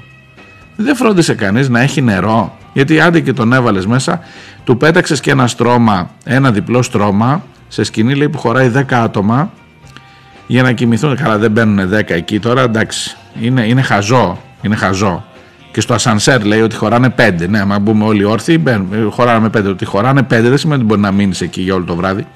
Δεν 0.77 0.97
φρόντισε 0.97 1.35
κανείς 1.35 1.69
να 1.69 1.81
έχει 1.81 2.03
νερό, 2.03 2.57
γιατί 2.73 3.01
άντε 3.01 3.21
και 3.21 3.33
τον 3.33 3.53
έβαλες 3.53 3.87
μέσα, 3.87 4.21
του 4.65 4.77
πέταξες 4.77 5.21
και 5.21 5.31
ένα 5.31 5.47
στρώμα, 5.47 6.11
ένα 6.25 6.51
διπλό 6.51 6.83
στρώμα, 6.83 7.45
σε 7.69 7.85
σκηνή 7.85 8.15
λέει 8.15 8.29
που 8.29 8.39
χωράει 8.39 8.69
10 8.69 8.83
άτομα, 8.95 9.51
για 10.47 10.63
να 10.63 10.73
κοιμηθούν. 10.73 11.17
Καλά, 11.17 11.39
δεν 11.39 11.51
μπαίνουν 11.51 11.91
10 11.91 12.03
εκεί 12.07 12.41
τώρα, 12.41 12.63
εντάξει. 12.63 13.17
Είναι, 13.41 13.67
είναι 13.67 13.83
χαζό. 13.83 14.39
Είναι 14.63 14.77
χαζό. 14.77 15.25
Και 15.73 15.81
στο 15.81 15.95
ασανσέρ 15.95 16.45
λέει 16.45 16.61
ότι 16.61 16.75
χωράνε 16.77 17.15
5. 17.19 17.49
Ναι, 17.49 17.61
άμα 17.61 17.79
μπούμε 17.79 18.05
όλοι 18.05 18.25
όρθιοι, 18.25 18.59
μπαίνουν, 18.61 19.11
χωράνε 19.11 19.51
5. 19.59 19.65
Ότι 19.67 19.85
χωράνε 19.85 20.21
5 20.21 20.25
δεν 20.29 20.59
σημαίνει 20.59 20.81
ότι 20.81 20.89
μπορεί 20.89 21.01
να 21.01 21.13
μείνεις 21.13 21.41
εκεί 21.41 21.63
για 21.63 21.75
όλο 21.75 21.85
το 21.85 21.95
βράδυ. 21.95 22.27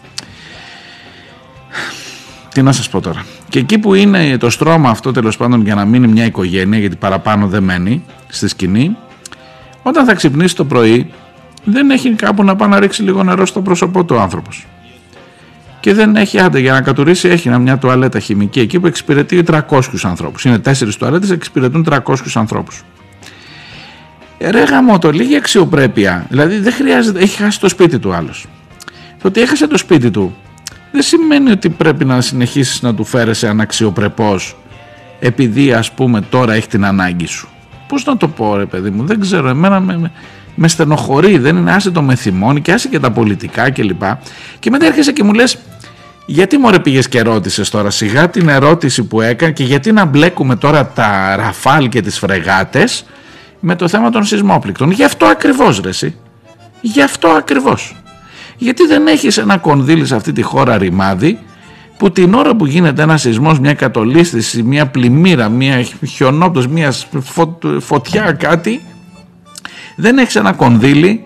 Τι 2.54 2.62
να 2.62 2.72
σας 2.72 2.88
πω 2.88 3.00
τώρα. 3.00 3.24
Και 3.48 3.58
εκεί 3.58 3.78
που 3.78 3.94
είναι 3.94 4.36
το 4.36 4.50
στρώμα 4.50 4.90
αυτό 4.90 5.12
τέλος 5.12 5.36
πάντων 5.36 5.62
για 5.64 5.74
να 5.74 5.84
μείνει 5.84 6.06
μια 6.06 6.24
οικογένεια, 6.24 6.78
γιατί 6.78 6.96
παραπάνω 6.96 7.46
δεν 7.46 7.62
μένει 7.62 8.04
στη 8.28 8.48
σκηνή, 8.48 8.96
όταν 9.88 10.04
θα 10.04 10.14
ξυπνήσει 10.14 10.56
το 10.56 10.64
πρωί, 10.64 11.10
δεν 11.64 11.90
έχει 11.90 12.10
κάπου 12.10 12.44
να 12.44 12.56
πάει 12.56 12.68
να 12.68 12.80
ρίξει 12.80 13.02
λίγο 13.02 13.22
νερό 13.22 13.46
στο 13.46 13.60
πρόσωπό 13.60 14.04
του 14.04 14.18
άνθρωπος 14.18 14.66
και 15.80 15.94
δεν 15.94 16.16
έχει 16.16 16.40
άντε 16.40 16.58
για 16.58 16.72
να 16.72 16.80
κατουρίσει 16.80 17.28
έχει 17.28 17.48
μια 17.48 17.78
τουαλέτα 17.78 18.18
χημική 18.18 18.60
εκεί 18.60 18.80
που 18.80 18.86
εξυπηρετεί 18.86 19.44
300 19.46 19.60
ανθρώπους. 20.02 20.44
Είναι 20.44 20.58
τέσσερις 20.58 20.96
τουαλέτες, 20.96 21.30
εξυπηρετούν 21.30 21.86
300 21.90 22.00
ανθρώπους. 22.34 22.82
Ε, 24.38 24.50
ρε 24.50 24.62
γαμώτο, 24.62 25.10
λίγη 25.10 25.36
αξιοπρέπεια. 25.36 26.26
Δηλαδή 26.28 26.58
δεν 26.58 26.72
χρειάζεται, 26.72 27.20
έχει 27.20 27.42
χάσει 27.42 27.60
το 27.60 27.68
σπίτι 27.68 27.98
του 27.98 28.12
άλλος. 28.12 28.46
Το 29.22 29.28
ότι 29.28 29.40
έχασε 29.40 29.66
το 29.66 29.78
σπίτι 29.78 30.10
του 30.10 30.36
δεν 30.92 31.02
σημαίνει 31.02 31.50
ότι 31.50 31.68
πρέπει 31.68 32.04
να 32.04 32.20
συνεχίσεις 32.20 32.82
να 32.82 32.94
του 32.94 33.04
φέρεσαι 33.04 33.48
αναξιοπρεπώς 33.48 34.56
επειδή 35.20 35.72
ας 35.72 35.92
πούμε 35.92 36.20
τώρα 36.20 36.54
έχει 36.54 36.68
την 36.68 36.84
ανάγκη 36.84 37.26
σου. 37.26 37.48
Πώς 37.88 38.04
να 38.04 38.16
το 38.16 38.28
πω 38.28 38.56
ρε 38.56 38.66
παιδί 38.66 38.90
μου, 38.90 39.04
δεν 39.04 39.20
ξέρω, 39.20 39.48
εμένα 39.48 39.80
με, 39.80 39.98
με, 39.98 40.12
με 40.54 40.68
στενοχωρεί, 40.68 41.38
δεν 41.38 41.56
είναι 41.56 41.72
άσε 41.72 41.90
το 41.90 42.02
με 42.02 42.14
θυμώνει 42.14 42.60
και 42.60 42.72
άσε 42.72 42.88
και 42.88 43.00
τα 43.00 43.10
πολιτικά 43.10 43.70
κλπ. 43.70 44.00
Και, 44.00 44.16
και 44.58 44.70
μετά 44.70 44.86
έρχεσαι 44.86 45.12
και 45.12 45.22
μου 45.22 45.32
λες 45.32 45.58
γιατί 46.26 46.58
μωρέ 46.58 46.78
πήγες 46.78 47.08
και 47.08 47.22
ρώτησες 47.22 47.70
τώρα 47.70 47.90
σιγά 47.90 48.30
την 48.30 48.48
ερώτηση 48.48 49.04
που 49.04 49.20
έκανε 49.20 49.52
και 49.52 49.64
γιατί 49.64 49.92
να 49.92 50.04
μπλέκουμε 50.04 50.56
τώρα 50.56 50.86
τα 50.86 51.36
ραφάλ 51.36 51.88
και 51.88 52.00
τις 52.00 52.18
φρεγάτες 52.18 53.04
με 53.60 53.76
το 53.76 53.88
θέμα 53.88 54.10
των 54.10 54.24
σεισμόπληκτων. 54.24 54.90
Γι' 54.90 55.04
αυτό 55.04 55.26
ακριβώς 55.26 55.80
ρε 55.80 55.88
εσύ. 55.88 56.16
Γι' 56.80 57.02
αυτό 57.02 57.28
ακριβώς. 57.28 57.96
Γιατί 58.56 58.86
δεν 58.86 59.06
έχεις 59.06 59.38
ένα 59.38 59.58
κονδύλι 59.58 60.06
σε 60.06 60.14
αυτή 60.14 60.32
τη 60.32 60.42
χώρα 60.42 60.78
ρημάδι 60.78 61.38
που 61.98 62.10
την 62.10 62.34
ώρα 62.34 62.56
που 62.56 62.66
γίνεται 62.66 63.02
ένας 63.02 63.20
σεισμός, 63.20 63.58
μια 63.58 63.74
κατολίσθηση, 63.74 64.62
μια 64.62 64.86
πλημμύρα, 64.86 65.48
μια 65.48 65.82
χιονόπτωση, 66.06 66.68
μια 66.68 66.92
φωτιά 67.80 68.32
κάτι 68.32 68.80
δεν 69.96 70.18
έχεις 70.18 70.36
ένα 70.36 70.52
κονδύλι 70.52 71.24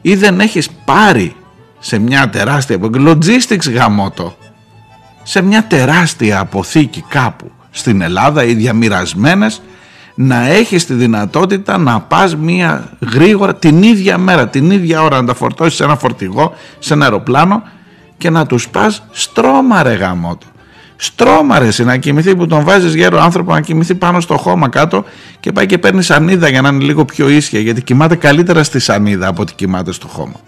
ή 0.00 0.14
δεν 0.14 0.40
έχεις 0.40 0.70
πάρει 0.84 1.34
σε 1.78 1.98
μια 1.98 2.30
τεράστια 2.30 2.78
logistics 2.80 3.72
γαμότο 3.72 4.36
σε 5.22 5.42
μια 5.42 5.64
τεράστια 5.64 6.40
αποθήκη 6.40 7.04
κάπου 7.08 7.50
στην 7.70 8.00
Ελλάδα 8.00 8.44
ή 8.44 8.54
διαμοιρασμένες 8.54 9.62
να 10.14 10.46
έχεις 10.46 10.86
τη 10.86 10.94
δυνατότητα 10.94 11.78
να 11.78 12.00
πας 12.00 12.36
μια 12.36 12.98
γρήγορα 13.12 13.54
την 13.54 13.82
ίδια 13.82 14.18
μέρα, 14.18 14.48
την 14.48 14.70
ίδια 14.70 15.02
ώρα 15.02 15.20
να 15.20 15.26
τα 15.26 15.34
φορτώσεις 15.34 15.74
σε 15.74 15.84
ένα 15.84 15.96
φορτηγό, 15.96 16.54
σε 16.78 16.94
ένα 16.94 17.04
αεροπλάνο 17.04 17.62
και 18.20 18.30
να 18.30 18.46
τους 18.46 18.68
πας 18.68 19.02
στρώμα 19.10 19.82
ρε 19.82 19.92
γαμότο. 19.92 20.46
Στρώμα 20.96 21.58
ρε 21.58 21.68
να 21.84 21.96
κοιμηθεί 21.96 22.36
που 22.36 22.46
τον 22.46 22.64
βάζεις 22.64 22.94
γέρο 22.94 23.20
άνθρωπο 23.20 23.52
να 23.52 23.60
κοιμηθεί 23.60 23.94
πάνω 23.94 24.20
στο 24.20 24.36
χώμα 24.36 24.68
κάτω 24.68 25.04
και 25.40 25.52
πάει 25.52 25.66
και 25.66 25.78
παίρνεις 25.78 26.06
σανίδα 26.06 26.48
για 26.48 26.60
να 26.60 26.68
είναι 26.68 26.84
λίγο 26.84 27.04
πιο 27.04 27.28
ίσια 27.28 27.60
γιατί 27.60 27.82
κοιμάται 27.82 28.16
καλύτερα 28.16 28.62
στη 28.62 28.78
σανίδα 28.78 29.28
από 29.28 29.42
ότι 29.42 29.54
κοιμάται 29.54 29.92
στο 29.92 30.08
χώμα. 30.08 30.40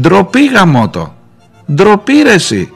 Ντροπή 0.00 0.46
γαμότο. 0.46 1.14
Ντροπή 1.72 2.22
ρε 2.22 2.32
εσύ. 2.32 2.70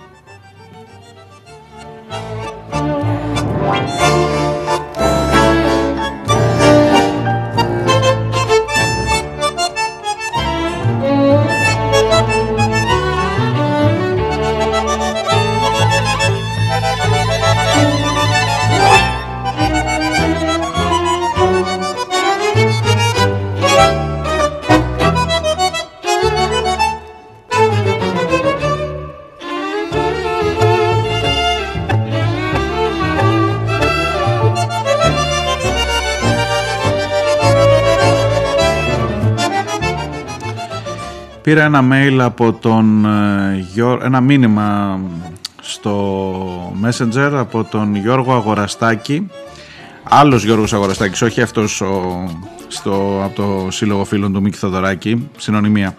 Πήρα 41.51 41.65
ένα 41.65 41.85
mail 41.93 42.19
από 42.19 42.53
τον 42.53 43.05
ε, 43.05 44.05
ένα 44.05 44.21
μήνυμα 44.21 45.01
στο 45.61 46.75
Messenger 46.85 47.31
από 47.33 47.65
τον 47.65 47.97
Γιώργο 47.97 48.35
Αγοραστάκη. 48.35 49.27
Άλλος 50.03 50.45
Γιώργος 50.45 50.73
Αγοραστάκης, 50.73 51.23
όχι 51.23 51.41
αυτός 51.41 51.81
ο, 51.81 52.25
στο, 52.69 53.21
από 53.25 53.35
το 53.35 53.71
Σύλλογο 53.71 54.05
Φίλων 54.05 54.33
του 54.33 54.41
Μίκη 54.41 54.57
Θοδωράκη, 54.57 55.29
συνωνυμία. 55.37 55.95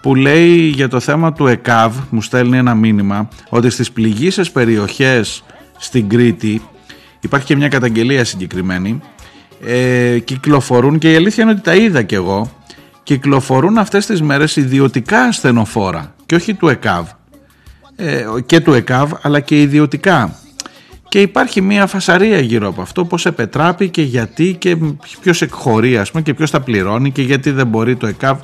Που 0.00 0.14
λέει 0.14 0.56
για 0.56 0.88
το 0.88 1.00
θέμα 1.00 1.32
του 1.32 1.46
ΕΚΑΒ, 1.46 1.96
μου 2.10 2.22
στέλνει 2.22 2.56
ένα 2.56 2.74
μήνυμα 2.74 3.28
ότι 3.48 3.70
στις 3.70 3.92
πληγήσεις 3.92 4.50
περιοχές 4.50 5.44
στην 5.78 6.08
Κρήτη 6.08 6.62
υπάρχει 7.20 7.46
και 7.46 7.56
μια 7.56 7.68
καταγγελία 7.68 8.24
συγκεκριμένη 8.24 9.00
ε, 9.64 10.18
κυκλοφορούν 10.18 10.98
και 10.98 11.12
η 11.12 11.16
αλήθεια 11.16 11.42
είναι 11.42 11.52
ότι 11.52 11.60
τα 11.60 11.74
είδα 11.74 12.02
κι 12.02 12.14
εγώ 12.14 12.50
κυκλοφορούν 13.02 13.78
αυτές 13.78 14.06
τις 14.06 14.22
μέρες 14.22 14.56
ιδιωτικά 14.56 15.20
ασθενοφόρα 15.20 16.14
και 16.26 16.34
όχι 16.34 16.54
του 16.54 16.68
ΕΚΑΒ. 16.68 17.08
Ε, 17.96 18.24
και 18.46 18.60
του 18.60 18.72
ΕΚΑΒ 18.72 19.12
αλλά 19.22 19.40
και 19.40 19.60
ιδιωτικά. 19.60 20.36
Και 21.08 21.20
υπάρχει 21.20 21.60
μια 21.60 21.86
φασαρία 21.86 22.40
γύρω 22.40 22.68
από 22.68 22.82
αυτό 22.82 23.04
πώς 23.04 23.26
επετράπει 23.26 23.88
και 23.88 24.02
γιατί 24.02 24.56
και 24.58 24.76
ποιος 25.20 25.42
εκχωρεί 25.42 25.98
ας 25.98 26.10
πούμε 26.10 26.22
και 26.22 26.34
ποιος 26.34 26.50
τα 26.50 26.60
πληρώνει 26.60 27.10
και 27.10 27.22
γιατί 27.22 27.50
δεν 27.50 27.66
μπορεί 27.66 27.96
το 27.96 28.06
ΕΚΑΒ. 28.06 28.38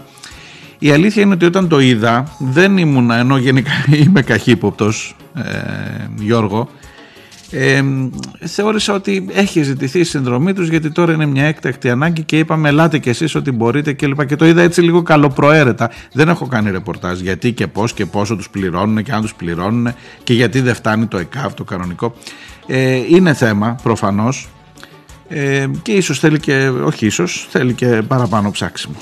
Η 0.79 0.91
αλήθεια 0.91 1.23
είναι 1.23 1.35
ότι 1.35 1.45
όταν 1.45 1.69
το 1.69 1.81
είδα 1.81 2.37
δεν 2.39 2.79
ήμουν 2.79 3.11
ενώ 3.11 3.37
γενικά 3.37 3.73
είμαι 4.05 4.23
καχύποπτος 4.23 5.17
ε, 5.35 5.43
Γιώργο 6.17 6.69
ε, 7.51 7.83
θεώρησα 8.47 8.95
ότι 8.95 9.29
έχει 9.33 9.63
ζητηθεί 9.63 9.99
η 9.99 10.05
συνδρομή 10.05 10.53
τους 10.53 10.69
γιατί 10.69 10.91
τώρα 10.91 11.13
είναι 11.13 11.27
μια 11.27 11.45
έκτακτη 11.45 11.91
ανάγκη 11.91 12.23
και 12.23 12.39
είπαμε 12.39 12.69
ελάτε 12.69 12.99
κι 12.99 13.09
εσείς 13.09 13.35
ότι 13.35 13.51
μπορείτε 13.51 13.93
και 13.93 14.07
λοιπά 14.07 14.25
και 14.25 14.37
το 14.37 14.47
είδα 14.47 14.63
έτσι 14.63 14.81
λίγο 14.81 15.03
καλοπροαίρετα. 15.03 15.91
Δεν 16.13 16.29
έχω 16.29 16.47
κάνει 16.47 16.71
ρεπορτάζ 16.71 17.21
γιατί 17.21 17.53
και 17.53 17.67
πώς 17.67 17.93
και 17.93 18.07
πόσο 18.07 18.37
τους 18.37 18.51
πληρώνουν 18.51 19.03
και 19.03 19.13
αν 19.13 19.21
τους 19.21 19.35
πληρώνουν 19.35 19.95
και 20.25 20.33
γιατί 20.33 20.61
δεν 20.61 20.75
φτάνει 20.75 21.07
το 21.07 21.19
ΕΚΑΒ 21.19 21.55
το 21.55 21.65
κανονικό. 21.65 22.15
Ε, 22.67 22.95
είναι 23.09 23.35
θέμα 23.35 23.77
προφανώς. 23.83 24.49
Ε, 25.29 25.67
και 25.83 25.93
ίσως 25.93 26.19
θέλει 26.19 26.41
και 26.41 26.69
όχι 26.69 27.07
ίσως 27.07 27.47
θέλει 27.51 27.73
και 27.73 28.03
παραπάνω 28.09 28.51
ψάξιμο 28.51 28.97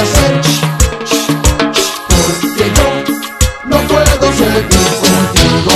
hacer. 0.00 0.40
Porque 2.08 2.72
yo 2.76 2.88
no 3.66 3.76
puedo 3.88 4.32
seguir 4.32 4.68
contigo. 5.00 5.74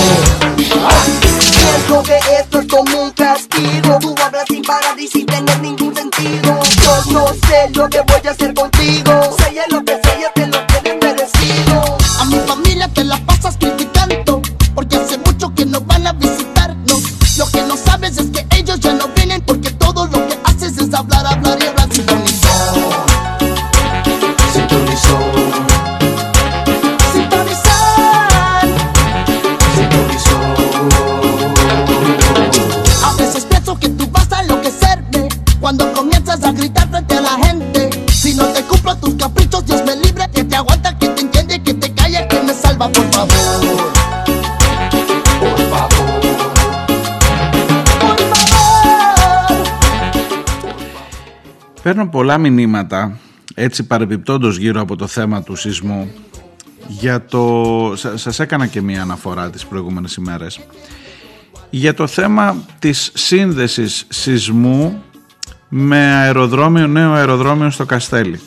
Siento 1.40 2.02
que 2.02 2.18
esto 2.38 2.60
es 2.60 2.66
como 2.68 3.02
un 3.02 3.10
castigo. 3.12 3.98
Tú 4.00 4.14
hablas 4.22 4.44
sin 4.48 4.62
parar 4.62 4.98
y 4.98 5.06
sin 5.06 5.26
tener 5.26 5.58
ningún 5.60 5.94
sentido. 5.94 6.60
Yo 6.82 7.12
no 7.12 7.26
sé 7.48 7.70
lo 7.74 7.88
que 7.88 8.00
voy 8.00 8.20
a 8.24 8.30
hacer 8.30 8.54
contigo. 8.54 9.36
Παίρνω 51.94 52.08
πολλά 52.08 52.38
μηνύματα 52.38 53.18
έτσι 53.54 53.86
παρεπιπτόντως 53.86 54.56
γύρω 54.56 54.80
από 54.80 54.96
το 54.96 55.06
θέμα 55.06 55.42
του 55.42 55.56
σεισμού 55.56 56.10
για 56.88 57.24
το... 57.24 57.92
σα- 57.96 58.16
Σας 58.16 58.40
έκανα 58.40 58.66
και 58.66 58.80
μία 58.80 59.02
αναφορά 59.02 59.50
τις 59.50 59.66
προηγούμενες 59.66 60.14
ημέρες 60.14 60.60
για 61.70 61.94
το 61.94 62.06
θέμα 62.06 62.56
της 62.78 63.10
σύνδεσης 63.14 64.06
σεισμού 64.08 65.02
με 65.68 65.96
αεροδρόμιο, 65.96 66.86
νέο 66.86 67.12
αεροδρόμιο 67.12 67.70
στο 67.70 67.84
Καστέλι. 67.86 68.40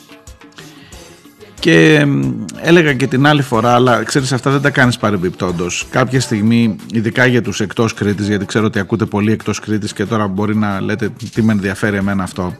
Και 1.60 2.04
μ, 2.06 2.44
έλεγα 2.60 2.92
και 2.94 3.06
την 3.06 3.26
άλλη 3.26 3.42
φορά, 3.42 3.74
αλλά 3.74 4.02
ξέρεις 4.02 4.32
αυτά 4.32 4.50
δεν 4.50 4.60
τα 4.60 4.70
κάνεις 4.70 4.96
παρεμπιπτόντως. 4.96 5.86
Κάποια 5.90 6.20
στιγμή, 6.20 6.76
ειδικά 6.92 7.26
για 7.26 7.42
τους 7.42 7.60
εκτός 7.60 7.94
Κρήτης, 7.94 8.28
γιατί 8.28 8.44
ξέρω 8.46 8.64
ότι 8.64 8.78
ακούτε 8.78 9.04
πολύ 9.04 9.32
εκτός 9.32 9.60
Κρήτης 9.60 9.92
και 9.92 10.04
τώρα 10.06 10.26
μπορεί 10.26 10.56
να 10.56 10.80
λέτε 10.80 11.08
τι 11.34 11.42
με 11.42 11.52
ενδιαφέρει 11.52 11.96
εμένα 11.96 12.22
αυτό. 12.22 12.54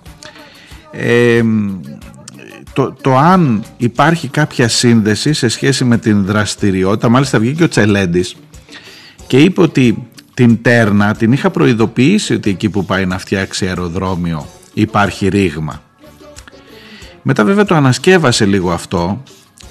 Ε, 0.98 1.42
μ, 1.42 1.80
το, 2.72 2.96
το 3.00 3.16
αν 3.16 3.64
υπάρχει 3.76 4.28
κάποια 4.28 4.68
σύνδεση 4.68 5.32
σε 5.32 5.48
σχέση 5.48 5.84
με 5.84 5.98
την 5.98 6.24
δραστηριότητα, 6.24 7.08
μάλιστα 7.08 7.38
βγήκε 7.38 7.62
ο 7.62 7.68
Τσελέντης 7.68 8.36
και 9.26 9.38
είπε 9.38 9.60
ότι 9.60 10.08
την 10.34 10.62
Τέρνα 10.62 11.14
την 11.14 11.32
είχα 11.32 11.50
προειδοποιήσει 11.50 12.34
ότι 12.34 12.50
εκεί 12.50 12.70
που 12.70 12.84
πάει 12.84 13.06
να 13.06 13.18
φτιάξει 13.18 13.66
αεροδρόμιο 13.66 14.46
υπάρχει 14.74 15.28
ρήγμα. 15.28 15.82
Μετά 17.22 17.44
βέβαια 17.44 17.64
το 17.64 17.74
ανασκεύασε 17.74 18.44
λίγο 18.44 18.72
αυτό 18.72 19.22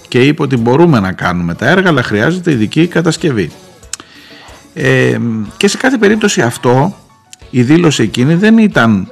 και 0.07 0.19
είπε 0.21 0.41
ότι 0.41 0.57
μπορούμε 0.57 0.99
να 0.99 1.11
κάνουμε 1.11 1.55
τα 1.55 1.69
έργα 1.69 1.89
αλλά 1.89 2.03
χρειάζεται 2.03 2.51
ειδική 2.51 2.87
κατασκευή. 2.87 3.51
Ε, 4.73 5.17
και 5.57 5.67
σε 5.67 5.77
κάθε 5.77 5.97
περίπτωση 5.97 6.41
αυτό 6.41 6.95
η 7.49 7.61
δήλωση 7.61 8.03
εκείνη 8.03 8.35
δεν 8.35 8.57
ήταν 8.57 9.11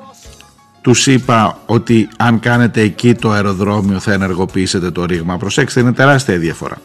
τους 0.84 1.08
είπα 1.08 1.60
ότι 1.66 2.08
αν 2.18 2.40
κάνετε 2.40 2.82
εκεί 2.82 3.14
το 3.14 3.32
αεροδρόμιο 3.32 4.00
θα 4.00 4.14
ενεργοποιήσετε 4.14 4.92
το 4.92 5.06
ρήγμα. 5.06 5.38
Προσέξτε 5.38 5.80
είναι 5.80 5.94
τεράστια 5.94 6.34
η 6.34 6.38
διαφορά. 6.38 6.82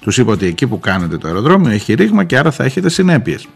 Τους 0.00 0.18
είπα 0.18 0.32
ότι 0.32 0.46
εκεί 0.46 0.66
που 0.66 0.80
κάνετε 0.80 1.18
το 1.18 1.26
αεροδρόμιο 1.26 1.70
έχει 1.70 1.94
ρήγμα 1.94 2.24
και 2.24 2.38
άρα 2.38 2.50
θα 2.50 2.64
έχετε 2.64 2.88
συνέπειες. 2.88 3.48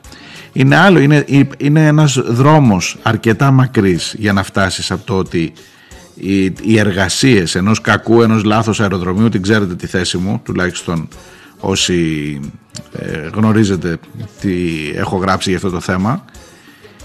Είναι 0.52 0.76
άλλο, 0.76 0.98
είναι, 0.98 1.24
είναι 1.58 1.86
ένας 1.86 2.18
δρόμος 2.26 2.96
αρκετά 3.02 3.50
μακρύς 3.50 4.14
για 4.18 4.32
να 4.32 4.42
φτάσεις 4.42 4.90
από 4.90 5.04
το 5.04 5.16
ότι 5.16 5.52
οι, 6.14 6.44
οι 6.44 6.78
εργασίες 6.78 7.54
ενός 7.54 7.80
κακού, 7.80 8.22
ενός 8.22 8.44
λάθος 8.44 8.80
αεροδρομίου, 8.80 9.28
την 9.28 9.42
ξέρετε 9.42 9.74
τη 9.74 9.86
θέση 9.86 10.16
μου, 10.16 10.40
τουλάχιστον 10.44 11.08
όσοι 11.58 12.40
ε, 12.92 13.28
γνωρίζετε 13.34 13.98
τι 14.40 14.54
έχω 14.94 15.16
γράψει 15.16 15.48
για 15.48 15.58
αυτό 15.58 15.70
το 15.70 15.80
θέμα, 15.80 16.24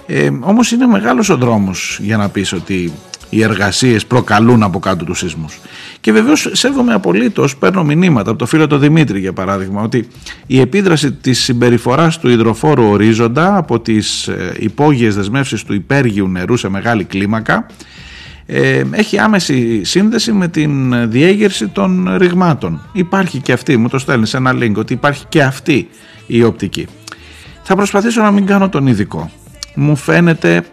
ε, 0.06 0.30
όμως 0.40 0.72
είναι 0.72 0.86
μεγάλος 0.86 1.30
ο 1.30 1.38
δρόμος 1.38 2.00
για 2.02 2.18
να 2.18 2.30
πεις 2.30 2.54
ότι 2.54 2.94
οι 3.30 3.44
εργασίες 3.44 4.06
προκαλούν 4.06 4.64
από 4.64 4.80
κάτω 4.80 5.06
τους 5.06 5.18
σεισμούς. 5.18 5.60
Και 6.02 6.12
βεβαίως 6.12 6.50
σέβομαι 6.52 6.94
απολύτως, 6.94 7.58
παίρνω 7.58 7.84
μηνύματα 7.84 8.30
από 8.30 8.40
το 8.40 8.46
φίλο 8.46 8.68
του 8.68 8.78
Δημήτρη 8.78 9.20
για 9.20 9.34
παράδειγμα, 9.34 9.82
ότι 9.82 10.08
η 10.48 10.60
επίδραση 10.60 11.12
της 11.12 11.44
συμπεριφοράς 11.44 12.20
του 12.20 12.30
υδροφόρου 12.30 12.84
ορίζοντα 12.84 13.58
από 13.58 13.80
τις 13.80 14.28
ε, 14.28 14.54
υπόγειες 14.60 15.16
δεσμεύσεις 15.16 15.64
του 15.64 15.74
υπέργειου 15.74 16.28
νερού 16.28 16.58
σε 16.58 16.70
μεγάλη 16.70 17.04
κλίμακα 17.04 17.66
ε, 18.46 18.84
έχει 18.92 19.20
άμεση 19.20 19.84
σύνδεση 19.84 20.32
με 20.32 20.48
την 20.48 21.10
διέγερση 21.12 21.68
των 21.68 22.16
ρηγμάτων. 22.18 22.82
Υπάρχει 22.92 23.40
και 23.40 23.52
αυτή, 23.52 23.78
μου 23.78 23.90
το 23.90 23.98
στέλνει 23.98 24.28
σε 24.28 24.38
ένα 24.38 24.54
link, 24.54 24.74
ότι 24.76 24.94
υπάρχει 24.94 25.26
και 25.30 25.44
αυτή 25.44 25.90
η 26.28 26.44
οπτική. 26.44 26.88
Θα 27.64 27.76
προσπαθήσω 27.76 28.22
να 28.22 28.32
μην 28.32 28.46
κάνω 28.46 28.70
τον 28.70 28.88
ειδικό. 28.88 29.32
Μου 29.76 29.96
φαίνεται 29.96 30.64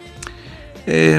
ε, 0.85 1.19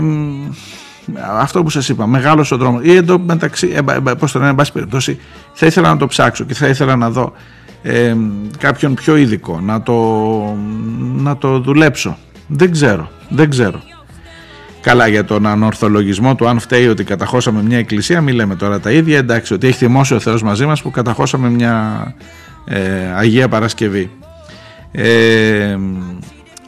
αυτό 1.38 1.64
που 1.64 1.70
σας 1.70 1.90
είπα, 1.90 2.08
μεγάλος 2.08 2.52
ο 2.52 2.58
δρόμος 2.58 2.84
ή 2.84 2.96
εδώ 2.96 3.20
μεταξύ, 3.20 3.72
ε, 3.74 3.78
ε, 3.78 4.14
πώς 4.14 4.32
το 4.32 4.38
λένε, 4.40 4.50
εν 4.50 4.56
πάση 4.56 4.72
περιπτώσει, 4.72 5.20
θα 5.54 5.66
ήθελα 5.66 5.90
να 5.90 5.98
το 5.98 6.08
ψάξω 6.08 6.44
και 6.44 6.54
θα 6.54 6.68
ήθελα 6.68 6.96
να 6.96 7.10
δω 7.10 7.34
ε, 7.82 8.16
κάποιον 8.58 8.94
πιο 8.94 9.16
ειδικό, 9.16 9.60
να 9.60 9.82
το, 9.82 9.96
να 11.16 11.38
το 11.38 11.60
δουλέψω. 11.60 12.18
Δεν 12.48 12.72
ξέρω, 12.72 13.12
δεν 13.30 13.50
ξέρω. 13.50 13.82
Καλά 14.82 15.08
για 15.08 15.26
τον 15.26 15.46
ανορθολογισμό 15.46 16.36
του 16.36 16.48
αν 16.48 16.60
φταίει 16.60 16.88
ότι 16.88 17.04
καταχώσαμε 17.04 17.64
μια 17.64 17.78
εκκλησία 17.78 18.22
μην 18.22 18.36
λέμε 18.36 18.56
τώρα 18.56 18.80
τα 18.80 18.92
ίδια 18.92 19.18
εντάξει 19.18 19.54
ότι 19.54 19.68
έχει 19.68 19.78
θυμώσει 19.78 20.14
ο 20.14 20.20
Θεός 20.20 20.44
μαζί 20.44 20.66
μας 20.66 20.82
που 20.82 20.92
καταχώσαμε 20.92 21.50
μια 21.50 22.04
ε, 22.66 22.80
Αγία 23.16 23.48
Παρασκευή 23.48 24.12
ε, 24.92 25.78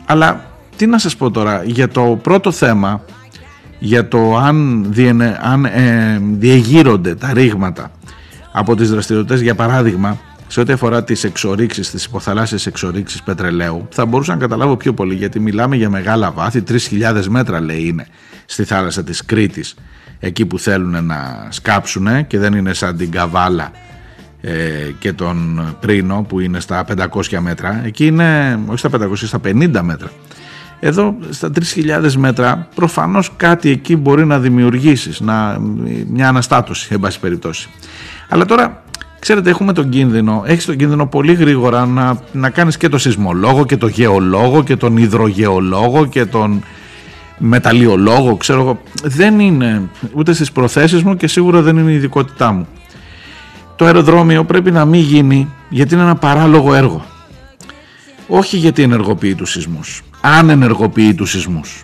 αλλά 0.05 0.50
τι 0.81 0.87
να 0.87 0.97
σας 0.97 1.15
πω 1.15 1.31
τώρα 1.31 1.63
για 1.65 1.87
το 1.87 2.19
πρώτο 2.21 2.51
θέμα 2.51 3.05
για 3.79 4.07
το 4.07 4.37
αν, 4.37 4.85
διενε, 4.89 5.39
αν 5.41 5.65
ε, 5.65 6.19
διεγείρονται 6.21 7.15
τα 7.15 7.33
ρήγματα 7.33 7.91
από 8.51 8.75
τις 8.75 8.89
δραστηριότητες 8.89 9.41
για 9.41 9.55
παράδειγμα 9.55 10.19
σε 10.47 10.59
ό,τι 10.59 10.73
αφορά 10.73 11.03
τις 11.03 11.23
εξορίξεις, 11.23 11.91
τις 11.91 12.05
υποθαλάσσιες 12.05 12.65
εξορίξεις 12.65 13.23
πετρελαίου 13.23 13.87
θα 13.91 14.05
μπορούσα 14.05 14.33
να 14.33 14.39
καταλάβω 14.39 14.77
πιο 14.77 14.93
πολύ 14.93 15.15
γιατί 15.15 15.39
μιλάμε 15.39 15.75
για 15.75 15.89
μεγάλα 15.89 16.31
βάθη 16.31 16.63
3.000 16.67 17.25
μέτρα 17.29 17.61
λέει 17.61 17.83
είναι 17.87 18.07
στη 18.45 18.63
θάλασσα 18.63 19.03
της 19.03 19.25
Κρήτης 19.25 19.75
εκεί 20.19 20.45
που 20.45 20.59
θέλουν 20.59 21.05
να 21.05 21.47
σκάψουν 21.49 22.27
και 22.27 22.39
δεν 22.39 22.53
είναι 22.53 22.73
σαν 22.73 22.97
την 22.97 23.11
Καβάλα 23.11 23.71
ε, 24.41 24.53
και 24.99 25.13
τον 25.13 25.67
Πρίνο 25.79 26.25
που 26.27 26.39
είναι 26.39 26.59
στα 26.59 26.85
500 27.11 27.37
μέτρα. 27.39 27.81
Εκεί 27.85 28.05
είναι 28.05 28.59
όχι 28.67 28.77
στα 28.77 28.89
500 28.93 29.15
στα 29.15 29.39
50 29.45 29.79
μέτρα 29.81 30.11
εδώ 30.83 31.15
στα 31.29 31.51
3.000 32.01 32.11
μέτρα 32.13 32.67
προφανώς 32.75 33.31
κάτι 33.37 33.69
εκεί 33.69 33.95
μπορεί 33.95 34.25
να 34.25 34.39
δημιουργήσεις 34.39 35.19
να, 35.19 35.57
μια 36.07 36.27
αναστάτωση 36.27 36.87
εν 36.91 36.99
πάση 36.99 37.19
περιπτώσει. 37.19 37.69
Αλλά 38.29 38.45
τώρα 38.45 38.83
ξέρετε 39.19 39.49
έχουμε 39.49 39.73
τον 39.73 39.89
κίνδυνο 39.89 40.43
έχεις 40.45 40.65
τον 40.65 40.75
κίνδυνο 40.75 41.07
πολύ 41.07 41.33
γρήγορα 41.33 41.85
να, 41.85 42.19
να 42.31 42.49
κάνεις 42.49 42.77
και 42.77 42.89
το 42.89 42.97
σεισμολόγο 42.97 43.65
και 43.65 43.77
το 43.77 43.87
γεωλόγο 43.87 44.63
και 44.63 44.75
τον 44.75 44.97
υδρογεωλόγο 44.97 46.05
και 46.05 46.25
τον 46.25 46.63
μεταλλιολόγο 47.37 48.35
ξέρω 48.35 48.61
εγώ. 48.61 48.81
Δεν 49.03 49.39
είναι 49.39 49.89
ούτε 50.13 50.33
στις 50.33 50.51
προθέσεις 50.51 51.03
μου 51.03 51.15
και 51.15 51.27
σίγουρα 51.27 51.61
δεν 51.61 51.77
είναι 51.77 51.91
η 51.91 51.95
ειδικότητά 51.95 52.51
μου. 52.51 52.67
Το 53.75 53.85
αεροδρόμιο 53.85 54.43
πρέπει 54.43 54.71
να 54.71 54.85
μην 54.85 55.01
γίνει 55.01 55.47
γιατί 55.69 55.93
είναι 55.93 56.03
ένα 56.03 56.15
παράλογο 56.15 56.73
έργο. 56.73 57.05
Όχι 58.27 58.57
γιατί 58.57 58.81
ενεργοποιεί 58.81 59.35
τους 59.35 59.51
σεισμούς 59.51 60.03
αν 60.21 60.49
ενεργοποιεί 60.49 61.13
τους 61.13 61.29
σεισμούς 61.29 61.83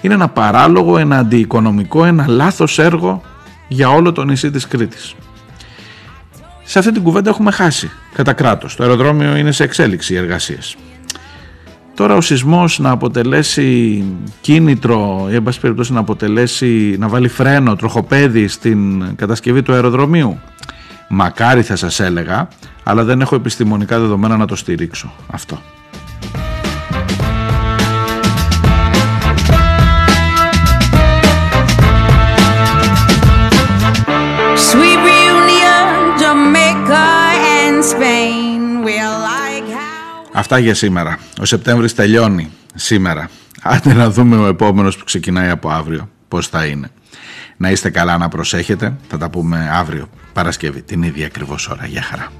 είναι 0.00 0.14
ένα 0.14 0.28
παράλογο, 0.28 0.98
ένα 0.98 1.18
αντιοικονομικό, 1.18 2.04
ένα 2.04 2.26
λάθος 2.28 2.78
έργο 2.78 3.22
για 3.68 3.88
όλο 3.88 4.12
το 4.12 4.24
νησί 4.24 4.50
της 4.50 4.66
Κρήτης 4.66 5.14
σε 6.64 6.78
αυτή 6.78 6.92
την 6.92 7.02
κουβέντα 7.02 7.30
έχουμε 7.30 7.50
χάσει 7.50 7.90
κατά 8.12 8.32
κράτος 8.32 8.76
το 8.76 8.82
αεροδρόμιο 8.82 9.36
είναι 9.36 9.52
σε 9.52 9.64
εξέλιξη 9.64 10.14
οι 10.14 10.16
εργασίες 10.16 10.76
Τώρα 11.96 12.14
ο 12.14 12.20
σεισμός 12.20 12.78
να 12.78 12.90
αποτελέσει 12.90 14.04
κίνητρο 14.40 15.26
ή 15.30 15.34
εν 15.34 15.42
πάση 15.42 15.60
περιπτώσει 15.60 15.92
να 15.92 16.00
αποτελέσει, 16.00 16.96
να 16.98 17.08
βάλει 17.08 17.28
φρένο, 17.28 17.76
τροχοπέδι 17.76 18.48
στην 18.48 19.04
κατασκευή 19.16 19.62
του 19.62 19.72
αεροδρομίου. 19.72 20.40
Μακάρι 21.08 21.62
θα 21.62 21.76
σας 21.76 22.00
έλεγα, 22.00 22.48
αλλά 22.82 23.04
δεν 23.04 23.20
έχω 23.20 23.34
επιστημονικά 23.34 24.00
δεδομένα 24.00 24.36
να 24.36 24.46
το 24.46 24.56
στηρίξω 24.56 25.12
αυτό. 25.26 25.60
Αυτά 40.32 40.58
για 40.58 40.74
σήμερα. 40.74 41.18
Ο 41.40 41.44
Σεπτέμβρης 41.44 41.94
τελειώνει 41.94 42.50
σήμερα. 42.74 43.30
Άντε 43.62 43.92
να 43.92 44.10
δούμε 44.10 44.36
ο 44.36 44.46
επόμενος 44.46 44.96
που 44.96 45.04
ξεκινάει 45.04 45.48
από 45.48 45.68
αύριο 45.68 46.08
πώς 46.28 46.48
θα 46.48 46.64
είναι. 46.64 46.90
Να 47.56 47.70
είστε 47.70 47.90
καλά 47.90 48.18
να 48.18 48.28
προσέχετε. 48.28 48.96
Θα 49.08 49.18
τα 49.18 49.30
πούμε 49.30 49.70
αύριο 49.72 50.08
Παρασκευή 50.32 50.82
την 50.82 51.02
ίδια 51.02 51.26
ακριβώς 51.26 51.68
ώρα. 51.68 51.86
Γεια 51.86 52.02
χαρά. 52.02 52.32